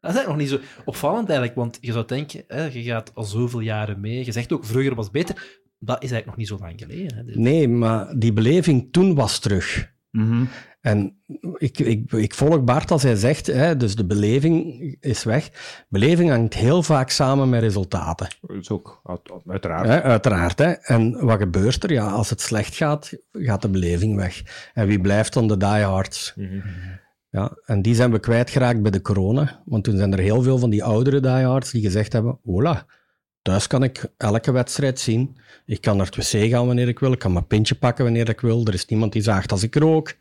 [0.00, 3.14] Dat is eigenlijk nog niet zo opvallend eigenlijk, want je zou denken, hè, je gaat
[3.14, 4.24] al zoveel jaren mee.
[4.24, 5.34] Je zegt ook, vroeger was beter.
[5.78, 7.16] Dat is eigenlijk nog niet zo lang geleden.
[7.16, 7.24] Hè.
[7.24, 9.94] Dit- Nee, maar die beleving toen was terug.
[10.16, 10.44] Mhm.
[10.80, 11.16] En
[11.56, 15.50] ik, ik, ik volg Bart als hij zegt, hè, dus de beleving is weg.
[15.88, 18.28] Beleving hangt heel vaak samen met resultaten.
[18.40, 19.88] Dat is ook, uit- uiteraard.
[19.88, 20.58] Hè, uiteraard.
[20.58, 20.70] Hè.
[20.70, 21.92] En wat gebeurt er?
[21.92, 24.42] Ja, als het slecht gaat, gaat de beleving weg.
[24.74, 26.32] En wie blijft dan de diehards?
[26.36, 26.60] Mhm.
[27.30, 29.62] Ja, en die zijn we kwijtgeraakt bij de corona.
[29.64, 32.84] Want toen zijn er heel veel van die oudere diehards die gezegd hebben, voilà,
[33.46, 35.36] thuis kan ik elke wedstrijd zien.
[35.66, 37.12] Ik kan naar het wc gaan wanneer ik wil.
[37.12, 38.66] Ik kan mijn pintje pakken wanneer ik wil.
[38.66, 40.14] Er is niemand die zaagt als ik rook.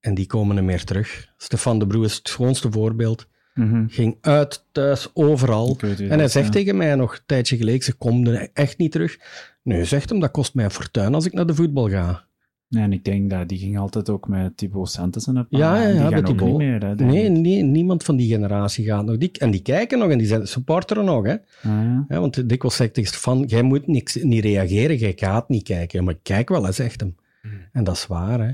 [0.00, 1.28] En die komen er meer terug.
[1.36, 3.26] Stefan de Broe is het schoonste voorbeeld.
[3.54, 3.86] Mhm.
[3.88, 5.78] Ging uit, thuis, overal.
[5.80, 9.18] En hij zegt tegen mij nog een tijdje geleden, ze komen echt niet terug.
[9.62, 12.26] Nee, zegt hem, dat kost mij een fortuin als ik naar de voetbal ga.
[12.70, 15.94] En ik denk dat die ging altijd ook met Thibaut Santos en Ja, ja, die
[15.94, 16.84] ja, gaan met ook niet meer.
[16.84, 19.16] Hè, Nee, nee, niemand van die generatie gaat nog.
[19.18, 21.24] Die, en die kijken nog en die zijn supporteren nog.
[21.26, 21.32] Hè.
[21.32, 22.04] Ah, ja.
[22.08, 25.62] Ja, want dikwijls zeg ik tegen Stefan, jij moet niks, niet reageren, jij gaat niet
[25.62, 26.04] kijken.
[26.04, 27.16] Maar ik kijk wel, hè, zegt hem.
[27.42, 27.54] Mhm.
[27.72, 28.52] En dat is waar, hè.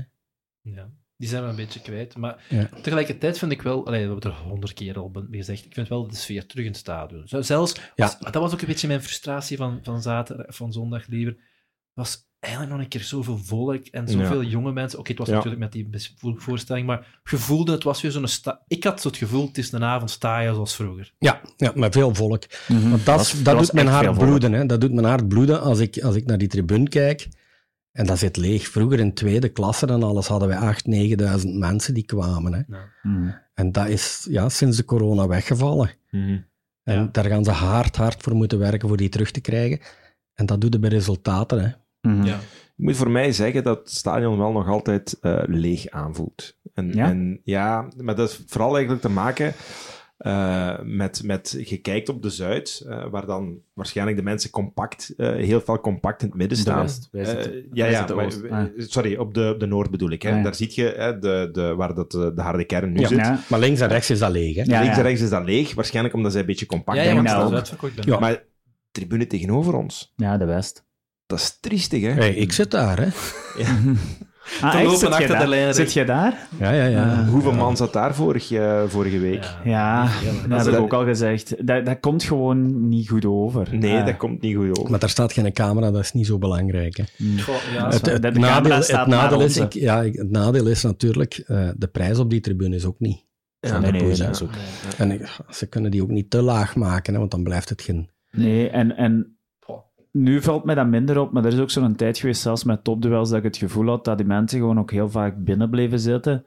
[0.61, 2.17] Ja, die zijn we een beetje kwijt.
[2.17, 2.69] Maar Ja.
[2.81, 5.87] tegelijkertijd vind ik wel, allee, we hebben het er honderd keer al gezegd, ik vind
[5.87, 7.23] wel de sfeer terug in het stadion.
[7.25, 7.81] Zelfs, Ja.
[7.95, 11.37] was- dat was ook een beetje mijn frustratie van, van, zaterdag, van zondag liever.
[11.93, 14.99] was eigenlijk nog een keer zoveel volk en zoveel jonge mensen.
[14.99, 15.33] Oké, het was Ja.
[15.33, 15.89] natuurlijk met die
[16.37, 18.27] voorstelling, maar je voelde, het was weer zo'n...
[18.27, 21.13] sta- Ik had zo het gevoel, het is een avond staaien zoals vroeger.
[21.17, 22.43] Ja, ja met veel volk.
[22.67, 22.89] Mhm.
[22.89, 24.53] Want dat, dat, doet mijn hart bloeden.
[24.53, 24.65] Hè.
[24.65, 27.27] Dat doet mijn hart bloeden als ik, als ik naar die tribune kijk.
[27.91, 28.67] En dat zit leeg.
[28.67, 30.57] Vroeger in tweede klasse en alles hadden wij
[31.37, 32.53] 8.000, 9.000 mensen die kwamen.
[32.53, 32.61] Hè.
[33.01, 33.29] Mhm.
[33.53, 35.91] En dat is ja, sinds de corona weggevallen.
[36.09, 36.37] Mhm.
[36.83, 37.09] En Ja.
[37.11, 39.79] daar gaan ze hard, hard voor moeten werken voor die terug te krijgen.
[40.33, 41.63] En dat doet er bij resultaten.
[41.63, 41.69] Hè.
[42.01, 42.23] Mhm.
[42.23, 42.35] Ja.
[42.77, 46.57] Ik moet voor mij zeggen dat het stadion wel nog altijd eh, leeg aanvoelt.
[46.73, 47.05] En Ja?
[47.09, 49.53] en ja, maar dat is vooral eigenlijk te maken
[50.17, 55.13] eh, met, met, je kijkt op de Zuid, eh, waar dan waarschijnlijk de mensen compact,
[55.17, 56.81] eh, heel veel compact in het midden De staan.
[56.81, 57.07] West.
[57.11, 58.49] Wij zitten- ja, wij ja, zitten maar- Oost.
[58.49, 58.63] Ah.
[58.77, 60.21] sorry, op de, de Noord bedoel ik.
[60.21, 60.29] Hè.
[60.29, 60.43] Ah, ja.
[60.43, 63.07] Daar zie je hè, de, de, waar dat, de harde kern nu Ja.
[63.07, 63.17] zit.
[63.17, 63.39] Ja.
[63.49, 64.55] Maar links en rechts is dat leeg.
[64.55, 64.61] Hè.
[64.61, 67.09] Ja, Links en rechts is dat leeg, waarschijnlijk omdat zij een beetje compact Ja, ja,
[67.09, 68.19] zijn want nou.
[68.19, 68.43] Maar
[68.91, 70.89] tribune tegenover ons, ja, de West.
[71.31, 72.09] Dat is triestig, hè?
[72.09, 72.99] Hey, ik zit daar.
[72.99, 73.07] Hè.
[74.61, 74.89] Ah, Te echt?
[74.91, 75.47] Zit je achter de daar?
[75.47, 76.47] lijn, Zit je daar?
[76.59, 77.03] Ja, ja, ja.
[77.13, 77.29] Ah.
[77.29, 79.43] Hoeveel man zat daar vorig, eh, vorige week?
[79.43, 79.59] Ja.
[79.63, 81.67] Ja, Ja, dat heb ik dat- ook al gezegd.
[81.67, 83.67] Dat, dat komt gewoon niet goed over.
[83.77, 84.05] Nee, Ah.
[84.05, 84.89] dat komt niet goed over.
[84.91, 86.97] Maar daar staat geen camera, dat is niet zo belangrijk.
[86.97, 87.03] Hè.
[87.41, 92.17] Goh, ja, Het, nadeel, het, is, ik, ja, het nadeel is natuurlijk, eh, de prijs
[92.19, 93.25] op die tribune is ook niet.
[93.59, 94.49] Ja, nee, nee, ook-
[94.97, 97.81] En ik- ze kunnen die ook niet te laag maken, hè, want dan blijft het
[97.81, 98.09] geen...
[98.31, 99.35] Nee, en, en.
[100.11, 102.83] Nu valt mij dat minder op, maar er is ook zo'n tijd geweest, zelfs met
[102.83, 105.99] topduels, dat ik het gevoel had dat die mensen gewoon ook heel vaak binnen bleven
[105.99, 106.45] zitten.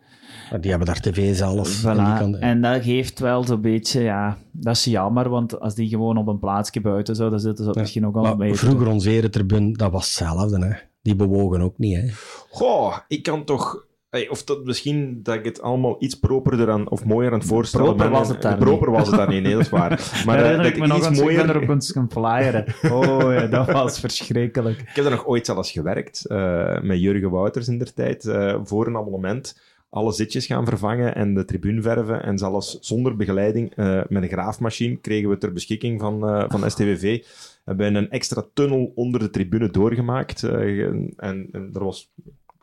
[0.50, 1.82] Maar Die hebben daar tv zelf.
[1.82, 1.84] Voilà.
[1.86, 5.74] En die kan, En dat geeft wel zo'n beetje, ja, dat is jammer, want als
[5.74, 8.86] die gewoon op een plaatsje buiten zouden zitten, zou het Ja, misschien ook al vroeger
[8.86, 10.66] onze eretribune, dat was hetzelfde.
[10.66, 10.72] Hè.
[11.02, 12.08] Die bewogen ook niet, hè.
[12.50, 13.86] Goh, ik kan toch...
[14.14, 17.48] Hey, of dat misschien dat ik het allemaal iets properder aan, of mooier aan het
[17.48, 18.18] voorstellen Proper ben.
[18.18, 19.88] was het daar Proper was het daar niet, nee, dat is waar.
[20.26, 21.56] Maar eh, dat ik me nog iets eens, ik ben mooier...
[21.56, 22.64] er ook eens gaan flyeren.
[22.92, 24.80] Oh ja, dat was verschrikkelijk.
[24.80, 28.60] Ik heb er nog ooit zelfs gewerkt, eh, met Jurgen Wouters in der tijd, eh,
[28.64, 29.60] voor een abonnement.
[29.90, 32.22] Alle zitjes gaan vervangen en de tribune verven.
[32.22, 33.76] En zelfs zonder begeleiding,
[34.08, 37.24] met een graafmachine, kregen we ter beschikking van, van STVV.
[37.64, 40.42] Hebben we een extra tunnel onder de tribune doorgemaakt.
[40.42, 42.12] en, en er was,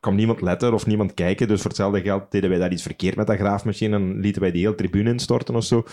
[0.01, 1.47] kwam niemand letten of niemand kijken.
[1.47, 3.95] Dus voor hetzelfde geld deden wij daar iets verkeerd met dat graafmachine.
[3.95, 5.83] En lieten wij die hele tribune instorten of zo.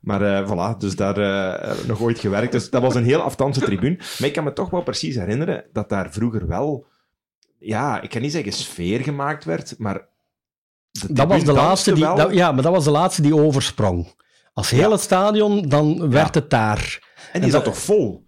[0.00, 2.52] Maar eh, voilà, dus daar eh, hebben we nog ooit gewerkt.
[2.52, 3.96] Dus dat was een heel afstandse tribune.
[3.96, 6.86] Maar ik kan me toch wel precies herinneren dat daar vroeger wel,
[7.58, 10.08] ja, ik kan niet zeggen sfeer gemaakt werd, maar.
[10.90, 14.14] de Dat was de laatste die, dat- ja, maar dat was de laatste die oversprong.
[14.52, 14.90] Als heel Ja.
[14.90, 16.98] het stadion, dan werd het daar.
[17.32, 18.26] en die en zat dat- toch vol?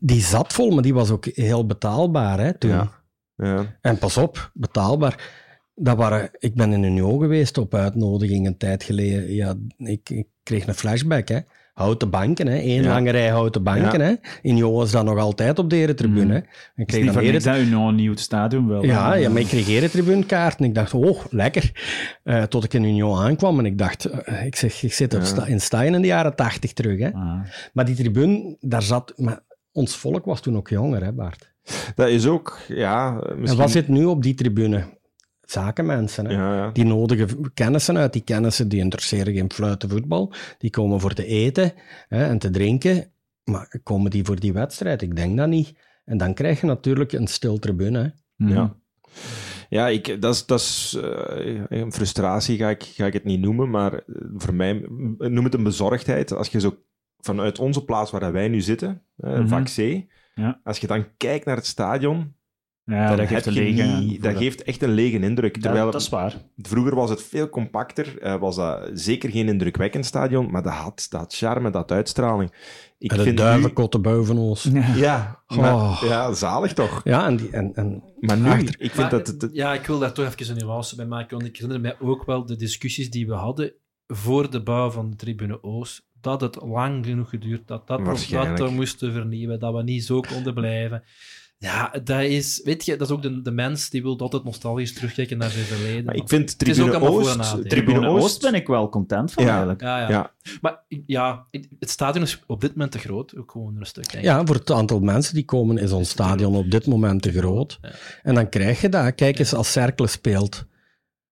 [0.00, 2.70] Die zat vol, maar die was ook heel betaalbaar hè, toen.
[2.70, 2.90] Ja.
[3.46, 3.76] Ja.
[3.80, 5.30] En pas op, betaalbaar.
[5.74, 9.34] Dat waren, ik ben in Union geweest op uitnodiging een tijd geleden.
[9.34, 11.28] Ja, ik, ik kreeg een flashback.
[11.28, 11.38] Hè.
[11.72, 12.56] Houten banken, hè.
[12.58, 12.88] één Ja.
[12.88, 14.00] lange rij houten banken.
[14.00, 14.08] Hè.
[14.42, 16.24] In Union is dat nog altijd op de eretribune.
[16.24, 16.30] Mm.
[16.30, 16.38] hè.
[16.82, 18.84] Ik kreeg dan voor niks ere- dat u nou een nieuw stadion wel.
[18.84, 19.14] ja, hè.
[19.16, 21.72] ja, maar ik kreeg eretribunekaart en ik dacht, oh, lekker.
[22.24, 25.20] Eh, tot ik in Union aankwam en ik dacht, eh, ik zeg, ik zit op
[25.20, 25.26] Ja.
[25.26, 26.98] sta- in Stein in de jaren tachtig terug.
[26.98, 27.12] Hè.
[27.12, 27.40] Ah.
[27.72, 29.12] Maar die tribune, daar zat...
[29.16, 29.40] Maar
[29.72, 31.52] ons volk was toen ook jonger, hè, Bart.
[31.94, 33.46] Dat is ook, ja, misschien...
[33.46, 34.96] En wat zit nu op die tribune?
[35.42, 36.32] Zakenmensen, hè.
[36.32, 36.70] Ja, ja.
[36.70, 38.12] Die nodigen kennissen uit.
[38.12, 40.32] Die kennissen die interesseren geen fluiten voetbal.
[40.58, 41.72] Die komen voor te eten
[42.08, 43.10] hè, en te drinken.
[43.44, 45.02] Maar komen die voor die wedstrijd?
[45.02, 45.74] Ik denk dat niet.
[46.04, 47.98] En dan krijg je natuurlijk een stil tribune.
[47.98, 48.08] Hè.
[48.46, 48.52] Mhm.
[48.54, 48.74] Ja.
[49.68, 53.40] Ja, ik, dat is, dat is eh, een frustratie, ga ik, ga ik het niet
[53.40, 54.00] noemen, maar eh,
[54.36, 54.72] voor mij,
[55.18, 56.32] noem het een bezorgdheid.
[56.32, 56.76] Als je zo
[57.18, 59.46] vanuit onze plaats waar wij nu zitten, Mhm.
[59.48, 60.04] vak C,
[60.38, 60.60] Ja.
[60.64, 62.36] als je dan kijkt naar het stadion,
[62.84, 63.98] Ja, dan dat geeft heb een je lege...
[63.98, 65.52] niet- dat geeft echt een lege indruk.
[65.54, 66.34] dat, Terwijl dat is waar.
[66.56, 71.06] vroeger was het veel compacter, eh, was dat zeker geen indrukwekkend stadion, maar dat had,
[71.10, 72.52] dat had charme, dat had uitstraling.
[72.98, 74.62] Ik en de vind duivenkotten boven ons.
[74.62, 74.70] Ja.
[74.70, 76.02] Nu, ja, maar, Oh.
[76.04, 77.00] ja, zalig toch?
[77.04, 79.42] Ja, en, die, en, en Maar nu, Achter- ik vind Maar, dat het...
[79.42, 81.96] het- Ja, ik wil daar toch even een nuance bij maken, want ik herinner mij
[82.00, 83.72] ook wel de discussies die we hadden
[84.06, 88.58] voor de bouw van de Tribune Oost, dat het lang genoeg geduurd dat dat, dat
[88.58, 91.02] we moesten vernieuwen, dat we niet zo konden blijven.
[91.60, 94.92] Ja, dat is, weet je, dat is ook de, de mens die wil altijd nostalgisch
[94.94, 96.04] terugkijken naar zijn verleden.
[96.04, 97.40] maar ik vind Tribune Oost...
[97.40, 99.50] Tribune Tribune Oost ben ik wel content van Ja.
[99.50, 99.80] eigenlijk.
[99.80, 100.08] ja, ja.
[100.08, 100.32] Ja.
[100.60, 101.46] Maar ja,
[101.78, 104.10] het stadion is op dit moment te groot, ook gewoon een stuk.
[104.10, 104.30] denk ik.
[104.30, 107.78] ja, voor het aantal mensen die komen is ons stadion op dit moment te groot.
[107.82, 107.90] Ja.
[108.22, 109.14] En dan krijg je dat.
[109.14, 110.66] Kijk eens, als Cercle speelt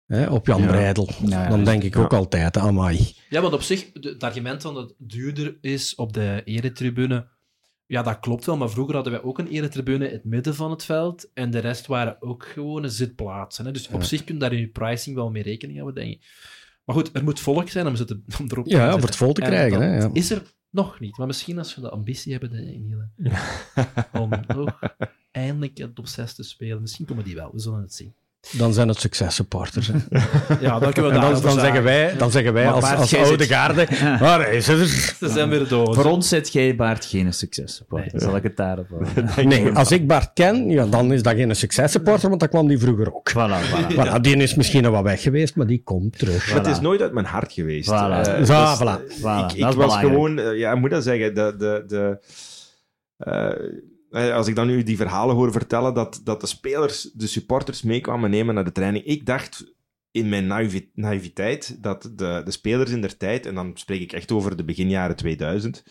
[0.07, 0.67] hè, op Jan Ja.
[0.67, 1.09] Breidel.
[1.25, 1.49] Ja, ja.
[1.49, 2.01] Dan denk ik Ja.
[2.01, 3.15] ook altijd, amai.
[3.29, 7.29] Ja, want op zich, de- het argument van dat het duurder is op de eretribune,
[7.87, 8.57] ja, dat klopt wel.
[8.57, 11.59] Maar vroeger hadden wij ook een eretribune in het midden van het veld en de
[11.59, 13.65] rest waren ook gewone zitplaatsen.
[13.67, 13.73] Hè.
[13.73, 16.27] Dus op zich kun je daar in je pricing wel mee rekening houden, denk ik.
[16.85, 19.07] Maar goed, er moet volk zijn om, ze te, om erop te Ja, zitten.
[19.07, 19.81] het vol te En krijgen.
[19.81, 20.11] Hè, ja.
[20.13, 21.17] is er nog niet.
[21.19, 23.09] Maar misschien als we de ambitie hebben, de Emiele,
[24.23, 24.79] om ook
[25.31, 26.81] eindelijk het op 6 te spelen.
[26.81, 28.15] Misschien komen die wel, we zullen het zien.
[28.51, 29.91] Dan zijn het successupporters.
[30.61, 33.53] Ja, dan kunnen we dan, dan, zeggen wij, dan zeggen wij als, Bart, oude zit-
[33.53, 33.87] garde,
[34.19, 34.79] waar is het?
[35.19, 35.95] Ze zijn weer dood.
[35.95, 37.83] Voor ons zit jij, Baart, geen succes.
[37.89, 39.29] Dan zal ik het daarop houden.
[39.49, 42.79] Nee, als ik Bart ken, ja, dan is dat geen successupporter, want dat kwam die
[42.79, 43.31] vroeger ook.
[43.31, 43.95] Voilà, voilà.
[43.97, 46.53] Voilà, die is misschien nog wat weg geweest, maar die komt terug.
[46.53, 47.91] Het is nooit uit mijn hart geweest.
[47.91, 47.93] Voilà.
[48.27, 48.51] Eh, dus, voilà.
[48.53, 50.07] eh, Voilà, ik was belangrijk.
[50.13, 52.19] gewoon, eh, ja, ik moet dat zeggen, de, de, de,
[53.17, 53.51] eh,
[54.17, 58.31] als ik dan nu die verhalen hoor vertellen, dat, dat de spelers de supporters meekwamen
[58.31, 59.05] nemen naar de training.
[59.05, 59.75] Ik dacht
[60.11, 60.47] in mijn
[60.95, 64.65] naïviteit dat de, de spelers in der tijd, en dan spreek ik echt over de
[64.65, 65.85] beginjaren 2000,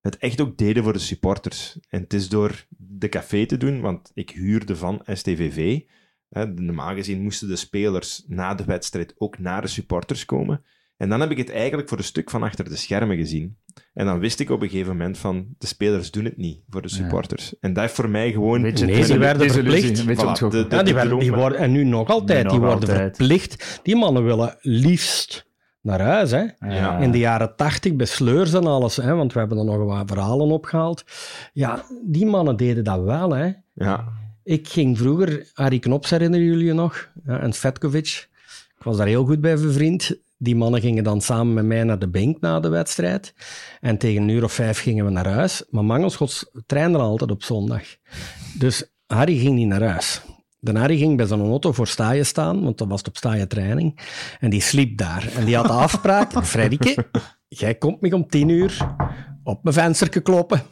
[0.00, 1.78] het echt ook deden voor de supporters.
[1.88, 5.80] En het is door de café te doen, want ik huurde van STVV.
[6.28, 10.64] Hè, normaal gezien moesten de spelers na de wedstrijd ook naar de supporters komen.
[11.00, 13.56] En dan heb ik het eigenlijk voor een stuk van achter de schermen gezien.
[13.94, 16.82] En dan wist ik op een gegeven moment van, de spelers doen het niet voor
[16.82, 17.54] de supporters.
[17.60, 18.62] En dat heeft voor mij gewoon...
[18.62, 19.98] Weet je, Nee, die een werden verplicht.
[19.98, 20.70] een beetje Voilà, ontgoocheld.
[20.70, 22.88] de- Ja, die werden, die droom- worden, en nu nog altijd, Nu die nog worden
[22.88, 23.16] altijd.
[23.16, 23.80] verplicht.
[23.82, 25.46] Die mannen willen liefst
[25.80, 26.30] naar huis.
[26.30, 26.44] Hè.
[26.58, 26.98] Ja.
[26.98, 30.02] In de jaren tachtig, bij sleurs en alles, hè, want we hebben er nog wat
[30.06, 31.04] verhalen opgehaald.
[31.52, 33.30] Ja, die mannen deden dat wel.
[33.34, 33.50] Hè.
[33.74, 34.04] Ja,
[34.44, 37.08] Ik ging vroeger, Arie Knops herinneren jullie je nog?
[37.26, 38.28] Ja, en Svetkovic.
[38.78, 40.16] Ik was daar heel goed bij bevriend.
[40.42, 43.34] Die mannen gingen dan samen met mij naar de Bink na de wedstrijd.
[43.80, 45.64] En tegen een uur of vijf gingen we naar huis.
[45.70, 47.82] Maar Mangelschots trainde altijd op zondag.
[48.58, 50.22] Dus Harry ging niet naar huis.
[50.58, 54.00] De Harry ging bij zijn auto voor staaien staan, want dat was op staaien training.
[54.40, 55.32] En die sliep daar.
[55.36, 57.06] En die had de afspraak, Freddike,
[57.48, 58.94] jij komt me om tien uur
[59.42, 60.62] op mijn vensterke kloppen.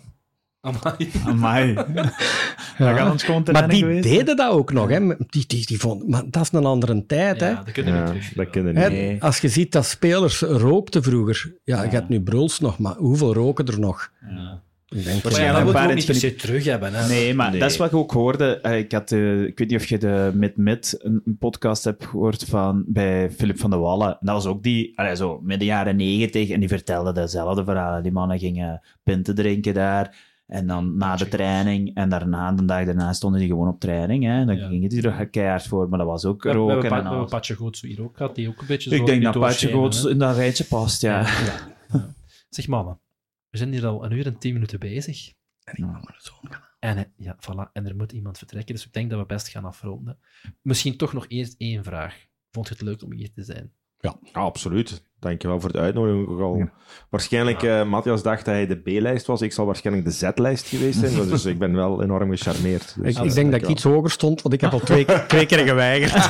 [0.60, 1.10] Amai.
[1.26, 1.74] Amai.
[2.78, 4.02] Dat gaat ons gewoon te Maar die geweest.
[4.02, 4.88] deden dat ook nog.
[4.88, 5.06] Hè.
[5.06, 7.40] Die, die, die vond, maar dat is een andere tijd.
[7.40, 7.48] Hè.
[7.48, 8.32] Ja, dat kunnen we Ja, niet terug.
[8.36, 8.98] dat kunnen Hè, niet.
[8.98, 9.22] Nee.
[9.22, 11.52] Als je ziet dat spelers rookten vroeger.
[11.64, 11.92] Ja, je Ja.
[11.94, 14.10] hebt nu bruls nog, maar hoeveel roken er nog?
[14.20, 14.60] Ja.
[14.90, 16.94] Ik denk, Maar ja, een dat moet je paar ook niet per se terug hebben.
[16.94, 17.08] Hè.
[17.08, 17.60] Nee, maar Nee.
[17.60, 18.60] dat is wat ik ook hoorde.
[18.60, 22.06] Eh, Ik, had, eh, ik weet niet of je de Mid-Mid, een, een podcast hebt
[22.06, 24.16] gehoord van, bij Philip van der Wallen.
[24.20, 28.02] Dat was ook die, allee, zo, midden jaren negentig, en die vertelde dezelfde verhalen.
[28.02, 30.16] Die mannen gingen pinten drinken daar,
[30.48, 34.24] en dan na de training, en daarna, de dag daarna, stonden die gewoon op training.
[34.24, 34.44] Hè.
[34.44, 34.68] Dan Ja.
[34.68, 37.02] gingen die er keihard voor, maar dat was ook We, we roken hebben, Pa- en
[37.02, 37.30] we hebben alles.
[37.30, 40.04] Patje Goots hier ook gehad, die ook een beetje zo Ik denk dat Patje Goots
[40.04, 41.20] in dat rijtje past, ja.
[41.20, 41.26] Ja.
[41.92, 42.14] Ja.
[42.48, 43.00] Zeg mannen,
[43.50, 45.32] we zijn hier al een uur en tien minuten bezig.
[45.64, 46.66] En ik mag maar zo gaan.
[46.78, 49.64] En, ja, voilà, en er moet iemand vertrekken, dus ik denk dat we best gaan
[49.64, 50.18] afronden.
[50.62, 52.26] Misschien toch nog eerst één vraag.
[52.50, 53.72] Vond je het leuk om hier te zijn?
[53.98, 55.04] Ja, absoluut.
[55.20, 56.28] Dankjewel voor de uitnodiging.
[56.28, 56.70] Ook al Ja.
[57.10, 59.42] Waarschijnlijk, eh Matthias dacht dat hij de B-lijst was.
[59.42, 61.28] Ik zal waarschijnlijk de Z-lijst geweest zijn.
[61.28, 62.96] Dus ik ben wel enorm gecharmeerd.
[63.00, 65.46] Dus, Ik, ik denk dat ik iets hoger stond, want ik heb al twee, twee
[65.46, 66.28] keer geweigerd.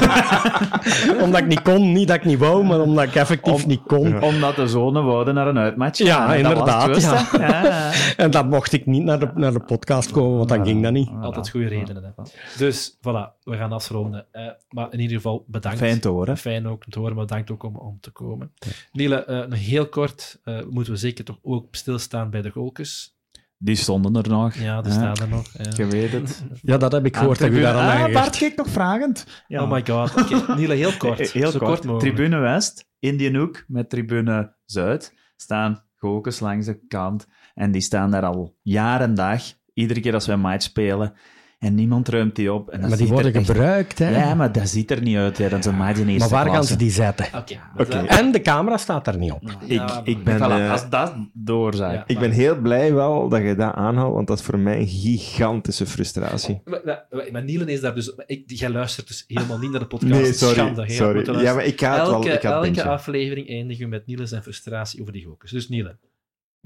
[1.24, 4.22] omdat ik niet kon, niet dat ik niet wou, maar omdat ik effectief niet kon.
[4.22, 5.98] Omdat de zonen wouden naar een uitmatch.
[5.98, 6.18] Ja.
[6.26, 7.46] Dat het inderdaad, hè.
[7.46, 7.62] ja.
[7.62, 7.92] ja.
[8.16, 10.92] En dan mocht ik niet naar de, naar de podcast komen, want dan ging dat
[10.92, 11.10] niet.
[11.20, 12.02] Altijd goede redenen.
[12.04, 12.22] Hè.
[12.58, 14.26] Dus voilà, we gaan afronden.
[14.30, 15.78] Eh, maar in ieder geval bedankt.
[15.78, 16.36] Fijn te horen.
[16.36, 18.52] Fijn ook om te horen, maar bedankt ook om, om te komen.
[18.92, 23.16] Niele, eh, nog heel kort, eh, moeten we zeker toch ook stilstaan bij de golkes.
[23.60, 24.54] Die stonden er nog.
[24.54, 24.98] Ja, die Ja.
[24.98, 25.46] staan er nog.
[25.52, 25.70] ja.
[25.76, 26.42] Je weet het.
[26.62, 28.12] Ja, dat heb ik gehoord, dat u daar aan ah.
[28.12, 29.26] Bart keek nog vragend.
[29.48, 29.62] Ja.
[29.62, 30.14] Oh my god.
[30.16, 31.30] Oké, Niele, heel kort.
[31.30, 32.00] Heel Zo kort.
[32.00, 37.26] Tribune West, Indian Hoek met Tribune Zuid staan gokers langs de kant.
[37.54, 39.42] En die staan daar al jaar en dag.
[39.74, 41.12] Iedere keer als we een match spelen.
[41.58, 42.68] En niemand ruimt die op.
[42.70, 44.10] En dat Maar die worden echt- gebruikt, hè.
[44.10, 45.38] Ja, maar dat ziet er niet uit.
[45.38, 45.48] Ja.
[45.48, 47.26] Dat is een match in eerste maar waar gaan ze die zetten?
[47.34, 47.60] Oké.
[47.76, 47.96] Oké.
[48.06, 49.42] En de camera staat er niet op.
[49.66, 51.94] Ja, Ik, ik, ben, Voilà, eh, als dat de oorzaak.
[51.94, 52.04] Ja.
[52.06, 54.86] ik ben heel blij wel dat je dat aanhaalt, want dat is voor mij een
[54.86, 56.60] gigantische frustratie.
[56.64, 58.12] Maar, maar, maar Nielen is daar dus...
[58.26, 60.12] Ik, jij luistert dus helemaal niet naar de podcast.
[60.12, 60.90] Nee, sorry.
[60.90, 61.40] Sorry.
[61.42, 62.12] Ja, maar ik ga het wel...
[62.14, 65.50] elke Ik ga het elke aflevering eindigen we met Nielen zijn frustratie over die gokers.
[65.50, 65.98] Dus Nielen,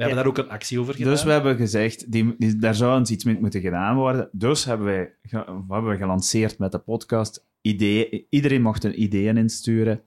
[0.07, 1.13] hebben daar ook een actie over gedaan.
[1.13, 4.29] Dus we hebben gezegd, die, die- daar zou eens iets mee moeten gedaan worden.
[4.33, 7.47] Dus hebben wij wat hebben we gelanceerd met de podcast.
[7.61, 10.03] Idee, iedereen mocht een ideeën insturen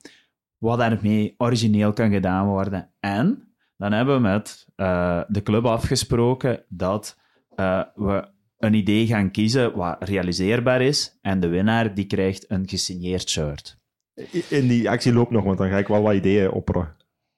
[0.57, 2.89] wat daarmee origineel kan gedaan worden.
[2.99, 3.47] En
[3.77, 7.17] dan hebben we met eh, de club afgesproken dat
[7.55, 8.27] eh, we
[8.57, 11.17] een idee gaan kiezen wat realiseerbaar is.
[11.21, 13.77] En de winnaar die krijgt een gesigneerd shirt.
[14.49, 16.95] In die actie loopt nog, want dan ga ik wel wat ideeën opperen.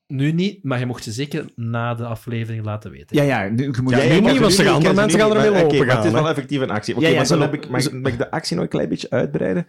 [0.08, 3.16] Nu niet, maar je mocht ze zeker na de aflevering laten weten.
[3.18, 3.50] Ja, ja.
[3.50, 5.76] Nu, je moet Ja, nu ik niet, want andere mensen niet, gaan ermee maar- oké,
[5.78, 6.96] lopen Het is gaan, wel effectief een actie.
[6.96, 8.70] Oké, Ja, ja, maar dan heb ik, mag, ik- mag ik de actie nog een
[8.72, 9.68] klein beetje uitbreiden?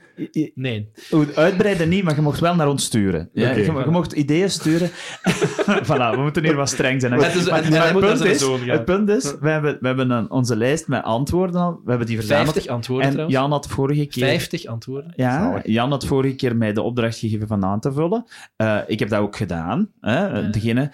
[0.55, 0.89] Nee.
[1.35, 3.29] Uitbreiden niet, maar je mocht wel naar ons sturen.
[3.33, 4.91] Ja, je, je mocht ideeën sturen.
[5.89, 7.13] voilà, we moeten hier wat streng zijn.
[7.13, 7.23] hè.
[7.23, 8.69] Het is- Maar- maar punt is, zoon gaan.
[8.69, 11.81] het punt is, we hebben, we hebben een, onze lijst met antwoorden al.
[11.85, 12.51] We hebben die verzameld.
[12.53, 13.39] 50 antwoorden En trouwens.
[13.39, 14.25] Jan had vorige keer...
[14.27, 15.13] 50 antwoorden.
[15.17, 15.61] Ja.
[15.65, 18.25] Jan had vorige keer mij de opdracht gegeven van aan te vullen.
[18.57, 19.91] Eh, ik heb dat ook gedaan.
[20.01, 20.51] Hè, Ja.
[20.51, 20.91] degene.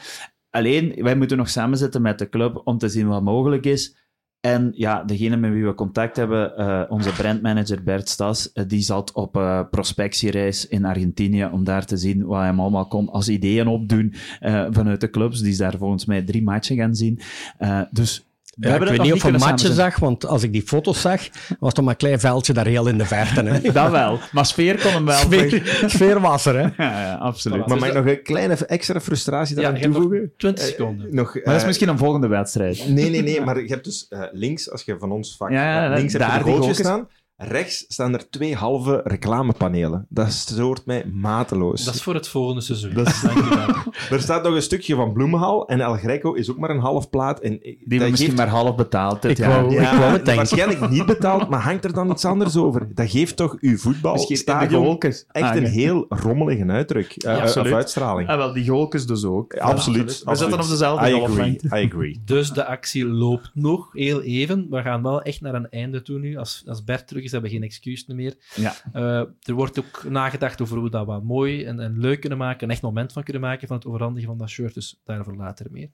[0.51, 3.97] Alleen, wij moeten nog samenzetten met de club om te zien wat mogelijk is.
[4.41, 8.81] En ja, degene met wie we contact hebben, eh, onze brandmanager Bert Stas, eh, die
[8.81, 13.29] zat op eh, prospectiereis in Argentinië om daar te zien wat hij allemaal kon als
[13.29, 15.41] ideeën opdoen eh, vanuit de clubs.
[15.41, 17.21] Die is daar volgens mij drie matchen gaan zien.
[17.59, 18.25] Eh, dus
[18.57, 21.21] we Ja, ik weet niet of een matje zag, want als ik die foto's zag,
[21.59, 23.43] was toch maar een klein veldje daar heel in de verte.
[23.43, 23.61] Hè.
[23.73, 25.19] Dat wel, maar sfeer kon hem wel.
[25.19, 26.63] Sfeer, sfeer was er, hè.
[26.85, 27.59] Ja, ja, absoluut.
[27.59, 30.33] Maar Dus mag ik nog een kleine extra frustratie daaraan hebt toevoegen?
[30.37, 31.15] 20 seconden.
[31.15, 32.89] Nog, Maar dat is eh, misschien een volgende wedstrijd.
[32.89, 35.63] Nee, nee, nee, maar je hebt dus eh, links, als je van ons vak Ja,
[35.63, 37.09] ja, eh, links heb je daar de staan.
[37.37, 40.07] Rechts staan er twee halve reclamepanelen.
[40.09, 41.85] Dat stoort mij mateloos.
[41.85, 42.95] Dat is voor het volgende seizoen.
[42.95, 43.93] Dat is- Dank je wel.
[44.19, 47.11] Er staat nog een stukje van Bloemenhal en El Greco is ook maar een half
[47.11, 47.41] plaat.
[47.41, 49.51] En Die we dat misschien geeft- maar half betaald dit Ik jaar.
[49.63, 52.89] wou- Ja, ik wou het waarschijnlijk niet betaald, maar hangt er dan iets anders over?
[52.95, 55.69] Dat geeft toch uw Misschien in de echt Ah, een ja.
[55.69, 57.11] heel rommelige uitdruk.
[57.13, 57.73] eh, Ja, of absoluut.
[57.73, 58.29] uitstraling.
[58.29, 59.55] Ah, wel, die goalkes dus ook.
[59.57, 60.23] absoluut.
[60.25, 61.59] We zitten op dezelfde I agree.
[61.65, 62.21] I agree.
[62.25, 64.67] Dus de actie loopt nog heel even.
[64.71, 66.37] We gaan wel echt naar een einde toe nu.
[66.37, 68.37] Als, als Bert terug is, hebben we geen excuus meer.
[68.55, 68.75] Ja.
[68.93, 72.39] Eh, er wordt ook nagedacht over hoe we dat wat mooi en, en leuk kunnen
[72.39, 72.65] maken.
[72.65, 74.75] Een echt moment van kunnen maken van het overhandigen van dat shirt.
[74.75, 75.91] Dus daarover later meer.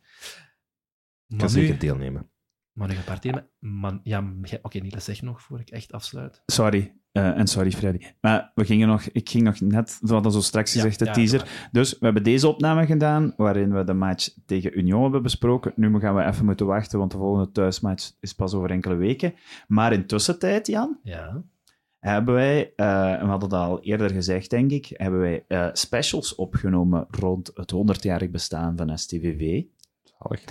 [1.27, 2.31] Ik kan zeker nu, deelnemen.
[2.73, 3.43] maar nu een paar thema's.
[3.59, 4.33] Man, ja,
[4.63, 6.43] oké, Niels, zeg nog voor ik echt afsluit.
[6.47, 7.00] Sorry.
[7.13, 8.07] Eh, en sorry, Freddy.
[8.21, 11.13] Maar we gingen nog, ik ging nog net, we hadden zo straks gezegd, de Ja,
[11.13, 11.69] teaser.
[11.73, 15.73] Dus we hebben deze opname gedaan, waarin we de match tegen Union hebben besproken.
[15.77, 19.35] Nu gaan we even moeten wachten, want de volgende thuismatch is pas over enkele weken.
[19.67, 21.43] Maar in tussentijd, Jan, Ja.
[21.99, 25.69] hebben wij, eh, en we hadden dat al eerder gezegd, denk ik, hebben wij eh,
[25.73, 29.63] specials opgenomen rond het 100-jarig bestaan van STVV.
[30.19, 30.45] Zalig.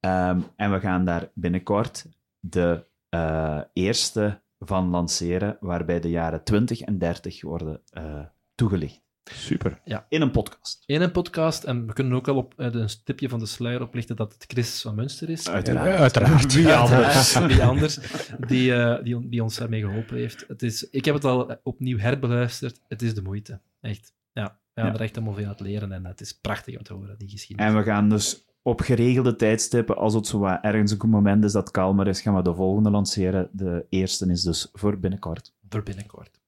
[0.00, 2.06] Ehm, en we gaan daar binnenkort
[2.40, 8.24] de uh, eerste van lanceren, waarbij de jaren 20 en 30 worden uh,
[8.54, 9.02] toegelicht.
[9.24, 9.80] Super.
[9.84, 10.06] Ja.
[10.08, 10.82] In een podcast.
[10.86, 11.64] In een podcast.
[11.64, 14.80] En we kunnen ook al op een stipje van de sluier oplichten dat het Chris
[14.80, 15.48] van Münster is.
[15.48, 15.88] Uiteraard.
[15.90, 16.54] Ja, uiteraard.
[16.54, 17.38] Wie anders?
[17.38, 17.98] Wie anders
[18.46, 20.44] die, uh, die, die, ons daarmee geholpen heeft.
[20.48, 22.80] Het is, ik heb het al opnieuw herbeluisterd.
[22.88, 23.60] Het is de moeite.
[23.80, 24.12] Echt.
[24.32, 24.94] Ja, we gaan ja.
[24.94, 25.92] er echt allemaal veel uit leren.
[25.92, 27.72] En het is prachtig om te horen, die geschiedenis.
[27.72, 31.52] En we gaan dus op geregelde tijdstippen, als het zo wat ergens een moment is
[31.52, 33.48] dat kalmer is, gaan we de volgende lanceren.
[33.52, 35.54] De eerste is dus voor binnenkort.
[35.68, 36.40] Voor binnenkort.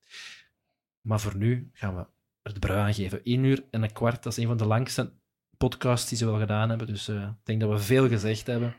[1.00, 2.06] Maar voor nu gaan we
[2.42, 3.24] er de brui aan geven.
[3.24, 5.12] 1 uur en een kwart, dat is een van de langste
[5.56, 6.86] podcasts die ze wel gedaan hebben.
[6.86, 8.74] Dus uh, ik denk dat we veel gezegd hebben.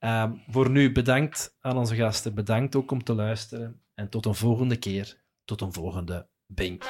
[0.00, 2.34] Uh, voor nu bedankt aan onze gasten.
[2.34, 3.80] Bedankt ook om te luisteren.
[3.94, 5.24] En tot een volgende keer.
[5.44, 6.82] Tot een volgende Bing.